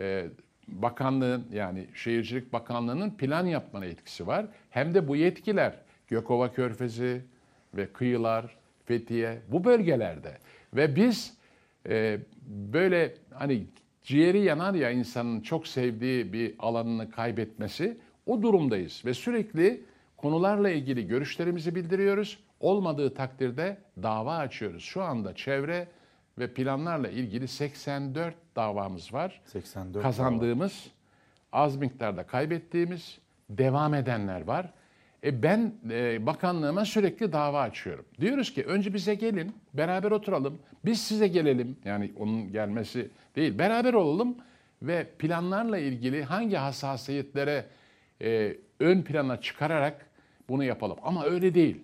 [0.01, 0.27] Ee,
[0.69, 4.47] bakanlığın yani Şehircilik Bakanlığı'nın plan yapma yetkisi var.
[4.71, 5.75] Hem de bu yetkiler
[6.09, 7.23] Gökova Körfezi
[7.75, 10.39] ve kıyılar, Fethiye bu bölgelerde.
[10.75, 11.35] Ve biz
[11.89, 13.67] e, böyle hani
[14.03, 17.97] ciğeri yanar ya insanın çok sevdiği bir alanını kaybetmesi
[18.27, 19.03] o durumdayız.
[19.05, 19.81] Ve sürekli
[20.17, 24.83] konularla ilgili görüşlerimizi bildiriyoruz Olmadığı takdirde dava açıyoruz.
[24.83, 25.89] Şu anda çevre
[26.39, 29.41] ve planlarla ilgili 84 davamız var.
[29.45, 30.91] 84 Kazandığımız,
[31.53, 31.63] dava.
[31.65, 33.19] az miktarda kaybettiğimiz,
[33.51, 34.73] devam edenler var.
[35.25, 38.05] E ben e, bakanlığıma sürekli dava açıyorum.
[38.21, 40.59] Diyoruz ki önce bize gelin, beraber oturalım.
[40.85, 41.77] Biz size gelelim.
[41.85, 44.37] Yani onun gelmesi değil, beraber olalım
[44.83, 47.65] ve planlarla ilgili hangi hassasiyetlere
[48.23, 50.07] e, ön plana çıkararak
[50.49, 50.99] bunu yapalım.
[51.03, 51.81] Ama öyle değil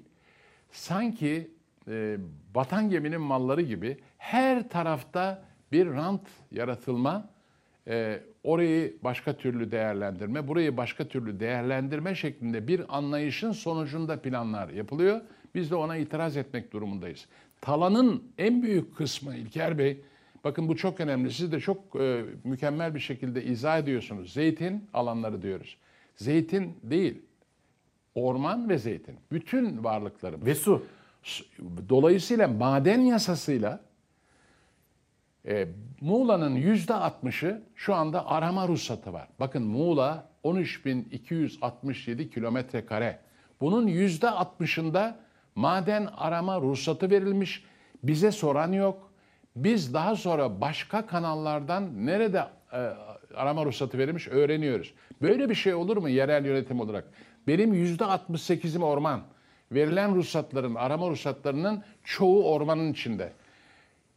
[0.73, 1.51] sanki
[1.89, 2.17] e,
[2.55, 5.43] batan geminin malları gibi her tarafta
[5.73, 7.29] bir rant yaratılma,
[7.89, 15.21] e, orayı başka türlü değerlendirme, burayı başka türlü değerlendirme şeklinde bir anlayışın sonucunda planlar yapılıyor.
[15.55, 17.27] Biz de ona itiraz etmek durumundayız.
[17.61, 20.01] Talanın en büyük kısmı İlker Bey,
[20.45, 21.31] bakın bu çok önemli.
[21.31, 24.33] Siz de çok e, mükemmel bir şekilde izah ediyorsunuz.
[24.33, 25.77] Zeytin alanları diyoruz.
[26.17, 27.23] Zeytin değil,
[28.15, 29.17] orman ve zeytin.
[29.33, 30.47] Bütün varlıklarımız.
[30.47, 30.87] Ve su.
[31.89, 33.81] Dolayısıyla maden yasasıyla
[35.47, 35.69] e,
[36.01, 39.29] Muğla'nın yüzde 60'ı şu anda arama ruhsatı var.
[39.41, 43.19] Bakın Muğla 13.267 kilometre kare.
[43.61, 45.15] Bunun yüzde 60'ında
[45.55, 47.65] maden arama ruhsatı verilmiş.
[48.03, 49.11] Bize soran yok.
[49.57, 52.77] Biz daha sonra başka kanallardan nerede e,
[53.35, 54.95] arama ruhsatı verilmiş öğreniyoruz.
[55.23, 57.05] Böyle bir şey olur mu yerel yönetim olarak?
[57.51, 59.21] Benim yüzde 68'im orman.
[59.73, 63.33] Verilen ruhsatların, arama ruhsatlarının çoğu ormanın içinde.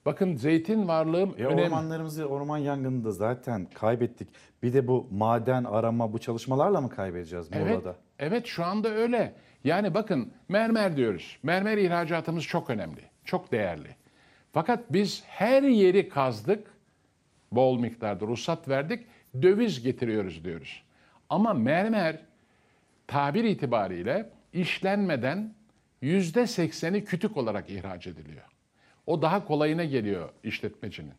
[0.05, 1.63] Bakın zeytin varlığım e, önemli.
[1.63, 4.27] Ormanlarımızı orman yangınında zaten kaybettik.
[4.63, 7.69] Bir de bu maden arama bu çalışmalarla mı kaybedeceğiz Muğla'da?
[7.71, 9.33] Evet, evet şu anda öyle.
[9.63, 11.37] Yani bakın mermer diyoruz.
[11.43, 13.95] Mermer ihracatımız çok önemli, çok değerli.
[14.51, 16.67] Fakat biz her yeri kazdık,
[17.51, 19.05] bol miktarda ruhsat verdik,
[19.41, 20.83] döviz getiriyoruz diyoruz.
[21.29, 22.19] Ama mermer
[23.07, 25.53] tabir itibariyle işlenmeden
[26.01, 28.43] yüzde sekseni kütük olarak ihraç ediliyor.
[29.07, 31.13] O daha kolayına geliyor işletmecinin.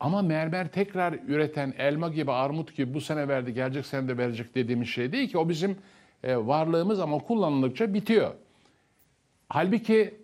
[0.00, 4.54] Ama mermer tekrar üreten elma gibi, armut gibi bu sene verdi, gelecek sene de verecek
[4.54, 5.38] dediğimiz şey değil ki.
[5.38, 5.76] O bizim
[6.22, 8.34] e, varlığımız ama kullanıldıkça bitiyor.
[9.48, 10.14] Halbuki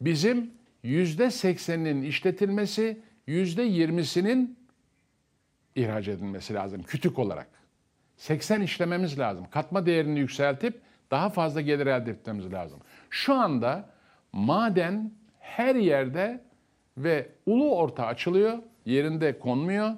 [0.00, 0.50] bizim
[0.82, 4.58] yüzde sekseninin işletilmesi, yüzde yirmisinin
[5.74, 7.48] ihraç edilmesi lazım kütük olarak.
[8.22, 9.46] 80 işlememiz lazım.
[9.50, 10.80] Katma değerini yükseltip
[11.10, 12.80] daha fazla gelir elde etmemiz lazım.
[13.10, 13.88] Şu anda
[14.32, 16.40] maden her yerde
[16.96, 19.90] ve ulu orta açılıyor, yerinde konmuyor.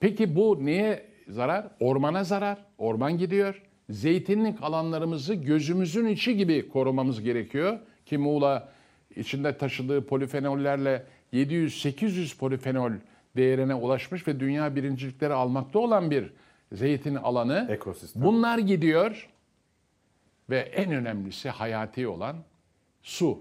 [0.00, 1.66] Peki bu neye zarar?
[1.80, 2.58] Ormana zarar.
[2.78, 3.62] Orman gidiyor.
[3.90, 7.78] Zeytinlik alanlarımızı gözümüzün içi gibi korumamız gerekiyor.
[8.06, 8.68] Ki Muğla
[9.16, 12.92] içinde taşıdığı polifenollerle 700-800 polifenol
[13.36, 16.32] değerine ulaşmış ve dünya birincilikleri almakta olan bir
[16.72, 17.66] zeytin alanı.
[17.70, 18.22] Ekosistem.
[18.22, 19.28] Bunlar gidiyor
[20.50, 22.36] ve en önemlisi hayati olan
[23.02, 23.40] su.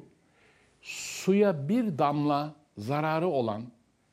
[0.81, 3.63] Suya bir damla zararı olan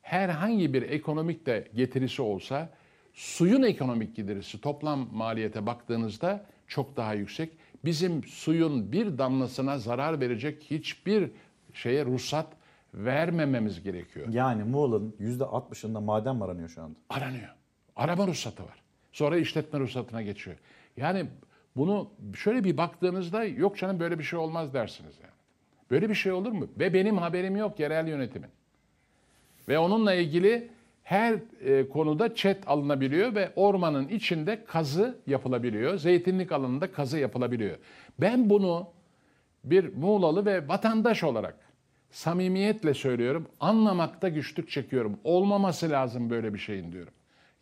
[0.03, 2.69] herhangi bir ekonomik de getirisi olsa
[3.13, 7.53] suyun ekonomik getirisi toplam maliyete baktığınızda çok daha yüksek.
[7.85, 11.31] bizim suyun bir damlasına zarar verecek hiçbir
[11.75, 12.47] şeye ruhsat
[12.95, 14.29] vermememiz gerekiyor.
[14.29, 16.99] Yani Muğla'nın %60'ında maden mi aranıyor şu anda?
[17.11, 17.55] Aranıyor.
[17.97, 18.82] Arama ruhsatı var.
[19.13, 20.57] Sonra işletme ruhsatına geçiyor.
[20.97, 21.27] Yani
[21.77, 25.33] bunu şöyle bir baktığınızda yok canım böyle bir şey olmaz dersiniz yani.
[25.91, 26.69] Böyle bir şey olur mu?
[26.79, 28.51] Ve benim haberim yok yerel yönetimin.
[29.69, 30.71] Ve onunla ilgili
[31.03, 35.99] her e, konuda çet alınabiliyor ve ormanın içinde kazı yapılabiliyor.
[35.99, 37.77] Zeytinlik alanında kazı yapılabiliyor.
[38.21, 38.89] Ben bunu
[39.65, 41.57] bir Muğlalı ve vatandaş olarak
[42.11, 43.47] samimiyetle söylüyorum.
[43.61, 45.19] Anlamakta güçlük çekiyorum.
[45.25, 47.13] Olmaması lazım böyle bir şeyin diyorum.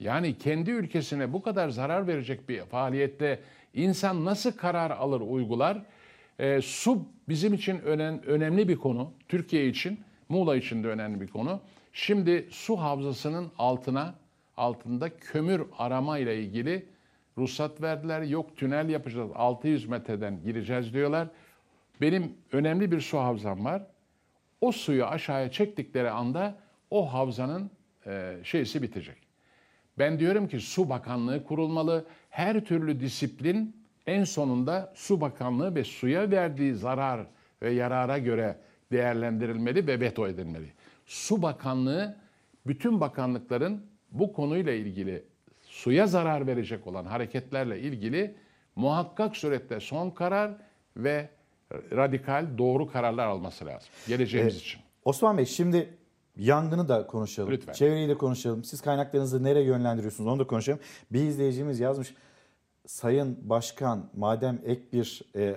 [0.01, 3.41] Yani kendi ülkesine bu kadar zarar verecek bir faaliyette
[3.75, 5.83] insan nasıl karar alır, uygular?
[6.39, 9.13] E, su bizim için önen, önemli bir konu.
[9.29, 11.61] Türkiye için, Muğla için de önemli bir konu.
[11.93, 14.15] Şimdi su havzasının altına,
[14.57, 16.87] altında kömür arama ile ilgili
[17.39, 18.23] ruhsat verdiler.
[18.23, 21.29] Yok tünel yapacağız, 600 metreden gireceğiz diyorlar.
[22.01, 23.83] Benim önemli bir su havzam var.
[24.61, 26.59] O suyu aşağıya çektikleri anda
[26.91, 27.71] o havzanın
[28.07, 29.17] e, şeysi bitecek.
[30.01, 32.05] Ben diyorum ki su bakanlığı kurulmalı.
[32.31, 37.27] Her türlü disiplin en sonunda su bakanlığı ve suya verdiği zarar
[37.63, 38.57] ve yarara göre
[38.93, 40.73] değerlendirilmeli ve veto edilmeli.
[41.07, 42.17] Su bakanlığı
[42.67, 45.25] bütün bakanlıkların bu konuyla ilgili
[45.63, 48.35] suya zarar verecek olan hareketlerle ilgili
[48.77, 50.51] muhakkak surette son karar
[50.97, 51.29] ve
[51.73, 54.81] radikal doğru kararlar alması lazım geleceğimiz Ee, için.
[55.05, 55.89] Osman Bey şimdi
[56.45, 57.51] yangını da konuşalım.
[57.51, 57.73] Lütfen.
[57.73, 58.65] Çevreyi de konuşalım.
[58.65, 60.81] Siz kaynaklarınızı nereye yönlendiriyorsunuz onu da konuşalım.
[61.13, 62.15] Bir izleyicimiz yazmış.
[62.87, 65.57] Sayın Başkan madem ek bir e,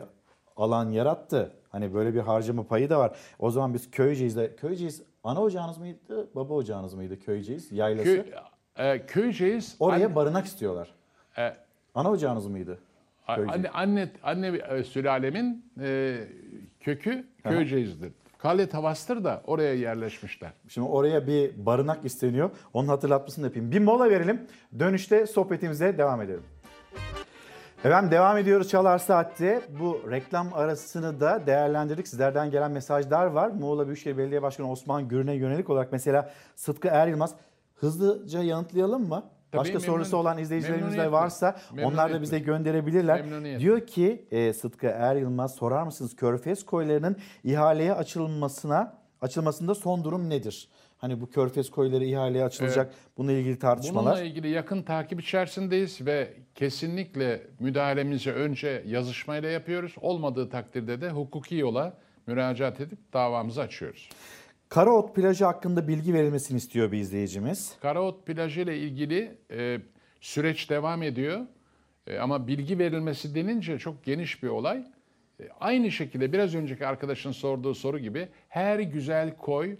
[0.57, 1.51] alan yarattı.
[1.69, 3.15] Hani böyle bir harcama payı da var.
[3.39, 6.29] O zaman biz Köyceğiz'de Köyceğiz ana ocağınız mıydı?
[6.35, 7.71] Baba ocağınız mıydı Köyceğiz?
[7.71, 8.03] Yaylası.
[8.03, 8.23] Köy,
[8.91, 10.93] e, Köyceğiz Oraya anne- barınak istiyorlar.
[11.37, 11.53] e,
[11.95, 12.79] Ana ocağınız mıydı?
[13.27, 13.49] Köyceğiz.
[13.53, 16.17] anne anne anne e, sülalemin e,
[16.79, 18.11] kökü Köyceğiz'dir.
[18.43, 20.51] Kale Tavastır da oraya yerleşmişler.
[20.67, 22.49] Şimdi oraya bir barınak isteniyor.
[22.73, 23.71] Onun hatırlatmasını yapayım.
[23.71, 24.47] Bir mola verelim.
[24.79, 26.43] Dönüşte sohbetimize devam edelim.
[27.83, 29.61] Efendim devam ediyoruz Çalar Saat'te.
[29.79, 32.07] Bu reklam arasını da değerlendirdik.
[32.07, 33.47] Sizlerden gelen mesajlar var.
[33.49, 37.35] Muğla Büyükşehir Belediye Başkanı Osman Gürün'e yönelik olarak mesela Sıtkı Er Yılmaz.
[37.75, 39.23] Hızlıca yanıtlayalım mı?
[39.53, 43.59] Tabii, Başka memnun- sorusu olan izleyicilerimiz de varsa onlar da bize gönderebilirler.
[43.59, 50.29] Diyor ki e, Sıtkı Er Yılmaz sorar mısınız Körfez koylarının ihaleye açılmasına açılmasında son durum
[50.29, 50.69] nedir?
[50.97, 52.93] Hani bu Körfez koyları ihaleye açılacak.
[53.17, 54.13] Bununla ilgili tartışmalar.
[54.13, 59.95] Bununla ilgili yakın takip içerisindeyiz ve kesinlikle müdahalemizi önce yazışmayla yapıyoruz.
[60.01, 61.93] Olmadığı takdirde de hukuki yola
[62.27, 64.09] müracaat edip davamızı açıyoruz.
[64.73, 67.77] Karaot plajı hakkında bilgi verilmesini istiyor bir izleyicimiz.
[67.81, 69.79] Karaot plajı ile ilgili e,
[70.21, 71.41] süreç devam ediyor.
[72.07, 74.83] E, ama bilgi verilmesi denince çok geniş bir olay.
[75.39, 79.77] E, aynı şekilde biraz önceki arkadaşın sorduğu soru gibi her güzel koy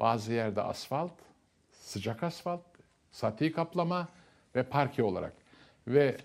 [0.00, 1.12] Bazı yerde asfalt,
[1.70, 2.62] sıcak asfalt,
[3.12, 4.08] sati kaplama
[4.54, 5.32] ve parke olarak.
[5.86, 6.16] ve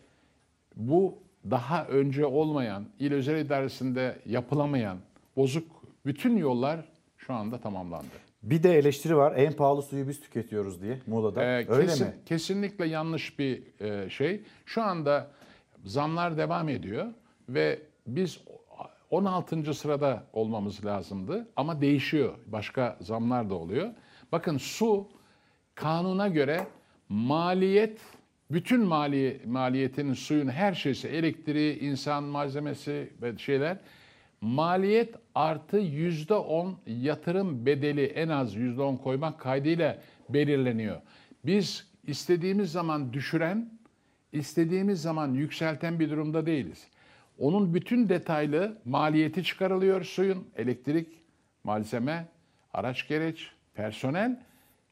[0.75, 1.19] bu
[1.51, 4.97] daha önce olmayan, il özel idaresinde yapılamayan
[5.35, 6.85] bozuk bütün yollar
[7.17, 8.24] şu anda tamamlandı.
[8.45, 9.33] Bir de eleştiri var.
[9.35, 11.43] En pahalı suyu biz tüketiyoruz diye Muğla'da.
[11.43, 12.13] Ee, Öyle kesin- mi?
[12.25, 14.41] Kesinlikle yanlış bir e, şey.
[14.65, 15.31] Şu anda
[15.85, 17.05] zamlar devam ediyor
[17.49, 18.39] ve biz
[19.09, 19.73] 16.
[19.73, 22.33] sırada olmamız lazımdı ama değişiyor.
[22.47, 23.89] Başka zamlar da oluyor.
[24.31, 25.07] Bakın su
[25.75, 26.67] kanuna göre
[27.09, 27.99] maliyet
[28.51, 33.77] bütün mali, maliyetin suyun her şeysi elektriği, insan malzemesi ve şeyler
[34.45, 39.97] maliyet artı yüzde on yatırım bedeli en az yüzde on koymak kaydıyla
[40.29, 41.01] belirleniyor.
[41.45, 43.69] Biz istediğimiz zaman düşüren,
[44.31, 46.87] istediğimiz zaman yükselten bir durumda değiliz.
[47.39, 51.07] Onun bütün detaylı maliyeti çıkarılıyor suyun, elektrik,
[51.63, 52.27] malzeme,
[52.73, 54.43] araç gereç, personel.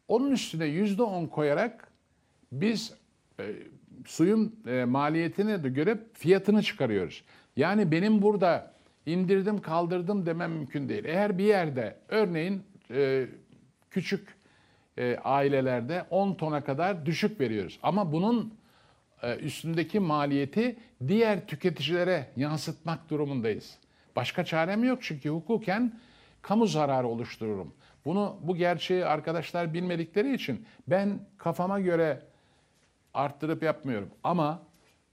[0.08, 1.92] Onun üstüne yüzde on koyarak
[2.52, 2.94] biz
[3.40, 3.44] e,
[4.06, 7.24] suyun e, maliyetine de göre fiyatını çıkarıyoruz.
[7.58, 8.73] Yani benim burada
[9.06, 11.06] indirdim kaldırdım demem mümkün değil.
[11.06, 13.28] Eğer bir yerde örneğin e,
[13.92, 14.36] küçük
[14.98, 17.80] e, ailelerde 10 tona kadar düşük veriyoruz.
[17.84, 18.54] Ama bunun
[19.22, 20.76] e, üstündeki maliyeti
[21.08, 23.78] diğer tüketicilere yansıtmak durumundayız.
[24.16, 26.00] Başka çarem yok çünkü hukuken
[26.42, 27.74] kamu zararı oluştururum.
[28.06, 32.22] Bunu bu gerçeği arkadaşlar bilmedikleri için ben kafama göre
[33.14, 34.10] arttırıp yapmıyorum.
[34.24, 34.62] Ama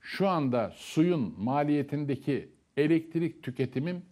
[0.01, 4.03] şu anda suyun maliyetindeki elektrik tüketimim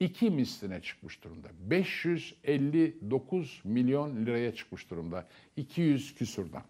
[0.00, 1.48] iki misline çıkmış durumda.
[1.60, 5.28] 559 milyon liraya çıkmış durumda.
[5.56, 6.62] 200 küsurdan.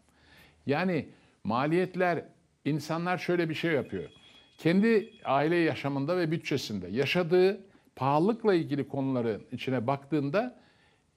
[0.67, 1.09] Yani
[1.45, 2.25] maliyetler
[2.65, 4.11] insanlar şöyle bir şey yapıyor.
[4.59, 7.61] Kendi aile yaşamında ve bütçesinde yaşadığı
[7.97, 10.61] pahalılıkla ilgili konuların içine baktığında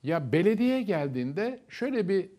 [0.03, 2.29] ya belediye geldiğinde şöyle bir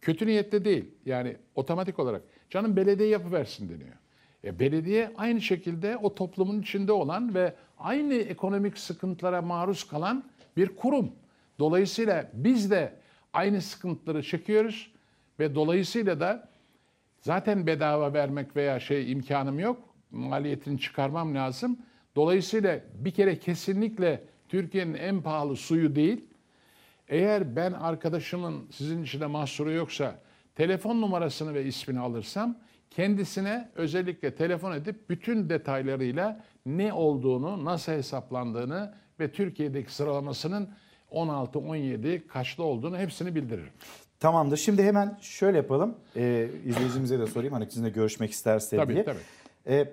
[0.00, 0.84] kötü niyette değil.
[1.06, 3.96] Yani otomatik olarak canım belediye yapıversin deniyor.
[4.48, 10.24] E, belediye aynı şekilde o toplumun içinde olan ve aynı ekonomik sıkıntılara maruz kalan
[10.56, 11.12] bir kurum.
[11.58, 12.92] Dolayısıyla biz de
[13.32, 14.90] aynı sıkıntıları çekiyoruz
[15.40, 16.48] ve dolayısıyla da
[17.20, 19.82] zaten bedava vermek veya şey imkanım yok.
[20.10, 21.78] Maliyetini çıkarmam lazım.
[22.16, 26.24] Dolayısıyla bir kere kesinlikle Türkiye'nin en pahalı suyu değil.
[27.08, 30.18] Eğer ben arkadaşımın sizin içinde mahsuru yoksa
[30.54, 32.56] telefon numarasını ve ismini alırsam
[32.90, 40.68] kendisine özellikle telefon edip bütün detaylarıyla ne olduğunu, nasıl hesaplandığını ve Türkiye'deki sıralamasının
[41.10, 43.72] 16, 17 kaçta olduğunu hepsini bildiririm.
[44.20, 44.56] Tamamdır.
[44.56, 45.94] Şimdi hemen şöyle yapalım.
[46.16, 49.04] Ee, izleyicimize de sorayım hani sizinle görüşmek isterse Tabii, diye.
[49.04, 49.18] tabii.
[49.66, 49.92] Ee,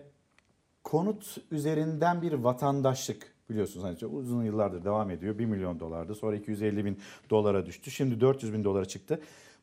[0.83, 5.37] konut üzerinden bir vatandaşlık biliyorsunuz hani uzun yıllardır devam ediyor.
[5.39, 6.15] 1 milyon dolardı.
[6.15, 6.99] Sonra 250 bin
[7.29, 7.91] dolara düştü.
[7.91, 9.19] Şimdi 400 bin dolara çıktı.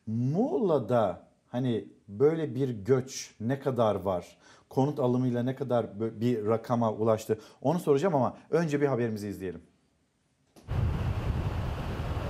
[0.07, 4.37] Muğla'da hani böyle bir göç ne kadar var?
[4.69, 7.39] Konut alımıyla ne kadar bir rakama ulaştı?
[7.61, 9.61] Onu soracağım ama önce bir haberimizi izleyelim.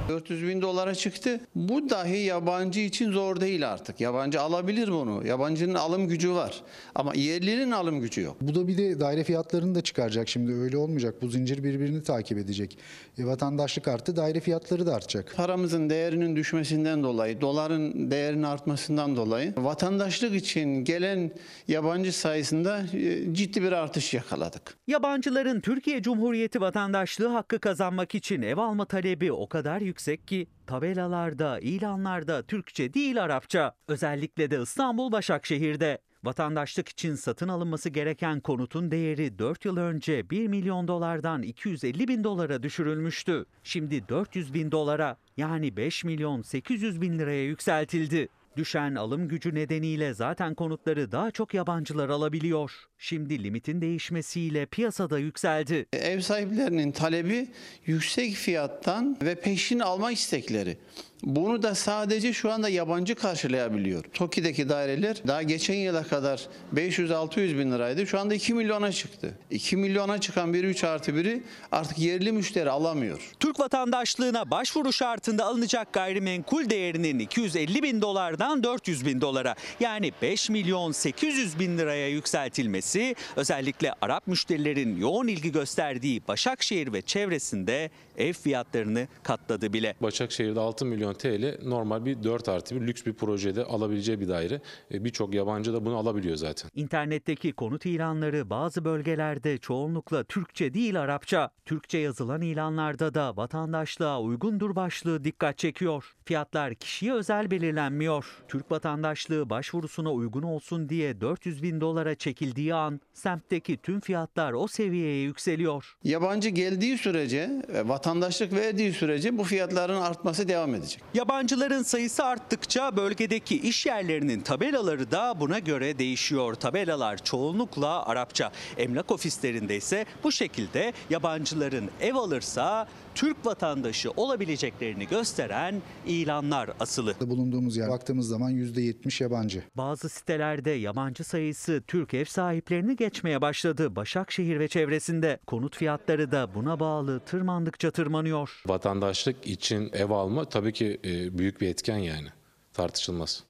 [0.09, 1.39] 400 bin dolara çıktı.
[1.55, 4.01] Bu dahi yabancı için zor değil artık.
[4.01, 5.27] Yabancı alabilir bunu.
[5.27, 6.61] Yabancının alım gücü var.
[6.95, 8.37] Ama yerlinin alım gücü yok.
[8.41, 11.15] Bu da bir de daire fiyatlarını da çıkaracak şimdi öyle olmayacak.
[11.21, 12.77] Bu zincir birbirini takip edecek.
[13.17, 15.33] E, vatandaşlık arttı daire fiyatları da artacak.
[15.35, 21.31] Paramızın değerinin düşmesinden dolayı, doların değerinin artmasından dolayı vatandaşlık için gelen
[21.67, 24.77] yabancı sayısında e, ciddi bir artış yakaladık.
[24.87, 29.92] Yabancıların Türkiye Cumhuriyeti vatandaşlığı hakkı kazanmak için ev alma talebi o kadar yüksek
[30.27, 33.75] ki tabelalarda, ilanlarda Türkçe değil Arapça.
[33.87, 35.99] Özellikle de İstanbul Başakşehir'de.
[36.23, 42.23] Vatandaşlık için satın alınması gereken konutun değeri 4 yıl önce 1 milyon dolardan 250 bin
[42.23, 43.45] dolara düşürülmüştü.
[43.63, 48.29] Şimdi 400 bin dolara yani 5 milyon 800 bin liraya yükseltildi.
[48.57, 52.85] Düşen alım gücü nedeniyle zaten konutları daha çok yabancılar alabiliyor.
[53.05, 55.85] Şimdi limitin değişmesiyle piyasada yükseldi.
[55.93, 57.47] Ev sahiplerinin talebi
[57.85, 60.77] yüksek fiyattan ve peşin alma istekleri.
[61.23, 64.03] Bunu da sadece şu anda yabancı karşılayabiliyor.
[64.03, 68.07] TOKİ'deki daireler daha geçen yıla kadar 500-600 bin liraydı.
[68.07, 69.37] Şu anda 2 milyona çıktı.
[69.51, 73.31] 2 milyona çıkan bir 3 artı biri artık yerli müşteri alamıyor.
[73.39, 80.49] Türk vatandaşlığına başvuru şartında alınacak gayrimenkul değerinin 250 bin dolardan 400 bin dolara yani 5
[80.49, 82.92] milyon 800 bin liraya yükseltilmesi
[83.35, 89.95] özellikle Arap müşterilerin yoğun ilgi gösterdiği Başakşehir ve çevresinde ev fiyatlarını katladı bile.
[90.01, 94.61] Başakşehir'de 6 milyon TL normal bir 4 artı bir lüks bir projede alabileceği bir daire.
[94.93, 96.69] E, Birçok yabancı da bunu alabiliyor zaten.
[96.75, 101.49] İnternetteki konut ilanları bazı bölgelerde çoğunlukla Türkçe değil Arapça.
[101.65, 106.13] Türkçe yazılan ilanlarda da vatandaşlığa uygundur başlığı dikkat çekiyor.
[106.25, 108.25] Fiyatlar kişiye özel belirlenmiyor.
[108.47, 114.67] Türk vatandaşlığı başvurusuna uygun olsun diye 400 bin dolara çekildiği an semtteki tüm fiyatlar o
[114.67, 115.97] seviyeye yükseliyor.
[116.03, 121.01] Yabancı geldiği sürece, e, vatandaşlık verdiği sürece bu fiyatların artması devam edecek.
[121.13, 126.55] Yabancıların sayısı arttıkça bölgedeki iş yerlerinin tabelaları da buna göre değişiyor.
[126.55, 128.51] Tabelalar çoğunlukla Arapça.
[128.77, 137.13] Emlak ofislerinde ise bu şekilde yabancıların ev alırsa Türk vatandaşı olabileceklerini gösteren ilanlar asılı.
[137.21, 139.63] Bulunduğumuz yer baktığımız zaman %70 yabancı.
[139.75, 143.95] Bazı sitelerde yabancı sayısı Türk ev sahiplerini geçmeye başladı.
[143.95, 148.63] Başakşehir ve çevresinde konut fiyatları da buna bağlı tırmandıkça tırmanıyor.
[148.67, 152.27] Vatandaşlık için ev alma tabii ki e, büyük bir etken yani
[152.73, 153.43] tartışılmaz.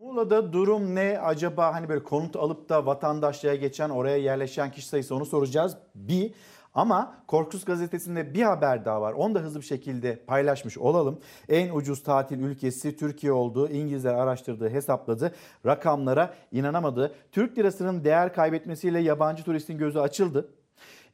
[0.00, 5.14] Muğla'da durum ne acaba hani böyle konut alıp da vatandaşlığa geçen oraya yerleşen kişi sayısı
[5.14, 5.76] onu soracağız.
[5.94, 6.32] Bir
[6.74, 9.12] ama Korkusuz gazetesinde bir haber daha var.
[9.12, 11.18] Onu da hızlı bir şekilde paylaşmış olalım.
[11.48, 15.34] En ucuz tatil ülkesi Türkiye olduğu İngilizler araştırdığı hesapladı.
[15.66, 17.14] Rakamlara inanamadı.
[17.32, 20.48] Türk lirasının değer kaybetmesiyle yabancı turistin gözü açıldı.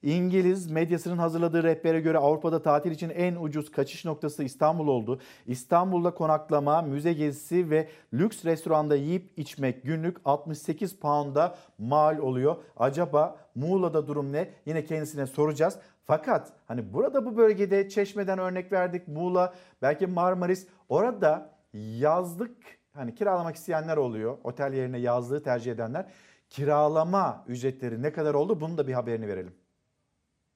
[0.02, 5.20] İngiliz medyasının hazırladığı rehbere göre Avrupa'da tatil için en ucuz kaçış noktası İstanbul oldu.
[5.46, 12.56] İstanbul'da konaklama, müze gezisi ve lüks restoranda yiyip içmek günlük 68 pound'a mal oluyor.
[12.76, 14.50] Acaba Muğla'da durum ne?
[14.66, 15.78] Yine kendisine soracağız.
[16.04, 19.08] Fakat hani burada bu bölgede Çeşme'den örnek verdik.
[19.08, 20.66] Muğla, belki Marmaris.
[20.88, 22.56] Orada yazlık
[22.92, 24.38] hani kiralamak isteyenler oluyor.
[24.44, 26.06] Otel yerine yazlığı tercih edenler.
[26.50, 28.60] Kiralama ücretleri ne kadar oldu?
[28.60, 29.54] Bunun da bir haberini verelim.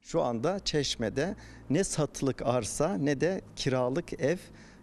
[0.01, 1.37] Şu anda Çeşme'de
[1.71, 4.37] ne satılık arsa ne de kiralık ev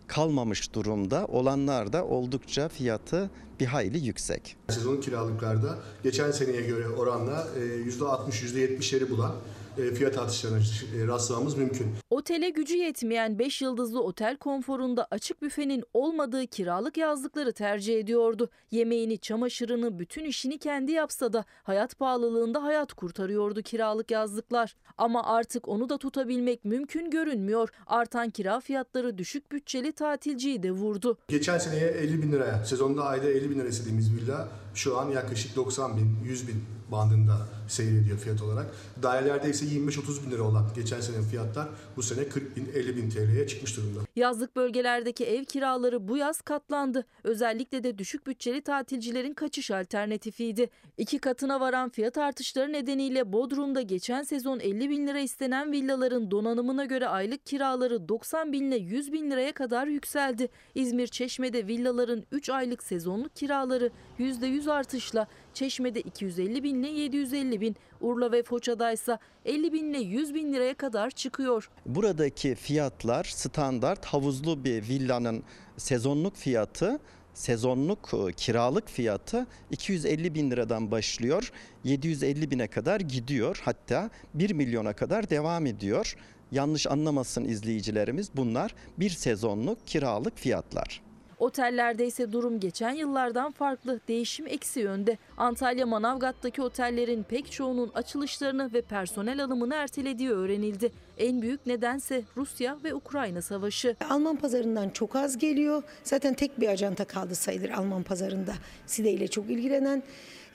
[0.08, 1.26] kalmamış durumda.
[1.26, 3.30] Olanlar da oldukça fiyatı
[3.60, 4.58] bir hayli yüksek.
[4.70, 7.60] Sezon kiralıklarda geçen seneye göre oranla e,
[7.90, 11.88] %60-%70'leri bulan e, fiyat artışlarına e, rastlamamız mümkün.
[12.10, 18.50] Otele gücü yetmeyen 5 yıldızlı otel konforunda açık büfenin olmadığı kiralık yazlıkları tercih ediyordu.
[18.72, 24.76] Yemeğini, çamaşırını, bütün işini kendi yapsa da hayat pahalılığında hayat kurtarıyordu kiralık yazlıklar.
[24.98, 27.70] Ama artık onu da tutabilmek mümkün görünmüyor.
[27.88, 31.18] Artan kira fiyatları düşük bütçeli tatilciyi de vurdu.
[31.28, 34.48] Geçen seneye 50 bin liraya, sezonda ayda 50 bin lira istediğimiz villa
[34.78, 37.38] şu an yaklaşık 90 bin, 100 bin bandında
[37.68, 38.66] seyrediyor fiyat olarak.
[39.04, 43.10] Dairelerde ise 25-30 bin lira olan geçen sene fiyatlar bu sene 40 bin 50 bin
[43.10, 44.00] TL'ye çıkmış durumda.
[44.16, 47.06] Yazlık bölgelerdeki ev kiraları bu yaz katlandı.
[47.24, 50.70] Özellikle de düşük bütçeli tatilcilerin kaçış alternatifiydi.
[50.98, 56.86] İki katına varan fiyat artışları nedeniyle Bodrum'da geçen sezon 50 bin lira istenen villaların donanımına
[56.86, 60.50] göre aylık kiraları 90 bin ile 100 bin liraya kadar yükseldi.
[60.76, 67.76] İzmir Çeşme'de villaların 3 aylık sezonluk kiraları %100 artışla Çeşme'de 250 bin ile 750 bin,
[68.02, 71.70] Urla ve Foça'da ise 50 bin ile 100 bin liraya kadar çıkıyor.
[71.86, 75.44] Buradaki fiyatlar standart havuzlu bir villanın
[75.78, 77.00] sezonluk fiyatı
[77.38, 81.52] sezonluk e, kiralık fiyatı 250 bin liradan başlıyor
[81.84, 86.16] 750 bine kadar gidiyor hatta 1 milyona kadar devam ediyor.
[86.52, 91.07] Yanlış anlamasın izleyicilerimiz bunlar bir sezonluk kiralık fiyatlar.
[91.40, 94.00] Otellerde ise durum geçen yıllardan farklı.
[94.08, 95.18] Değişim eksi yönde.
[95.38, 100.92] Antalya Manavgat'taki otellerin pek çoğunun açılışlarını ve personel alımını ertelediği öğrenildi.
[101.18, 103.96] En büyük nedense Rusya ve Ukrayna savaşı.
[104.10, 105.84] Alman pazarından çok az geliyor.
[106.04, 108.54] Zaten tek bir ajanta kaldı sayılır Alman pazarında.
[108.86, 110.04] Side ile çok ilgilenen.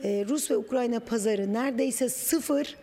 [0.04, 2.76] Ee, Rus ve Ukrayna pazarı neredeyse sıfır.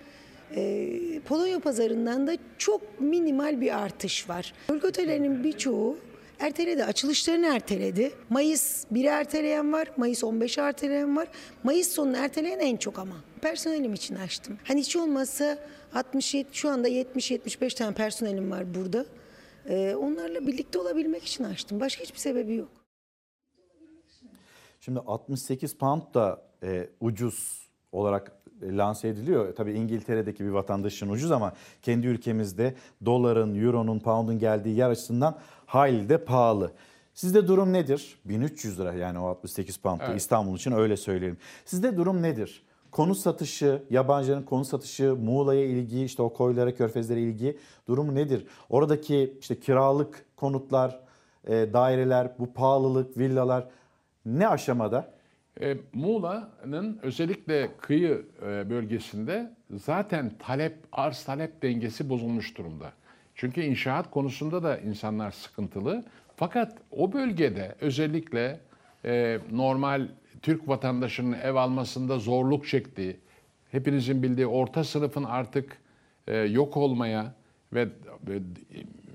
[0.55, 4.53] Ee, Polonya pazarından da çok minimal bir artış var.
[4.69, 5.97] Bölge otellerinin birçoğu
[6.39, 6.83] erteledi.
[6.83, 8.11] Açılışlarını erteledi.
[8.29, 9.91] Mayıs 1'i erteleyen var.
[9.97, 11.27] Mayıs 15'i erteleyen var.
[11.63, 13.15] Mayıs sonunu erteleyen en çok ama.
[13.41, 14.57] Personelim için açtım.
[14.63, 15.57] Hani hiç olmazsa
[15.93, 19.05] 67 şu anda 70-75 tane personelim var burada.
[19.65, 21.79] Ee, onlarla birlikte olabilmek için açtım.
[21.79, 22.69] Başka hiçbir sebebi yok.
[24.79, 29.55] Şimdi 68 pound da e, ucuz olarak e, lanse ediliyor.
[29.55, 32.75] Tabii İngiltere'deki bir vatandaşın ucuz ama kendi ülkemizde
[33.05, 35.39] doların, euronun, pound'un geldiği yer açısından
[35.69, 36.71] hayli de pahalı.
[37.13, 38.19] Sizde durum nedir?
[38.25, 40.17] 1300 lira yani o 68 pound Evet.
[40.17, 41.37] İstanbul için öyle söyleyelim.
[41.65, 42.63] Sizde durum nedir?
[42.91, 48.47] Konut satışı, yabancıların konut satışı, Muğla'ya ilgi, işte o koylara, körfezlere ilgi durumu nedir?
[48.69, 50.99] Oradaki işte kiralık konutlar,
[51.47, 53.67] e, daireler, bu pahalılık, villalar
[54.25, 55.11] ne aşamada?
[55.61, 62.91] E, Muğla'nın özellikle kıyı e, bölgesinde zaten talep arz talep dengesi bozulmuş durumda.
[63.39, 66.03] Çünkü inşaat konusunda da insanlar sıkıntılı.
[66.35, 68.59] Fakat o bölgede özellikle
[69.05, 70.07] e, normal
[70.41, 73.17] Türk vatandaşının ev almasında zorluk çektiği,
[73.71, 75.77] hepinizin bildiği orta sınıfın artık
[76.27, 77.33] e, yok olmaya
[77.73, 77.87] ve,
[78.27, 78.39] ve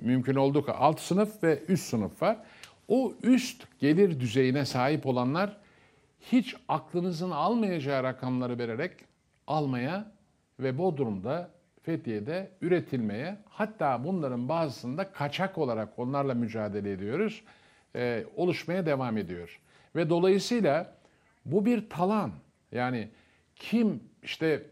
[0.01, 2.37] mümkün olduğu kadar alt sınıf ve üst sınıf var.
[2.89, 5.57] O üst gelir düzeyine sahip olanlar
[6.21, 8.93] hiç aklınızın almayacağı rakamları vererek
[9.47, 10.13] almaya
[10.61, 11.51] ve Bodrum'da,
[11.85, 17.43] Fethiye'de üretilmeye hatta bunların bazısında kaçak olarak onlarla mücadele ediyoruz,
[17.97, 19.61] e, oluşmaya devam ediyor.
[19.97, 20.97] Ve dolayısıyla
[21.45, 22.33] bu bir talan.
[22.73, 23.09] Yani
[23.57, 24.63] kim işte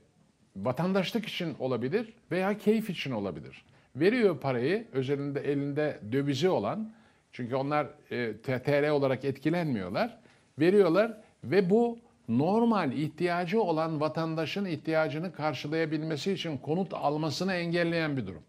[0.56, 3.64] vatandaşlık için olabilir veya keyif için olabilir.
[3.96, 6.92] Veriyor parayı özelinde elinde dövizi olan
[7.32, 10.18] çünkü onlar e, TL olarak etkilenmiyorlar.
[10.58, 11.98] Veriyorlar ve bu
[12.38, 18.42] normal ihtiyacı olan vatandaşın ihtiyacını karşılayabilmesi için konut almasını engelleyen bir durum.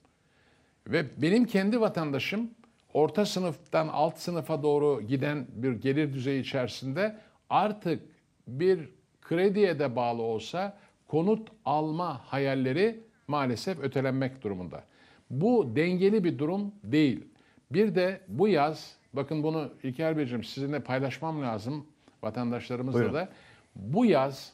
[0.87, 2.49] Ve benim kendi vatandaşım
[2.93, 7.15] orta sınıftan alt sınıfa doğru giden bir gelir düzeyi içerisinde
[7.49, 8.01] artık
[8.47, 8.89] bir
[9.21, 10.77] krediye de bağlı olsa
[11.07, 14.83] konut alma hayalleri maalesef ötelenmek durumunda.
[15.29, 17.25] Bu dengeli bir durum değil.
[17.71, 21.85] Bir de bu yaz, bakın bunu İlker Beyciğim sizinle paylaşmam lazım
[22.23, 23.13] vatandaşlarımızla Buyurun.
[23.13, 23.29] da.
[23.75, 24.53] Bu yaz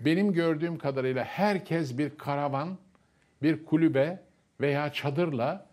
[0.00, 2.68] benim gördüğüm kadarıyla herkes bir karavan,
[3.42, 4.20] bir kulübe
[4.60, 5.66] veya çadırla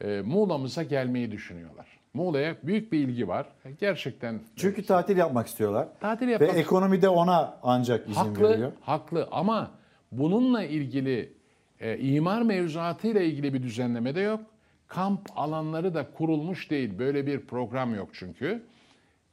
[0.00, 1.86] e, Muğla'mıza gelmeyi düşünüyorlar.
[2.14, 3.46] Muğla'ya büyük bir ilgi var.
[3.80, 5.88] Gerçekten Çünkü tatil yapmak istiyorlar.
[6.00, 8.72] Tatil Ve yapmak- ekonomi de ona ancak izin haklı, veriyor.
[8.80, 9.70] haklı ama
[10.12, 11.32] bununla ilgili
[11.80, 14.40] e, imar mevzuatıyla ilgili bir düzenleme de yok.
[14.88, 16.98] Kamp alanları da kurulmuş değil.
[16.98, 18.62] Böyle bir program yok çünkü.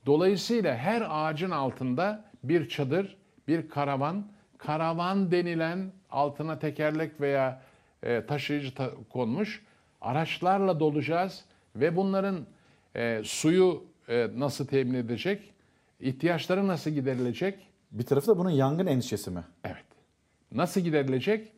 [0.06, 3.18] Dolayısıyla her ağacın altında bir çadır,
[3.48, 4.26] bir karavan,
[4.58, 7.62] karavan denilen altına tekerlek veya
[8.04, 9.64] e, taşıyıcı ta- konmuş
[10.02, 11.46] araçlarla dolacağız
[11.76, 12.46] ve bunların
[12.96, 15.54] e, suyu e, nasıl temin edecek,
[16.00, 17.56] ihtiyaçları nasıl giderilecek?
[17.92, 19.44] Bir tarafı da bunun yangın endişesi mi?
[19.64, 19.86] Evet.
[20.52, 21.52] Nasıl giderilecek?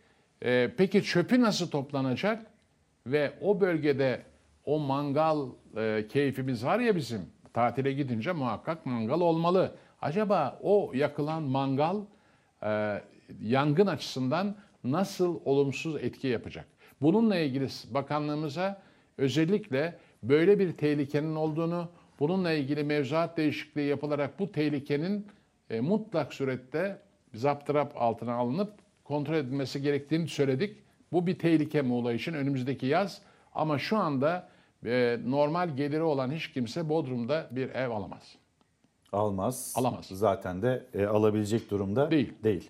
[0.44, 2.46] Ee, peki çöpü nasıl toplanacak?
[3.08, 4.22] Ve o bölgede
[4.66, 5.48] o mangal
[5.78, 7.22] e, keyfimiz var ya bizim.
[7.54, 9.76] Tatile gidince muhakkak mangal olmalı.
[10.02, 12.02] Acaba o yakılan mangal
[12.64, 13.02] e,
[13.42, 16.66] yangın açısından nasıl olumsuz etki yapacak?
[17.02, 18.82] Bununla ilgili bakanlığımıza
[19.18, 25.28] özellikle böyle bir tehlikenin olduğunu, bununla ilgili mevzuat değişikliği yapılarak bu tehlikenin
[25.70, 27.02] e, mutlak surette
[27.34, 30.78] zaptırap altına alınıp kontrol edilmesi gerektiğini söyledik.
[31.12, 33.22] Bu bir tehlike Muğla için önümüzdeki yaz
[33.54, 34.50] ama şu anda
[34.86, 38.38] e, normal geliri olan hiç kimse Bodrum'da bir ev alamaz.
[39.18, 39.74] Almaz.
[39.76, 40.06] Alamaz.
[40.06, 42.34] Zaten de e, alabilecek durumda Değil.
[42.44, 42.70] değil.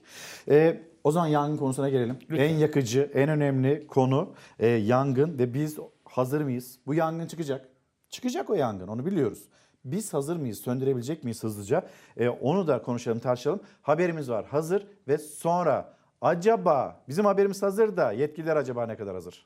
[0.50, 2.18] E, o zaman yangın konusuna gelelim.
[2.32, 4.30] En yakıcı, en önemli konu
[4.60, 6.80] e, yangın ve biz hazır mıyız?
[6.88, 7.70] Bu yangın çıkacak.
[8.10, 9.44] Çıkacak o yangın onu biliyoruz.
[9.86, 10.60] Biz hazır mıyız?
[10.60, 11.88] Söndürebilecek miyiz hızlıca?
[12.18, 13.60] E, onu da konuşalım, tartışalım.
[13.82, 19.46] Haberimiz var hazır ve sonra acaba bizim haberimiz hazır da yetkililer acaba ne kadar hazır?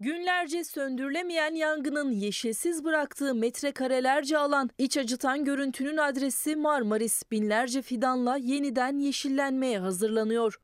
[0.00, 8.98] Günlerce söndürülemeyen yangının yeşilsiz bıraktığı metrekarelerce alan iç acıtan görüntünün adresi Marmaris binlerce fidanla yeniden
[8.98, 10.60] yeşillenmeye hazırlanıyor.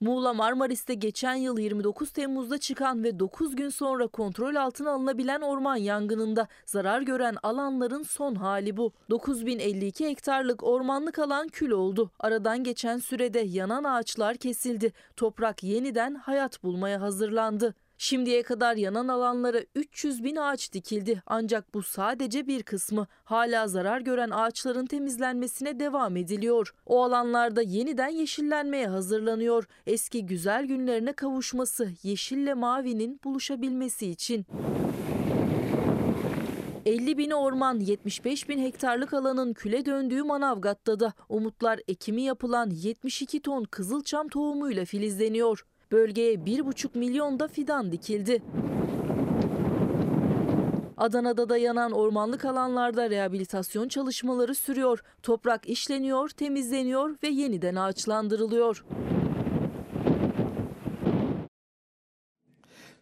[0.00, 5.76] Muğla Marmaris'te geçen yıl 29 Temmuz'da çıkan ve 9 gün sonra kontrol altına alınabilen orman
[5.76, 8.92] yangınında zarar gören alanların son hali bu.
[9.10, 12.10] 9052 hektarlık ormanlık alan kül oldu.
[12.20, 14.92] Aradan geçen sürede yanan ağaçlar kesildi.
[15.16, 17.74] Toprak yeniden hayat bulmaya hazırlandı.
[18.00, 23.06] Şimdiye kadar yanan alanlara 300 bin ağaç dikildi ancak bu sadece bir kısmı.
[23.24, 26.74] Hala zarar gören ağaçların temizlenmesine devam ediliyor.
[26.86, 29.64] O alanlarda yeniden yeşillenmeye hazırlanıyor.
[29.86, 34.46] Eski güzel günlerine kavuşması, yeşille mavinin buluşabilmesi için.
[36.86, 43.40] 50 bini orman, 75 bin hektarlık alanın küle döndüğü Manavgat'ta da umutlar ekimi yapılan 72
[43.40, 45.64] ton kızılçam tohumuyla filizleniyor.
[45.92, 48.42] Bölgeye 1,5 milyon da fidan dikildi.
[50.96, 55.02] Adana'da da yanan ormanlık alanlarda rehabilitasyon çalışmaları sürüyor.
[55.22, 58.84] Toprak işleniyor, temizleniyor ve yeniden ağaçlandırılıyor.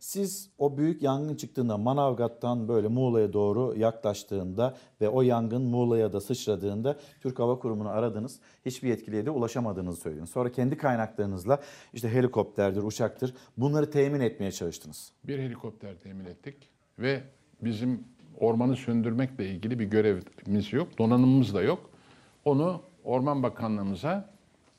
[0.07, 6.21] Siz o büyük yangın çıktığında Manavgat'tan böyle Muğla'ya doğru yaklaştığında ve o yangın Muğla'ya da
[6.21, 8.41] sıçradığında Türk Hava Kurumu'nu aradınız.
[8.67, 10.31] Hiçbir yetkiliye de ulaşamadığınızı söylediniz.
[10.31, 11.61] Sonra kendi kaynaklarınızla
[11.93, 15.13] işte helikopterdir, uçaktır bunları temin etmeye çalıştınız.
[15.25, 16.57] Bir helikopter temin ettik
[16.99, 17.23] ve
[17.61, 18.05] bizim
[18.41, 21.91] ormanı söndürmekle ilgili bir görevimiz yok, donanımımız da yok.
[22.45, 24.31] Onu Orman Bakanlığımıza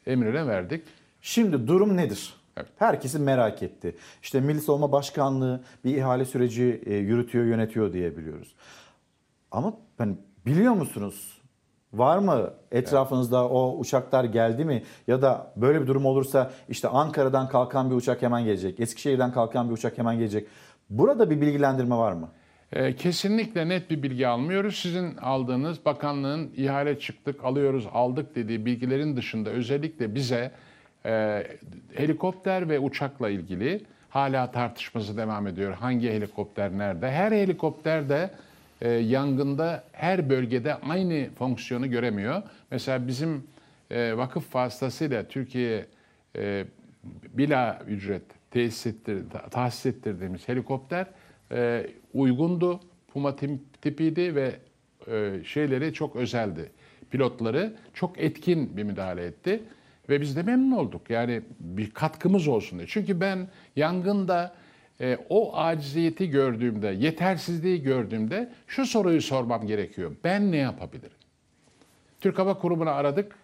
[0.06, 0.84] emrine verdik.
[1.22, 2.47] Şimdi durum nedir?
[2.78, 3.96] Herkesi merak etti.
[4.22, 8.56] İşte Milli Savunma Başkanlığı bir ihale süreci e, yürütüyor, yönetiyor diye biliyoruz.
[9.52, 10.16] Ama hani
[10.46, 11.38] biliyor musunuz?
[11.94, 14.84] Var mı etrafınızda o uçaklar geldi mi?
[15.08, 18.80] Ya da böyle bir durum olursa işte Ankara'dan kalkan bir uçak hemen gelecek.
[18.80, 20.48] Eskişehir'den kalkan bir uçak hemen gelecek.
[20.90, 22.30] Burada bir bilgilendirme var mı?
[22.72, 24.76] Ee, kesinlikle net bir bilgi almıyoruz.
[24.76, 30.52] Sizin aldığınız bakanlığın ihale çıktık, alıyoruz, aldık dediği bilgilerin dışında özellikle bize
[31.08, 31.44] e,
[31.96, 35.74] helikopter ve uçakla ilgili hala tartışması devam ediyor.
[35.74, 37.12] Hangi helikopter nerede?
[37.12, 38.30] Her helikopter de
[38.82, 42.44] e, yangında her bölgede aynı fonksiyonu göremiyor.
[42.72, 43.44] Mesela bizim
[43.92, 45.86] e, vakıf vasıtasıyla Türkiye
[46.36, 46.66] e,
[47.34, 51.08] bila ücret tesis ettir, tahsis ettirdiğimiz helikopter
[51.52, 52.80] e, uygundu.
[53.14, 53.36] Puma
[53.82, 54.56] tipiydi ve
[55.08, 56.72] e, şeyleri çok özeldi.
[57.12, 59.64] Pilotları çok etkin bir müdahale etti
[60.10, 61.10] ve biz de memnun olduk.
[61.10, 62.88] Yani bir katkımız olsun diye.
[62.88, 64.54] Çünkü ben yangında
[65.02, 70.16] e, o aciziyeti gördüğümde, yetersizliği gördüğümde şu soruyu sormam gerekiyor.
[70.24, 71.18] Ben ne yapabilirim?
[72.22, 73.36] Türk Hava Kurumu'nu aradık.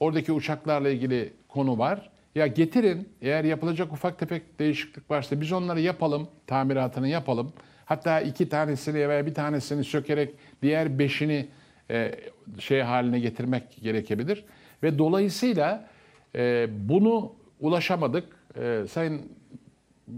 [0.00, 2.10] Oradaki uçaklarla ilgili konu var.
[2.34, 7.52] Ya getirin eğer yapılacak ufak tefek değişiklik varsa biz onları yapalım, tamiratını yapalım.
[7.84, 11.48] Hatta iki tanesini veya bir tanesini sökerek diğer beşini
[11.90, 12.14] e,
[12.58, 14.44] şey haline getirmek gerekebilir.
[14.82, 15.89] Ve dolayısıyla
[16.34, 18.24] e, bunu ulaşamadık.
[18.60, 19.22] E, Sayın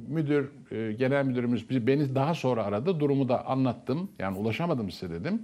[0.08, 3.00] müdür, e, genel müdürümüz beni daha sonra aradı.
[3.00, 4.10] Durumu da anlattım.
[4.18, 5.42] Yani ulaşamadım size dedim.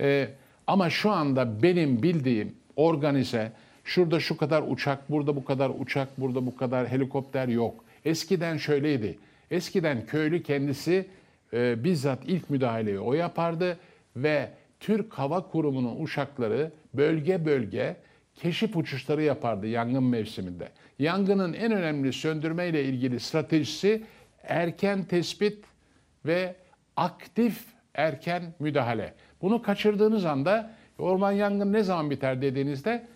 [0.00, 0.28] E,
[0.66, 3.52] ama şu anda benim bildiğim organize,
[3.84, 7.84] şurada şu kadar uçak, burada bu kadar uçak, burada bu kadar helikopter yok.
[8.04, 9.18] Eskiden şöyleydi.
[9.50, 11.06] Eskiden köylü kendisi
[11.52, 13.78] e, bizzat ilk müdahaleyi o yapardı
[14.16, 14.50] ve
[14.80, 17.96] Türk Hava Kurumu'nun uçakları bölge bölge
[18.34, 20.68] keşif uçuşları yapardı yangın mevsiminde.
[20.98, 24.02] Yangının en önemli söndürme ile ilgili stratejisi
[24.42, 25.64] erken tespit
[26.26, 26.54] ve
[26.96, 27.64] aktif
[27.94, 29.14] erken müdahale.
[29.42, 33.06] Bunu kaçırdığınız anda orman yangın ne zaman biter dediğinizde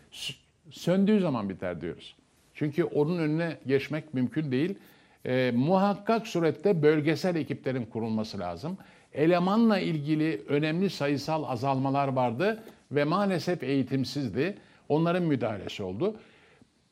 [0.70, 2.16] söndüğü zaman biter diyoruz.
[2.54, 4.78] Çünkü onun önüne geçmek mümkün değil.
[5.24, 8.78] E, muhakkak surette bölgesel ekiplerin kurulması lazım.
[9.12, 12.62] Elemanla ilgili önemli sayısal azalmalar vardı
[12.92, 14.56] ve maalesef eğitimsizdi.
[14.88, 16.14] Onların müdahalesi oldu.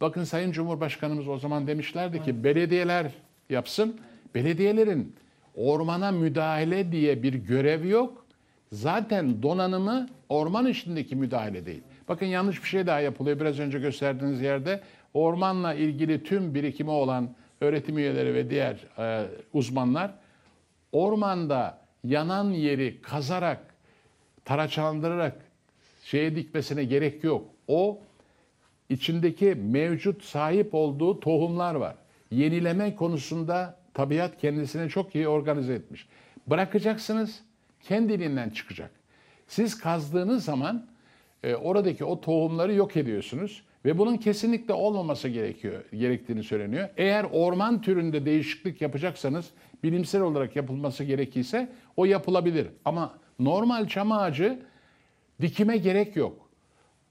[0.00, 3.12] Bakın Sayın Cumhurbaşkanımız o zaman demişlerdi ki belediyeler
[3.50, 4.00] yapsın.
[4.34, 5.14] Belediyelerin
[5.56, 8.24] ormana müdahale diye bir görev yok.
[8.72, 11.82] Zaten donanımı orman içindeki müdahale değil.
[12.08, 13.40] Bakın yanlış bir şey daha yapılıyor.
[13.40, 14.80] Biraz önce gösterdiğiniz yerde
[15.14, 20.14] ormanla ilgili tüm birikimi olan öğretim üyeleri ve diğer e, uzmanlar
[20.92, 23.74] ormanda yanan yeri kazarak,
[24.44, 25.36] taraçlandırarak
[26.04, 27.53] şeye dikmesine gerek yok.
[27.69, 27.99] O
[28.89, 31.97] içindeki mevcut sahip olduğu tohumlar var.
[32.31, 36.09] Yenileme konusunda tabiat kendisini çok iyi organize etmiş.
[36.47, 37.41] Bırakacaksınız,
[37.81, 38.91] kendiliğinden çıkacak.
[39.47, 40.86] Siz kazdığınız zaman
[41.43, 46.89] e, oradaki o tohumları yok ediyorsunuz ve bunun kesinlikle olmaması gerekiyor, gerektiğini söyleniyor.
[46.97, 49.51] Eğer orman türünde değişiklik yapacaksanız
[49.82, 52.66] bilimsel olarak yapılması gerekirse o yapılabilir.
[52.85, 54.62] Ama normal çam ağacı
[55.41, 56.43] dikime gerek yok.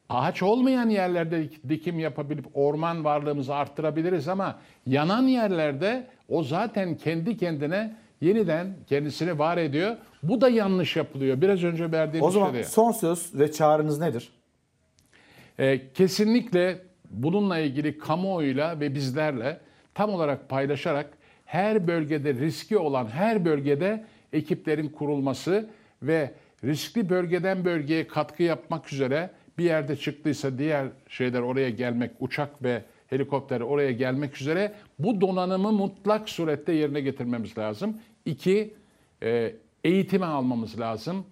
[0.10, 7.96] Ağaç olmayan yerlerde dikim yapabilip orman varlığımızı arttırabiliriz ama yanan yerlerde o zaten kendi kendine
[8.22, 9.96] yeniden kendisini var ediyor.
[10.24, 11.42] Bu da yanlış yapılıyor.
[11.42, 12.64] Biraz önce verdiğim O zaman şeyde.
[12.64, 14.30] son söz ve çağrınız nedir?
[15.60, 16.78] Ee, kesinlikle
[17.10, 19.60] bununla ilgili kamuoyuyla ve bizlerle
[19.94, 21.10] tam olarak paylaşarak
[21.46, 25.70] her bölgede riski olan her bölgede ekiplerin kurulması
[26.02, 26.32] ve
[26.64, 32.84] riskli bölgeden bölgeye katkı yapmak üzere bir yerde çıktıysa diğer şeyler oraya gelmek, uçak ve
[33.08, 37.98] helikopter oraya gelmek üzere bu donanımı mutlak surette yerine getirmemiz lazım.
[38.26, 38.74] İki,
[39.24, 41.26] e, eğitimi almamız lazım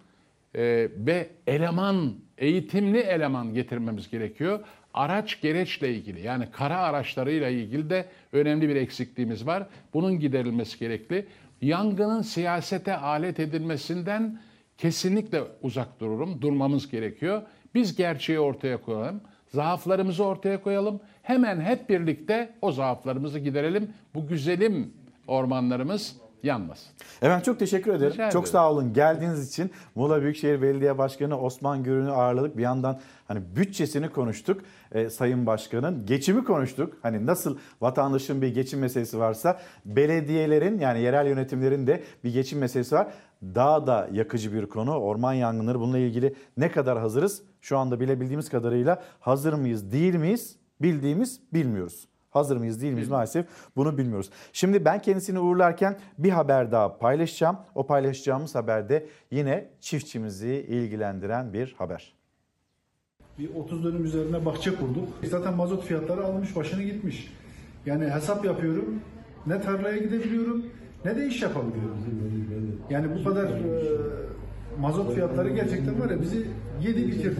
[0.55, 4.59] e, ve eleman, eğitimli eleman getirmemiz gerekiyor.
[4.93, 9.67] Araç gereçle ilgili yani kara araçlarıyla ilgili de önemli bir eksikliğimiz var.
[9.93, 11.25] Bunun giderilmesi gerekli.
[11.61, 14.39] Yangının siyasete alet edilmesinden
[14.77, 17.41] kesinlikle uzak dururum, durmamız gerekiyor.
[17.75, 20.99] Biz gerçeği ortaya koyalım, zaaflarımızı ortaya koyalım.
[21.21, 23.93] Hemen hep birlikte o zaaflarımızı giderelim.
[24.15, 24.93] Bu güzelim
[25.27, 26.91] ormanlarımız yanmasın.
[27.21, 28.13] Efendim çok teşekkür ederim.
[28.13, 28.51] Rica çok ederim.
[28.51, 28.93] sağ olun.
[28.93, 32.57] Geldiğiniz için Muğla Büyükşehir Belediye Başkanı Osman Gürün'ü ağırladık.
[32.57, 34.61] Bir yandan hani bütçesini konuştuk
[34.91, 36.05] e, Sayın Başkan'ın.
[36.05, 36.97] Geçimi konuştuk.
[37.01, 42.95] Hani nasıl vatandaşın bir geçim meselesi varsa belediyelerin yani yerel yönetimlerin de bir geçim meselesi
[42.95, 43.07] var.
[43.43, 44.95] Daha da yakıcı bir konu.
[44.95, 47.43] Orman yangınları bununla ilgili ne kadar hazırız?
[47.61, 50.61] Şu anda bilebildiğimiz kadarıyla hazır mıyız, değil miyiz?
[50.81, 52.07] bildiğimiz bilmiyoruz.
[52.29, 54.29] Hazır mıyız değil miyiz maalesef bunu bilmiyoruz.
[54.53, 57.57] Şimdi ben kendisini uğurlarken bir haber daha paylaşacağım.
[57.75, 62.13] O paylaşacağımız haberde yine çiftçimizi ilgilendiren bir haber.
[63.39, 65.07] Bir 30 dönüm üzerine bahçe kurduk.
[65.23, 67.33] Zaten mazot fiyatları almış başını gitmiş.
[67.85, 69.01] Yani hesap yapıyorum.
[69.47, 70.65] Ne tarlaya gidebiliyorum
[71.05, 71.97] ne de iş yapabiliyorum.
[72.89, 73.51] Yani bu kadar e,
[74.79, 76.47] mazot fiyatları gerçekten var ya bizi
[76.81, 77.39] yedi bitirdi.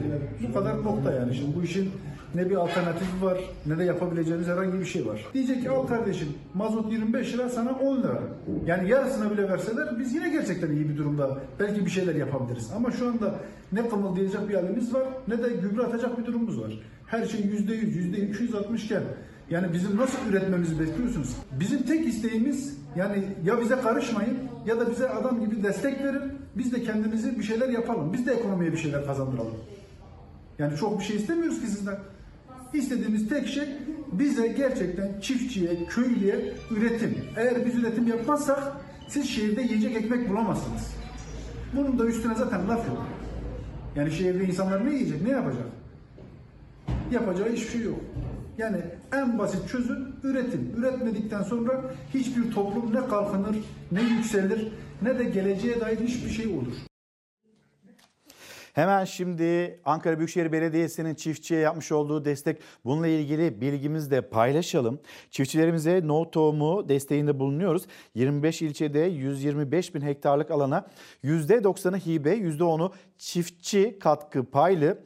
[0.49, 1.36] Bu kadar nokta yani.
[1.36, 1.91] Şimdi bu işin
[2.36, 5.26] ne bir alternatifi var ne de yapabileceğimiz herhangi bir şey var.
[5.34, 8.20] Diyecek ki al kardeşim mazot 25 lira sana 10 lira.
[8.66, 12.72] Yani yarısına bile verseler biz yine gerçekten iyi bir durumda belki bir şeyler yapabiliriz.
[12.76, 13.36] Ama şu anda
[13.72, 16.72] ne kımıldayacak bir halimiz var ne de gübre atacak bir durumumuz var.
[17.08, 19.03] Her şey %100, %260 iken
[19.49, 21.36] yani bizim nasıl üretmemizi bekliyorsunuz?
[21.60, 26.22] Bizim tek isteğimiz yani ya bize karışmayın ya da bize adam gibi destek verin.
[26.56, 28.14] Biz de kendimizi bir şeyler yapalım.
[28.14, 29.53] Biz de ekonomiye bir şeyler kazandıralım.
[30.60, 31.99] Yani çok bir şey istemiyoruz ki sizden.
[32.73, 33.64] İstediğimiz tek şey
[34.11, 37.18] bize gerçekten çiftçiye, köylüye üretim.
[37.38, 38.64] Eğer biz üretim yapmazsak
[39.07, 40.94] siz şehirde yiyecek ekmek bulamazsınız.
[41.76, 43.06] Bunun da üstüne zaten laf yok.
[43.95, 45.65] Yani şehirde insanlar ne yiyecek, ne yapacak?
[47.11, 47.99] Yapacağı hiçbir şey yok.
[48.57, 48.78] Yani
[49.14, 50.73] en basit çözüm üretim.
[50.78, 51.82] Üretmedikten sonra
[52.14, 53.56] hiçbir toplum ne kalkınır,
[53.91, 54.72] ne yükselir,
[55.02, 56.73] ne de geleceğe dair hiçbir şey olur.
[58.73, 64.99] Hemen şimdi Ankara Büyükşehir Belediyesi'nin çiftçiye yapmış olduğu destek bununla ilgili bilgimizi de paylaşalım.
[65.32, 67.84] Çiftçilerimize no tohumu desteğinde bulunuyoruz.
[68.15, 70.88] 25 ilçede 125 bin hektarlık alana
[71.23, 74.98] %90'ı hibe, %10'u çiftçi katkı paylı.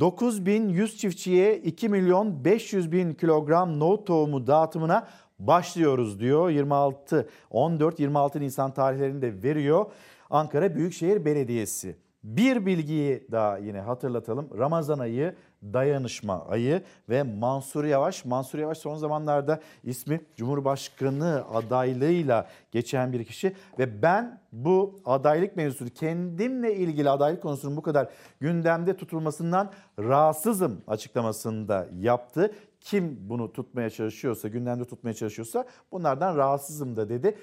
[0.00, 5.08] 9100 çiftçiye 2 milyon 500 bin kilogram no tohumu dağıtımına
[5.38, 6.50] başlıyoruz diyor.
[6.50, 9.86] 26 14 26 Nisan tarihlerinde veriyor
[10.30, 11.96] Ankara Büyükşehir Belediyesi.
[12.24, 14.48] Bir bilgiyi daha yine hatırlatalım.
[14.58, 18.24] Ramazan ayı dayanışma ayı ve Mansur Yavaş.
[18.24, 25.94] Mansur Yavaş son zamanlarda ismi Cumhurbaşkanı adaylığıyla geçen bir kişi ve ben bu adaylık mevzusu
[25.94, 28.08] kendimle ilgili adaylık konusunun bu kadar
[28.40, 32.52] gündemde tutulmasından rahatsızım açıklamasında yaptı.
[32.84, 37.34] Kim bunu tutmaya çalışıyorsa, gündemde tutmaya çalışıyorsa bunlardan rahatsızım da dedi.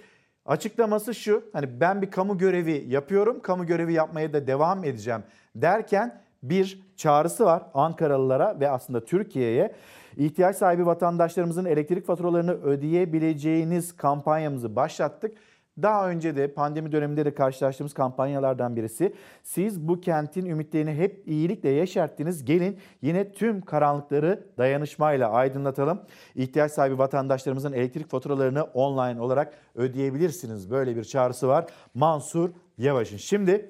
[0.45, 5.23] Açıklaması şu hani ben bir kamu görevi yapıyorum kamu görevi yapmaya da devam edeceğim
[5.55, 9.75] derken bir çağrısı var Ankaralılara ve aslında Türkiye'ye.
[10.17, 15.37] ihtiyaç sahibi vatandaşlarımızın elektrik faturalarını ödeyebileceğiniz kampanyamızı başlattık.
[15.81, 19.13] Daha önce de pandemi döneminde de karşılaştığımız kampanyalardan birisi.
[19.43, 22.45] Siz bu kentin ümitlerini hep iyilikle yeşerttiniz.
[22.45, 26.01] Gelin yine tüm karanlıkları dayanışmayla aydınlatalım.
[26.35, 30.71] İhtiyaç sahibi vatandaşlarımızın elektrik faturalarını online olarak ödeyebilirsiniz.
[30.71, 33.17] Böyle bir çağrısı var Mansur Yavaş'ın.
[33.17, 33.69] Şimdi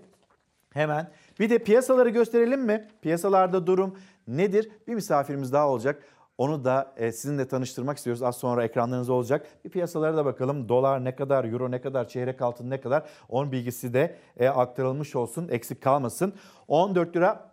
[0.74, 2.88] hemen bir de piyasaları gösterelim mi?
[3.02, 3.98] Piyasalarda durum
[4.28, 4.72] nedir?
[4.88, 6.04] Bir misafirimiz daha olacak.
[6.42, 8.24] Onu da e, sizinle tanıştırmak istiyoruz.
[8.24, 9.48] Az sonra ekranlarınızda olacak.
[9.66, 10.70] Bir piyasalara da bakalım.
[10.70, 13.04] Dolar ne kadar, euro ne kadar, çeyrek altın ne kadar?
[13.30, 16.34] Onun bilgisi de e, aktarılmış olsun, eksik kalmasın.
[16.68, 17.52] 14 lira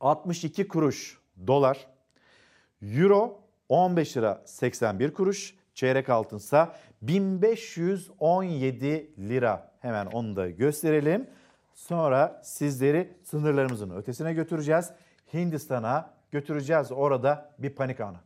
[0.00, 1.86] 62 kuruş dolar.
[2.82, 5.54] Euro 15 lira 81 kuruş.
[5.74, 9.72] Çeyrek altınsa 1517 lira.
[9.80, 11.26] Hemen onu da gösterelim.
[11.74, 14.90] Sonra sizleri sınırlarımızın ötesine götüreceğiz.
[15.34, 16.92] Hindistan'a götüreceğiz.
[16.92, 18.16] Orada bir panik anı.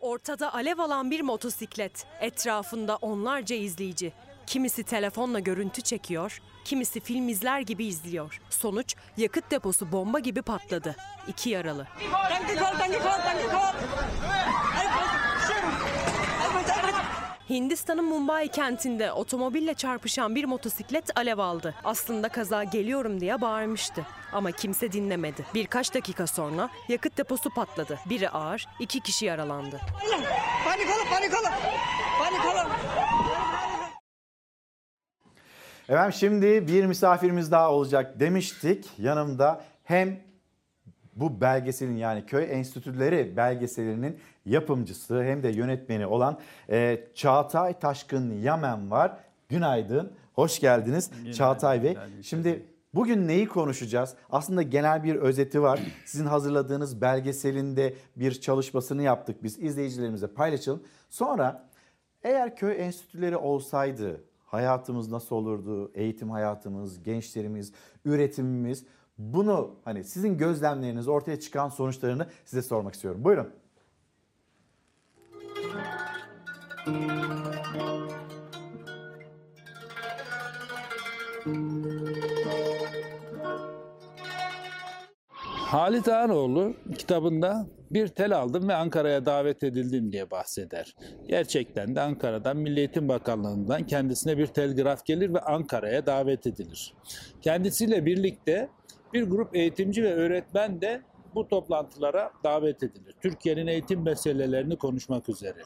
[0.00, 2.06] Ortada alev alan bir motosiklet.
[2.20, 4.12] Etrafında onlarca izleyici.
[4.46, 8.40] Kimisi telefonla görüntü çekiyor, kimisi film izler gibi izliyor.
[8.50, 10.96] Sonuç yakıt deposu bomba gibi patladı.
[11.28, 11.86] İki yaralı.
[17.50, 21.74] Hindistan'ın Mumbai kentinde otomobille çarpışan bir motosiklet alev aldı.
[21.84, 25.46] Aslında kaza geliyorum diye bağırmıştı ama kimse dinlemedi.
[25.54, 27.98] Birkaç dakika sonra yakıt deposu patladı.
[28.06, 29.80] Biri ağır, iki kişi yaralandı.
[30.64, 31.50] Panik olun, panik olun.
[32.18, 32.72] Panik olun.
[35.88, 38.86] Efendim şimdi bir misafirimiz daha olacak demiştik.
[38.98, 40.20] Yanımda hem
[41.16, 46.38] bu belgeselin yani köy enstitüleri belgeselinin yapımcısı hem de yönetmeni olan
[46.70, 49.16] e, Çağatay Taşkın Yamen var.
[49.48, 51.32] Günaydın, hoş geldiniz Günaydın.
[51.32, 51.96] Çağatay Bey.
[52.22, 54.14] Şimdi bugün neyi konuşacağız?
[54.30, 55.80] Aslında genel bir özeti var.
[56.04, 59.58] Sizin hazırladığınız belgeselinde bir çalışmasını yaptık biz.
[59.58, 60.82] izleyicilerimize paylaşalım.
[61.10, 61.68] Sonra
[62.22, 65.90] eğer köy enstitüleri olsaydı hayatımız nasıl olurdu?
[65.94, 67.72] Eğitim hayatımız, gençlerimiz,
[68.04, 68.84] üretimimiz
[69.18, 73.24] bunu hani sizin gözlemleriniz ortaya çıkan sonuçlarını size sormak istiyorum.
[73.24, 73.52] Buyurun.
[85.66, 90.94] Halit Ağanoğlu kitabında bir tel aldım ve Ankara'ya davet edildim diye bahseder.
[91.28, 96.94] Gerçekten de Ankara'dan Milli Eğitim Bakanlığı'ndan kendisine bir telgraf gelir ve Ankara'ya davet edilir.
[97.42, 98.68] Kendisiyle birlikte
[99.16, 101.02] bir grup eğitimci ve öğretmen de
[101.34, 103.14] bu toplantılara davet edilir.
[103.22, 105.58] Türkiye'nin eğitim meselelerini konuşmak üzere.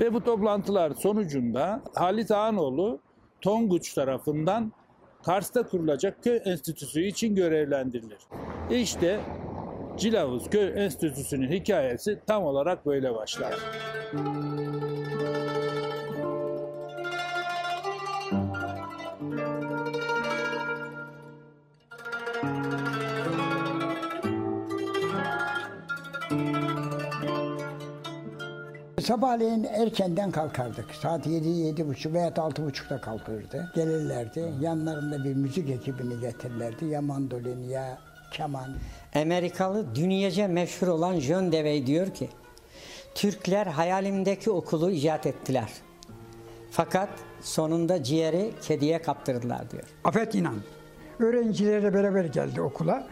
[0.00, 3.00] Ve bu toplantılar sonucunda Halit Ağanoğlu
[3.40, 4.72] Tonguç tarafından
[5.24, 8.18] Kars'ta kurulacak köy enstitüsü için görevlendirilir.
[8.70, 9.20] İşte
[9.96, 13.54] Cilavuz Köy Enstitüsü'nün hikayesi tam olarak böyle başlar.
[29.06, 30.94] Sabahleyin erkenden kalkardık.
[30.94, 33.72] Saat 7, yedi buçuk veya altı buçukta kalkırdı.
[33.74, 34.52] Gelirlerdi.
[34.60, 36.84] Yanlarında bir müzik ekibini getirirlerdi.
[36.84, 37.98] Ya mandolin ya
[38.32, 38.76] keman.
[39.14, 42.28] Amerikalı dünyaca meşhur olan John Dewey diyor ki
[43.14, 45.72] Türkler hayalimdeki okulu icat ettiler.
[46.70, 47.08] Fakat
[47.40, 49.84] sonunda ciğeri kediye kaptırdılar diyor.
[50.04, 50.56] Afet İnan
[51.18, 53.06] öğrencilerle beraber geldi okula.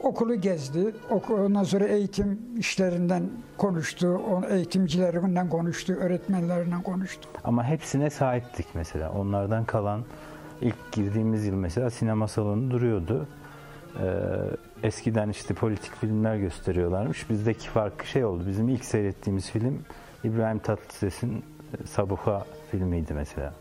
[0.00, 0.94] Okulu gezdi.
[1.30, 3.22] Ondan sonra eğitim işlerinden
[3.56, 4.20] konuştu.
[4.50, 5.92] Eğitimcilerinden konuştu.
[5.92, 7.28] Öğretmenlerinden konuştu.
[7.44, 9.12] Ama hepsine sahiptik mesela.
[9.12, 10.04] Onlardan kalan
[10.60, 13.26] ilk girdiğimiz yıl mesela sinema salonu duruyordu.
[14.02, 14.06] Ee,
[14.82, 17.30] eskiden işte politik filmler gösteriyorlarmış.
[17.30, 18.44] Bizdeki farklı şey oldu.
[18.48, 19.78] Bizim ilk seyrettiğimiz film
[20.24, 21.44] İbrahim Tatlıses'in
[21.84, 23.54] Sabuha filmiydi mesela.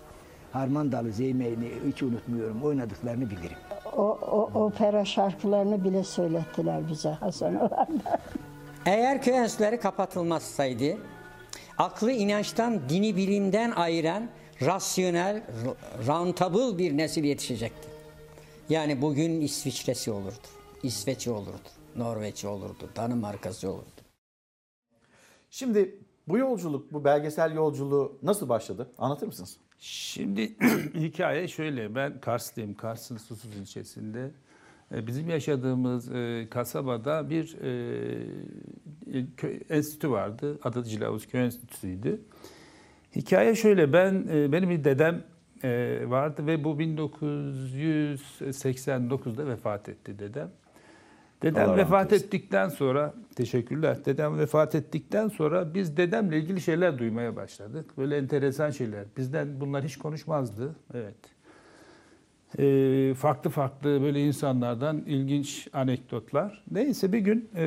[0.53, 2.63] Harman Dalı Zeyme'ni hiç unutmuyorum.
[2.63, 3.57] Oynadıklarını bilirim.
[3.97, 4.01] O,
[4.31, 8.19] o opera şarkılarını bile söylettiler bize Hasan Oğlan'da.
[8.85, 10.97] Eğer köy enstitüleri kapatılmazsaydı,
[11.77, 14.29] aklı inançtan, dini bilimden ayıran
[14.61, 15.43] rasyonel,
[16.07, 17.87] rentable bir nesil yetişecekti.
[18.69, 20.47] Yani bugün İsviçresi olurdu,
[20.83, 24.01] İsveç'i olurdu, Norveç'i olurdu, Danimarka'sı olurdu.
[25.49, 28.91] Şimdi bu yolculuk, bu belgesel yolculuğu nasıl başladı?
[28.97, 29.57] Anlatır mısınız?
[29.79, 30.41] Şimdi
[30.95, 31.95] hikaye şöyle.
[31.95, 32.73] Ben Karslıyım.
[32.73, 34.31] Kars'ın Susuz ilçesinde.
[34.95, 37.69] E, bizim yaşadığımız e, kasabada bir e,
[39.37, 40.59] köy enstitü vardı.
[40.63, 42.21] Adı Cilavuz Köy Enstitüsü'ydü.
[43.15, 43.93] Hikaye şöyle.
[43.93, 45.23] Ben benim bir dedem
[46.09, 50.51] vardı ve bu 1989'da vefat etti dedem.
[51.41, 54.05] Dedem Allah vefat ettikten sonra teşekkürler.
[54.05, 57.97] Dedem vefat ettikten sonra biz dedemle ilgili şeyler duymaya başladık.
[57.97, 59.05] Böyle enteresan şeyler.
[59.17, 60.75] Bizden bunlar hiç konuşmazdı.
[60.93, 61.15] Evet.
[62.59, 66.63] Ee, farklı farklı böyle insanlardan ilginç anekdotlar.
[66.71, 67.65] Neyse bir gün e,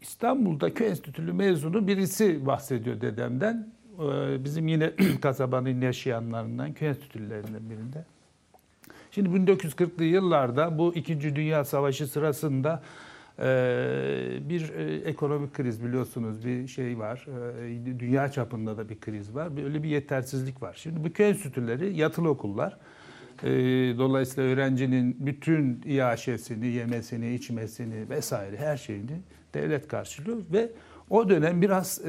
[0.00, 3.72] İstanbul'da köy enstitülü mezunu birisi bahsediyor dedemden.
[3.98, 8.04] Ee, bizim yine kasabanın yaşayanlarından, köy enstitülerinden birinde.
[9.16, 12.82] Şimdi 1940'lı yıllarda bu İkinci Dünya Savaşı sırasında
[14.48, 14.72] bir
[15.06, 17.26] ekonomik kriz biliyorsunuz bir şey var.
[17.98, 19.64] Dünya çapında da bir kriz var.
[19.64, 20.74] Öyle bir yetersizlik var.
[20.78, 22.78] Şimdi bu köy enstitüleri yatılı okullar.
[23.98, 29.20] Dolayısıyla öğrencinin bütün iaşesini, yemesini, içmesini vesaire her şeyini
[29.54, 30.70] devlet karşılıyor ve
[31.10, 32.00] o dönem biraz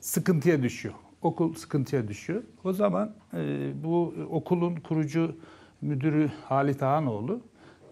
[0.00, 0.94] sıkıntıya düşüyor
[1.28, 2.42] okul sıkıntıya düşüyor.
[2.64, 5.36] O zaman e, bu okulun kurucu
[5.80, 7.40] müdürü Halit Ağanoğlu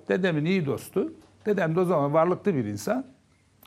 [0.08, 1.12] dedemin iyi dostu.
[1.46, 3.06] Dedem de o zaman varlıklı bir insan.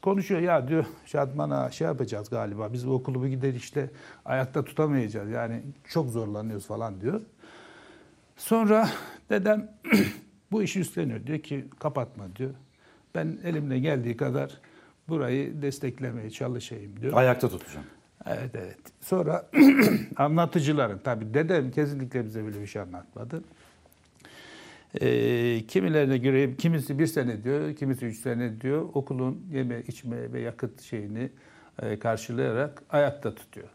[0.01, 2.73] Konuşuyor ya diyor Şadman'a şey yapacağız galiba.
[2.73, 3.89] Biz bu okulu bir gider işte
[4.25, 5.29] ayakta tutamayacağız.
[5.29, 7.21] Yani çok zorlanıyoruz falan diyor.
[8.37, 8.89] Sonra
[9.29, 9.71] dedem
[10.51, 11.27] bu işi üstleniyor.
[11.27, 12.51] Diyor ki kapatma diyor.
[13.15, 14.57] Ben elimle geldiği kadar
[15.09, 17.13] burayı desteklemeye çalışayım diyor.
[17.13, 17.85] Ayakta tutacağım.
[18.25, 18.77] Evet evet.
[19.01, 19.45] Sonra
[20.15, 23.43] anlatıcıların tabi dedem kesinlikle bize böyle bir şey anlatmadı.
[25.01, 28.89] E, kimilerine göre kimisi bir sene diyor, kimisi üç sene diyor.
[28.93, 31.29] Okulun yeme, içme ve yakıt şeyini
[31.81, 33.67] e, karşılayarak ayakta tutuyor.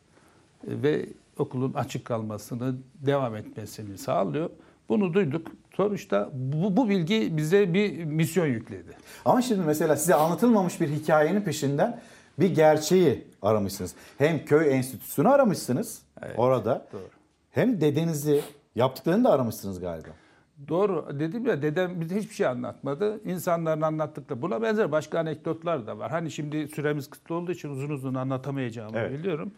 [0.66, 1.07] E, ve
[1.39, 2.75] okulun açık kalmasını,
[3.07, 4.51] devam etmesini sağlıyor.
[4.89, 5.47] Bunu duyduk.
[5.77, 8.97] Sonuçta bu, bu bilgi bize bir misyon yükledi.
[9.25, 12.01] Ama şimdi mesela size anlatılmamış bir hikayenin peşinden
[12.39, 13.94] bir gerçeği aramışsınız.
[14.19, 16.86] Hem köy enstitüsünü aramışsınız evet, orada.
[16.93, 17.09] Doğru.
[17.51, 18.40] Hem dedenizi
[18.74, 20.09] yaptıklarını da aramışsınız galiba.
[20.69, 21.20] Doğru.
[21.20, 23.20] Dedim ya dedem bize hiçbir şey anlatmadı.
[23.24, 24.43] İnsanların anlattıkları.
[24.43, 26.11] Buna benzer başka anekdotlar da var.
[26.11, 29.19] Hani şimdi süremiz kısıtlı olduğu için uzun uzun anlatamayacağımı evet.
[29.19, 29.52] biliyorum.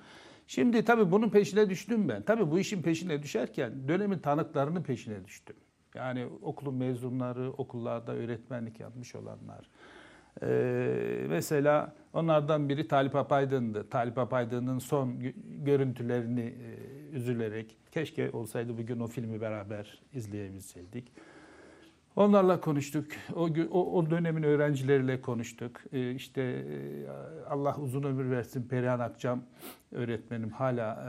[0.47, 2.23] Şimdi tabii bunun peşine düştüm ben.
[2.23, 5.57] Tabii bu işin peşine düşerken dönemin tanıklarının peşine düştüm.
[5.95, 9.69] Yani okulun mezunları, okullarda öğretmenlik yapmış olanlar,
[10.43, 13.89] ee, mesela onlardan biri Talip Apaydın'dı.
[13.91, 15.15] Talip Apaydın'ın son
[15.65, 21.13] görüntülerini e, üzülerek keşke olsaydı bugün o filmi beraber izleyebilseydik.
[22.17, 23.07] Onlarla konuştuk.
[23.35, 25.81] O, o, o dönemin öğrencileriyle konuştuk.
[25.93, 27.09] Ee, işte e,
[27.51, 29.43] Allah uzun ömür versin Perihan Akçam
[29.93, 31.05] öğretmenim hala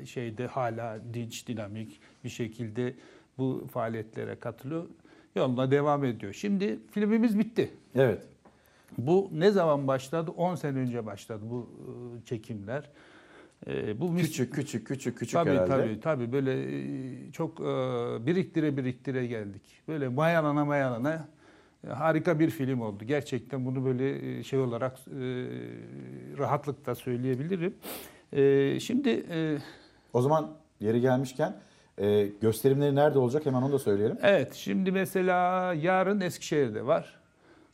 [0.00, 2.94] e, şeyde hala dinç, dinamik bir şekilde
[3.38, 4.86] bu faaliyetlere katılıyor.
[5.36, 6.32] Yoluna devam ediyor.
[6.32, 7.70] Şimdi filmimiz bitti.
[7.94, 8.26] Evet.
[8.98, 10.30] Bu ne zaman başladı?
[10.30, 11.70] 10 sene önce başladı bu
[12.22, 12.90] e, çekimler.
[13.66, 15.70] E, bu Küçük küçük küçük küçük tabii, herhalde.
[15.70, 16.52] Tabii tabii böyle
[17.28, 17.64] e, çok e,
[18.26, 19.62] biriktire biriktire geldik.
[19.88, 21.28] Böyle mayalana mayalana
[21.88, 23.04] harika bir film oldu.
[23.04, 25.20] Gerçekten bunu böyle şey olarak e,
[26.38, 27.74] rahatlıkla söyleyebilirim.
[28.32, 29.58] E, Şimdi e,
[30.12, 30.50] O zaman
[30.80, 31.56] yeri gelmişken
[31.98, 34.18] e, gösterimleri nerede olacak hemen onu da söyleyelim.
[34.22, 37.19] Evet, şimdi mesela yarın Eskişehir'de var.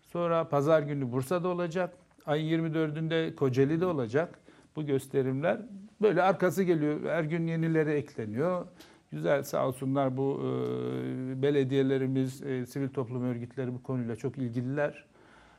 [0.07, 1.95] Sonra pazar günü Bursa'da olacak.
[2.27, 4.39] Ayın 24'ünde Kocaeli'de olacak
[4.77, 5.59] bu gösterimler.
[6.03, 7.01] Böyle arkası geliyor.
[7.05, 8.67] Her gün yenileri ekleniyor.
[9.13, 15.05] Güzel sağ olsunlar bu e, belediyelerimiz, e, sivil toplum örgütleri bu konuyla çok ilgililer.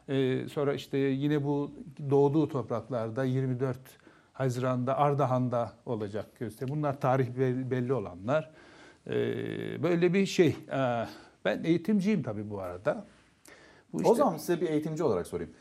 [0.09, 1.71] E, sonra işte yine bu
[2.09, 3.77] doğduğu topraklarda 24
[4.33, 6.69] Haziran'da Ardahan'da olacak gösteri.
[6.69, 8.51] Bunlar tarih bel- belli olanlar.
[9.07, 9.13] E,
[9.83, 10.47] böyle bir şey.
[10.71, 11.05] E,
[11.45, 13.05] ben eğitimciyim tabii bu arada.
[14.03, 15.51] Bu O işte- zaman size bir eğitimci olarak sorayım.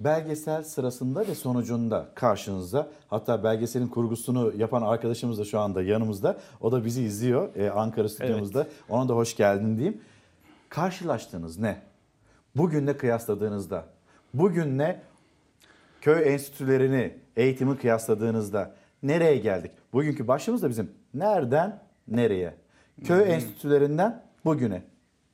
[0.00, 6.38] Belgesel sırasında ve sonucunda karşınızda hatta belgeselin kurgusunu yapan arkadaşımız da şu anda yanımızda.
[6.60, 8.66] O da bizi izliyor e, Ankara stüdyomuzda.
[8.88, 10.00] Ona da hoş geldin diyeyim.
[10.68, 11.82] Karşılaştığınız ne?
[12.56, 13.84] Bugünle kıyasladığınızda,
[14.34, 15.02] bugünle
[16.00, 19.70] köy enstitülerini, eğitimi kıyasladığınızda nereye geldik?
[19.92, 22.54] Bugünkü başlığımız da bizim nereden nereye?
[23.04, 24.82] Köy enstitülerinden bugüne.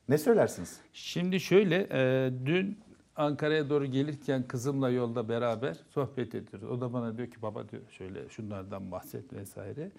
[0.09, 0.77] Ne söylersiniz?
[0.93, 2.77] Şimdi şöyle, e, dün
[3.15, 6.69] Ankara'ya doğru gelirken kızımla yolda beraber sohbet ediyoruz.
[6.69, 9.91] O da bana diyor ki baba diyor şöyle şunlardan bahset vesaire.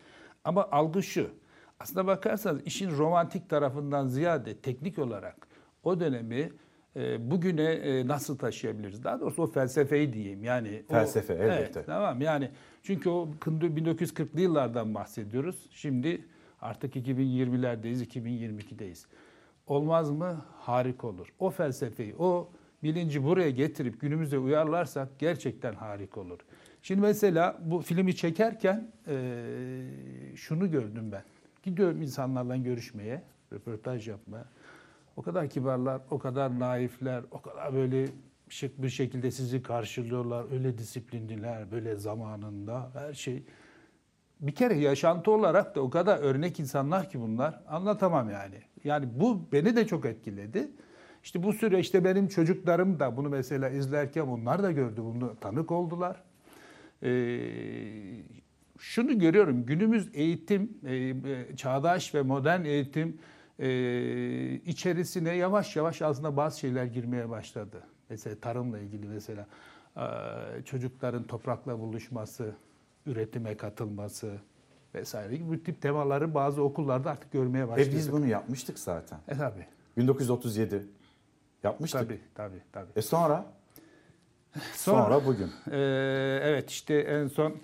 [0.44, 1.30] Ama algı şu.
[1.80, 5.36] Aslına bakarsanız işin romantik tarafından ziyade teknik olarak
[5.84, 6.52] o dönemi
[6.96, 9.04] e, bugüne e, nasıl taşıyabiliriz?
[9.04, 10.44] Daha doğrusu o felsefeyi diyeyim.
[10.44, 11.54] Yani o- Felsefe, elbette.
[11.78, 12.50] Evet, tamam yani
[12.82, 15.66] çünkü o 1940'lı yıllardan bahsediyoruz.
[15.70, 16.24] Şimdi
[16.60, 19.06] artık 2020'lerdeyiz, 2022'deyiz.
[19.70, 20.44] Olmaz mı?
[20.58, 21.32] Harika olur.
[21.38, 22.48] O felsefeyi, o
[22.82, 26.38] bilinci buraya getirip günümüze uyarlarsak gerçekten harika olur.
[26.82, 29.14] Şimdi mesela bu filmi çekerken eee,
[30.36, 31.22] şunu gördüm ben.
[31.62, 33.22] Gidiyorum insanlarla görüşmeye,
[33.52, 34.44] röportaj yapmaya.
[35.16, 38.06] O kadar kibarlar, o kadar naifler, o kadar böyle
[38.48, 40.52] şık bir şekilde sizi karşılıyorlar.
[40.52, 43.42] Öyle disiplinliler, böyle zamanında her şey.
[44.40, 47.60] Bir kere yaşantı olarak da o kadar örnek insanlar ki bunlar.
[47.68, 48.56] Anlatamam yani.
[48.84, 50.68] Yani bu beni de çok etkiledi.
[51.22, 56.22] İşte bu süreçte benim çocuklarım da bunu mesela izlerken onlar da gördü, bunu tanık oldular.
[57.02, 58.22] Ee,
[58.78, 63.18] şunu görüyorum, günümüz eğitim, e, e, çağdaş ve modern eğitim
[63.58, 67.82] e, içerisine yavaş yavaş aslında bazı şeyler girmeye başladı.
[68.10, 69.46] Mesela tarımla ilgili mesela
[69.96, 70.02] e,
[70.64, 72.54] çocukların toprakla buluşması,
[73.06, 74.38] üretime katılması
[74.94, 77.92] vesaire gibi bu tip temaları bazı okullarda artık görmeye E başladık.
[77.96, 79.18] biz bunu yapmıştık zaten.
[79.28, 79.66] E tabii.
[79.96, 80.86] 1937
[81.62, 82.00] yapmıştık.
[82.00, 82.90] Tabii, tabii, tabii.
[82.96, 83.46] E sonra?
[84.74, 85.50] Sonra, bugün.
[85.70, 87.56] Ee, evet işte en son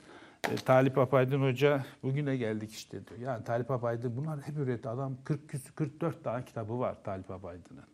[0.51, 3.21] e, Talip Apaydın Hoca bugüne geldik işte diyor.
[3.21, 4.89] Yani Talip Apaydın bunlar hep üretti.
[4.89, 7.85] Adam 40 küsur 44 tane kitabı var Talip Apaydın'ın.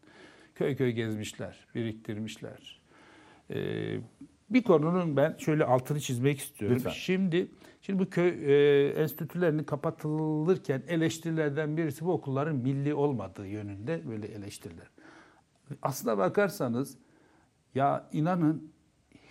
[0.54, 2.80] Köy köy gezmişler, biriktirmişler.
[3.50, 4.00] Ee,
[4.54, 6.76] bir konunun ben şöyle altını çizmek istiyorum.
[6.76, 6.90] Lütfen.
[6.90, 7.48] Şimdi
[7.82, 14.90] şimdi bu köy e, enstitülerinin kapatılırken eleştirilerden birisi bu okulların milli olmadığı yönünde böyle eleştiriler.
[15.82, 16.98] Aslına bakarsanız
[17.74, 18.72] ya inanın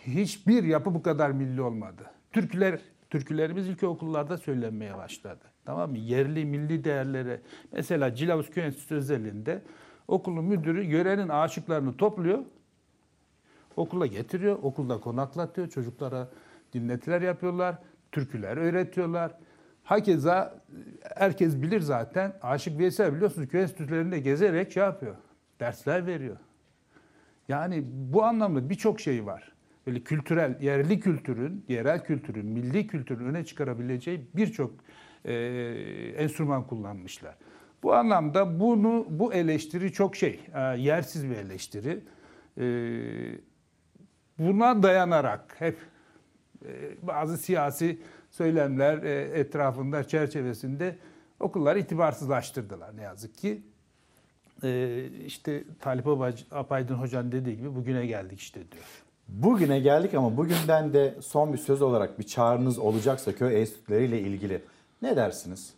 [0.07, 2.03] hiçbir yapı bu kadar milli olmadı.
[2.31, 2.79] Türküler,
[3.09, 5.45] türkülerimiz ilk okullarda söylenmeye başladı.
[5.65, 5.97] Tamam mı?
[5.97, 7.41] Yerli milli değerlere.
[7.71, 9.61] Mesela Cilavuz Köy Enstitüsü özelliğinde
[10.07, 12.39] okulun müdürü yörenin aşıklarını topluyor.
[13.75, 15.67] Okula getiriyor, okulda konaklatıyor.
[15.69, 16.29] Çocuklara
[16.73, 17.75] dinletiler yapıyorlar,
[18.11, 19.31] türküler öğretiyorlar.
[19.83, 20.61] Hakeza
[21.15, 22.33] herkes bilir zaten.
[22.41, 25.15] Aşık Veysel biliyorsunuz köy enstitülerinde gezerek şey yapıyor.
[25.59, 26.37] Dersler veriyor.
[27.47, 29.51] Yani bu anlamda birçok şey var.
[29.87, 34.71] Böyle kültürel, yerli kültürün, yerel kültürün, milli kültürün öne çıkarabileceği birçok
[35.25, 35.33] e,
[36.17, 37.35] enstrüman kullanmışlar.
[37.83, 42.03] Bu anlamda bunu bu eleştiri çok şey, e, yersiz bir eleştiri.
[42.57, 42.65] E,
[44.41, 45.77] buna dayanarak hep
[46.65, 46.69] e,
[47.01, 47.99] bazı siyasi
[48.31, 50.97] söylemler e, etrafında, çerçevesinde
[51.39, 53.61] okulları itibarsızlaştırdılar ne yazık ki.
[54.63, 56.07] E, işte Talip
[56.51, 58.83] Apaydın Hoca'nın dediği gibi bugüne geldik işte diyor.
[59.27, 64.61] Bugüne geldik ama bugünden de son bir söz olarak bir çağrınız olacaksa köy enstitüleriyle ilgili
[65.01, 65.73] ne dersiniz?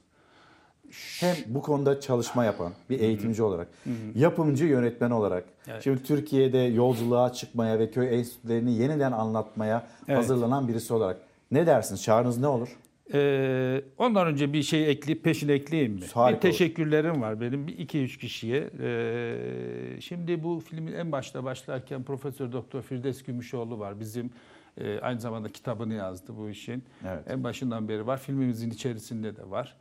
[1.19, 3.67] Hem bu konuda çalışma yapan bir eğitimci olarak,
[4.15, 5.83] yapımcı yönetmen olarak, Evet.
[5.83, 10.17] şimdi Türkiye'de yolculuğa çıkmaya ve köy enstitülerini yeniden anlatmaya Evet.
[10.17, 11.17] hazırlanan birisi olarak
[11.51, 12.03] ne dersiniz?
[12.03, 12.69] Çağrınız ne olur?
[13.13, 16.01] Ee, ondan önce bir şey ekleyip peşine ekleyeyim mi?
[16.13, 16.51] Harika bir olur.
[16.57, 18.69] teşekkürlerim var benim bir iki üç kişiye.
[18.79, 23.99] Ee, şimdi bu filmin en başta başlarken Profesör Doktor Firdevs Gümüşoğlu var.
[23.99, 24.29] Bizim
[24.77, 26.83] e, aynı zamanda kitabını yazdı bu işin.
[27.07, 27.23] Evet.
[27.29, 28.17] En başından beri var.
[28.17, 29.75] Filmimizin içerisinde de var.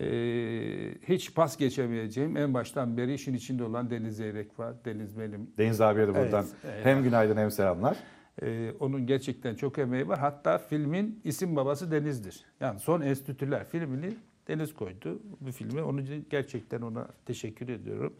[0.00, 2.36] Ee, hiç pas geçemeyeceğim.
[2.36, 4.74] En baştan beri işin içinde olan Deniz Zeyrek var.
[4.84, 5.50] Deniz benim.
[5.58, 7.96] Deniz abiye de buradan Evet, hem günaydın hem selamlar.
[8.42, 10.18] Ee, onun gerçekten çok emeği var.
[10.18, 12.44] Hatta filmin isim babası Deniz'dir.
[12.60, 14.14] Yani Son Enstitüler filmini
[14.48, 15.82] Deniz koydu bu filmi.
[15.82, 18.14] Onun için gerçekten ona teşekkür ediyorum.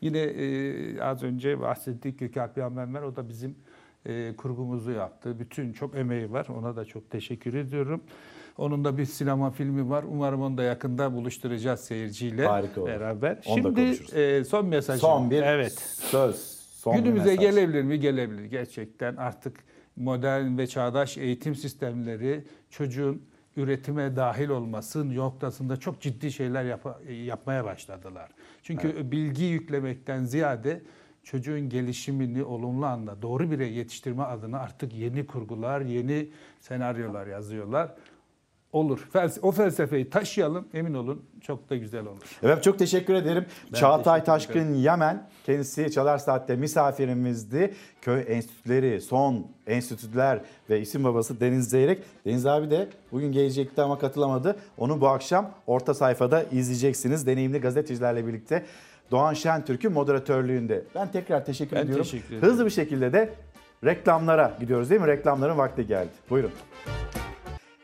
[0.00, 3.02] Yine e, az önce bahsettik Gökalp Yamenmer.
[3.02, 3.56] O da bizim
[4.06, 5.38] e, kurgumuzu yaptı.
[5.38, 6.46] Bütün çok emeği var.
[6.58, 8.02] Ona da çok teşekkür ediyorum.
[8.58, 10.04] Onun da bir sinema filmi var.
[10.08, 12.88] Umarım onu da yakında buluşturacağız seyirciyle Harika olur.
[12.90, 13.38] beraber.
[13.46, 15.00] Onu da Şimdi e, son mesajım.
[15.00, 15.72] Son bir evet.
[16.00, 16.36] söz,
[16.72, 17.40] son bir Günümüze mesaj.
[17.40, 18.00] gelebilir mi?
[18.00, 18.44] Gelebilir.
[18.44, 19.56] Gerçekten artık
[19.96, 23.22] modern ve çağdaş eğitim sistemleri çocuğun
[23.56, 28.30] üretime dahil olması noktasında çok ciddi şeyler yapa- yapmaya başladılar.
[28.62, 30.82] Çünkü bilgi yüklemekten ziyade
[31.24, 36.28] çocuğun gelişimini olumlu anda doğru birey yetiştirme adına artık yeni kurgular, yeni
[36.60, 37.94] senaryolar yazıyorlar.
[38.72, 39.08] Olur.
[39.42, 42.22] O felsefeyi taşıyalım emin olun çok da güzel olur.
[42.42, 43.46] Evet çok teşekkür ederim.
[43.72, 44.74] Ben Çağatay teşekkür Taşkın ederim.
[44.74, 47.74] Yemen kendisi Çalar Saat'te misafirimizdi.
[48.02, 50.40] Köy enstitüleri, son enstitüler
[50.70, 52.02] ve isim babası Deniz Zeyrek.
[52.24, 54.56] Deniz abi de bugün gelecekti ama katılamadı.
[54.78, 57.26] Onu bu akşam orta sayfada izleyeceksiniz.
[57.26, 58.64] Deneyimli gazetecilerle birlikte
[59.10, 60.84] Doğan Şentürk'ün moderatörlüğünde.
[60.94, 62.04] Ben tekrar teşekkür Ben ediyorum.
[62.04, 62.42] teşekkür ederim.
[62.42, 63.34] Hızlı bir şekilde de
[63.84, 65.06] reklamlara gidiyoruz değil mi?
[65.06, 66.10] Reklamların vakti geldi.
[66.30, 66.50] Buyurun.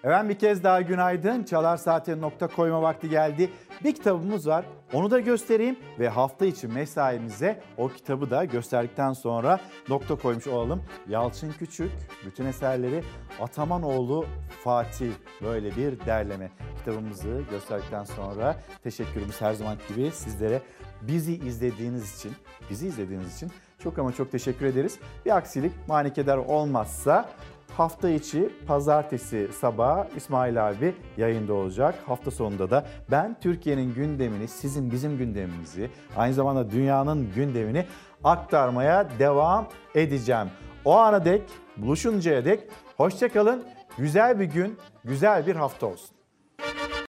[0.05, 1.43] Efendim bir kez daha günaydın.
[1.45, 3.51] Çalar Saat'e nokta koyma vakti geldi.
[3.85, 4.65] Bir kitabımız var.
[4.93, 10.83] Onu da göstereyim ve hafta içi mesaimize o kitabı da gösterdikten sonra nokta koymuş olalım.
[11.09, 11.91] Yalçın Küçük
[12.27, 13.05] bütün eserleri
[13.41, 14.27] Atamanoğlu
[14.65, 15.13] Fatih
[15.43, 16.51] böyle bir derleme.
[16.79, 20.63] Kitabımızı gösterdikten sonra teşekkürümüz her zaman gibi sizlere
[21.03, 22.33] bizi izlediğiniz için,
[22.71, 24.99] bizi izlediğiniz için çok ama çok teşekkür ederiz.
[25.27, 27.29] Bir aksilik, manikeder olmazsa
[27.77, 31.95] Hafta içi pazartesi sabahı İsmail abi yayında olacak.
[32.07, 37.87] Hafta sonunda da ben Türkiye'nin gündemini, sizin bizim gündemimizi, aynı zamanda dünyanın gündemini
[38.25, 40.49] aktarmaya devam edeceğim.
[40.85, 41.43] O ana dek,
[41.77, 42.61] buluşuncaya dek
[42.97, 43.65] hoşçakalın.
[43.99, 46.17] Güzel bir gün, güzel bir hafta olsun.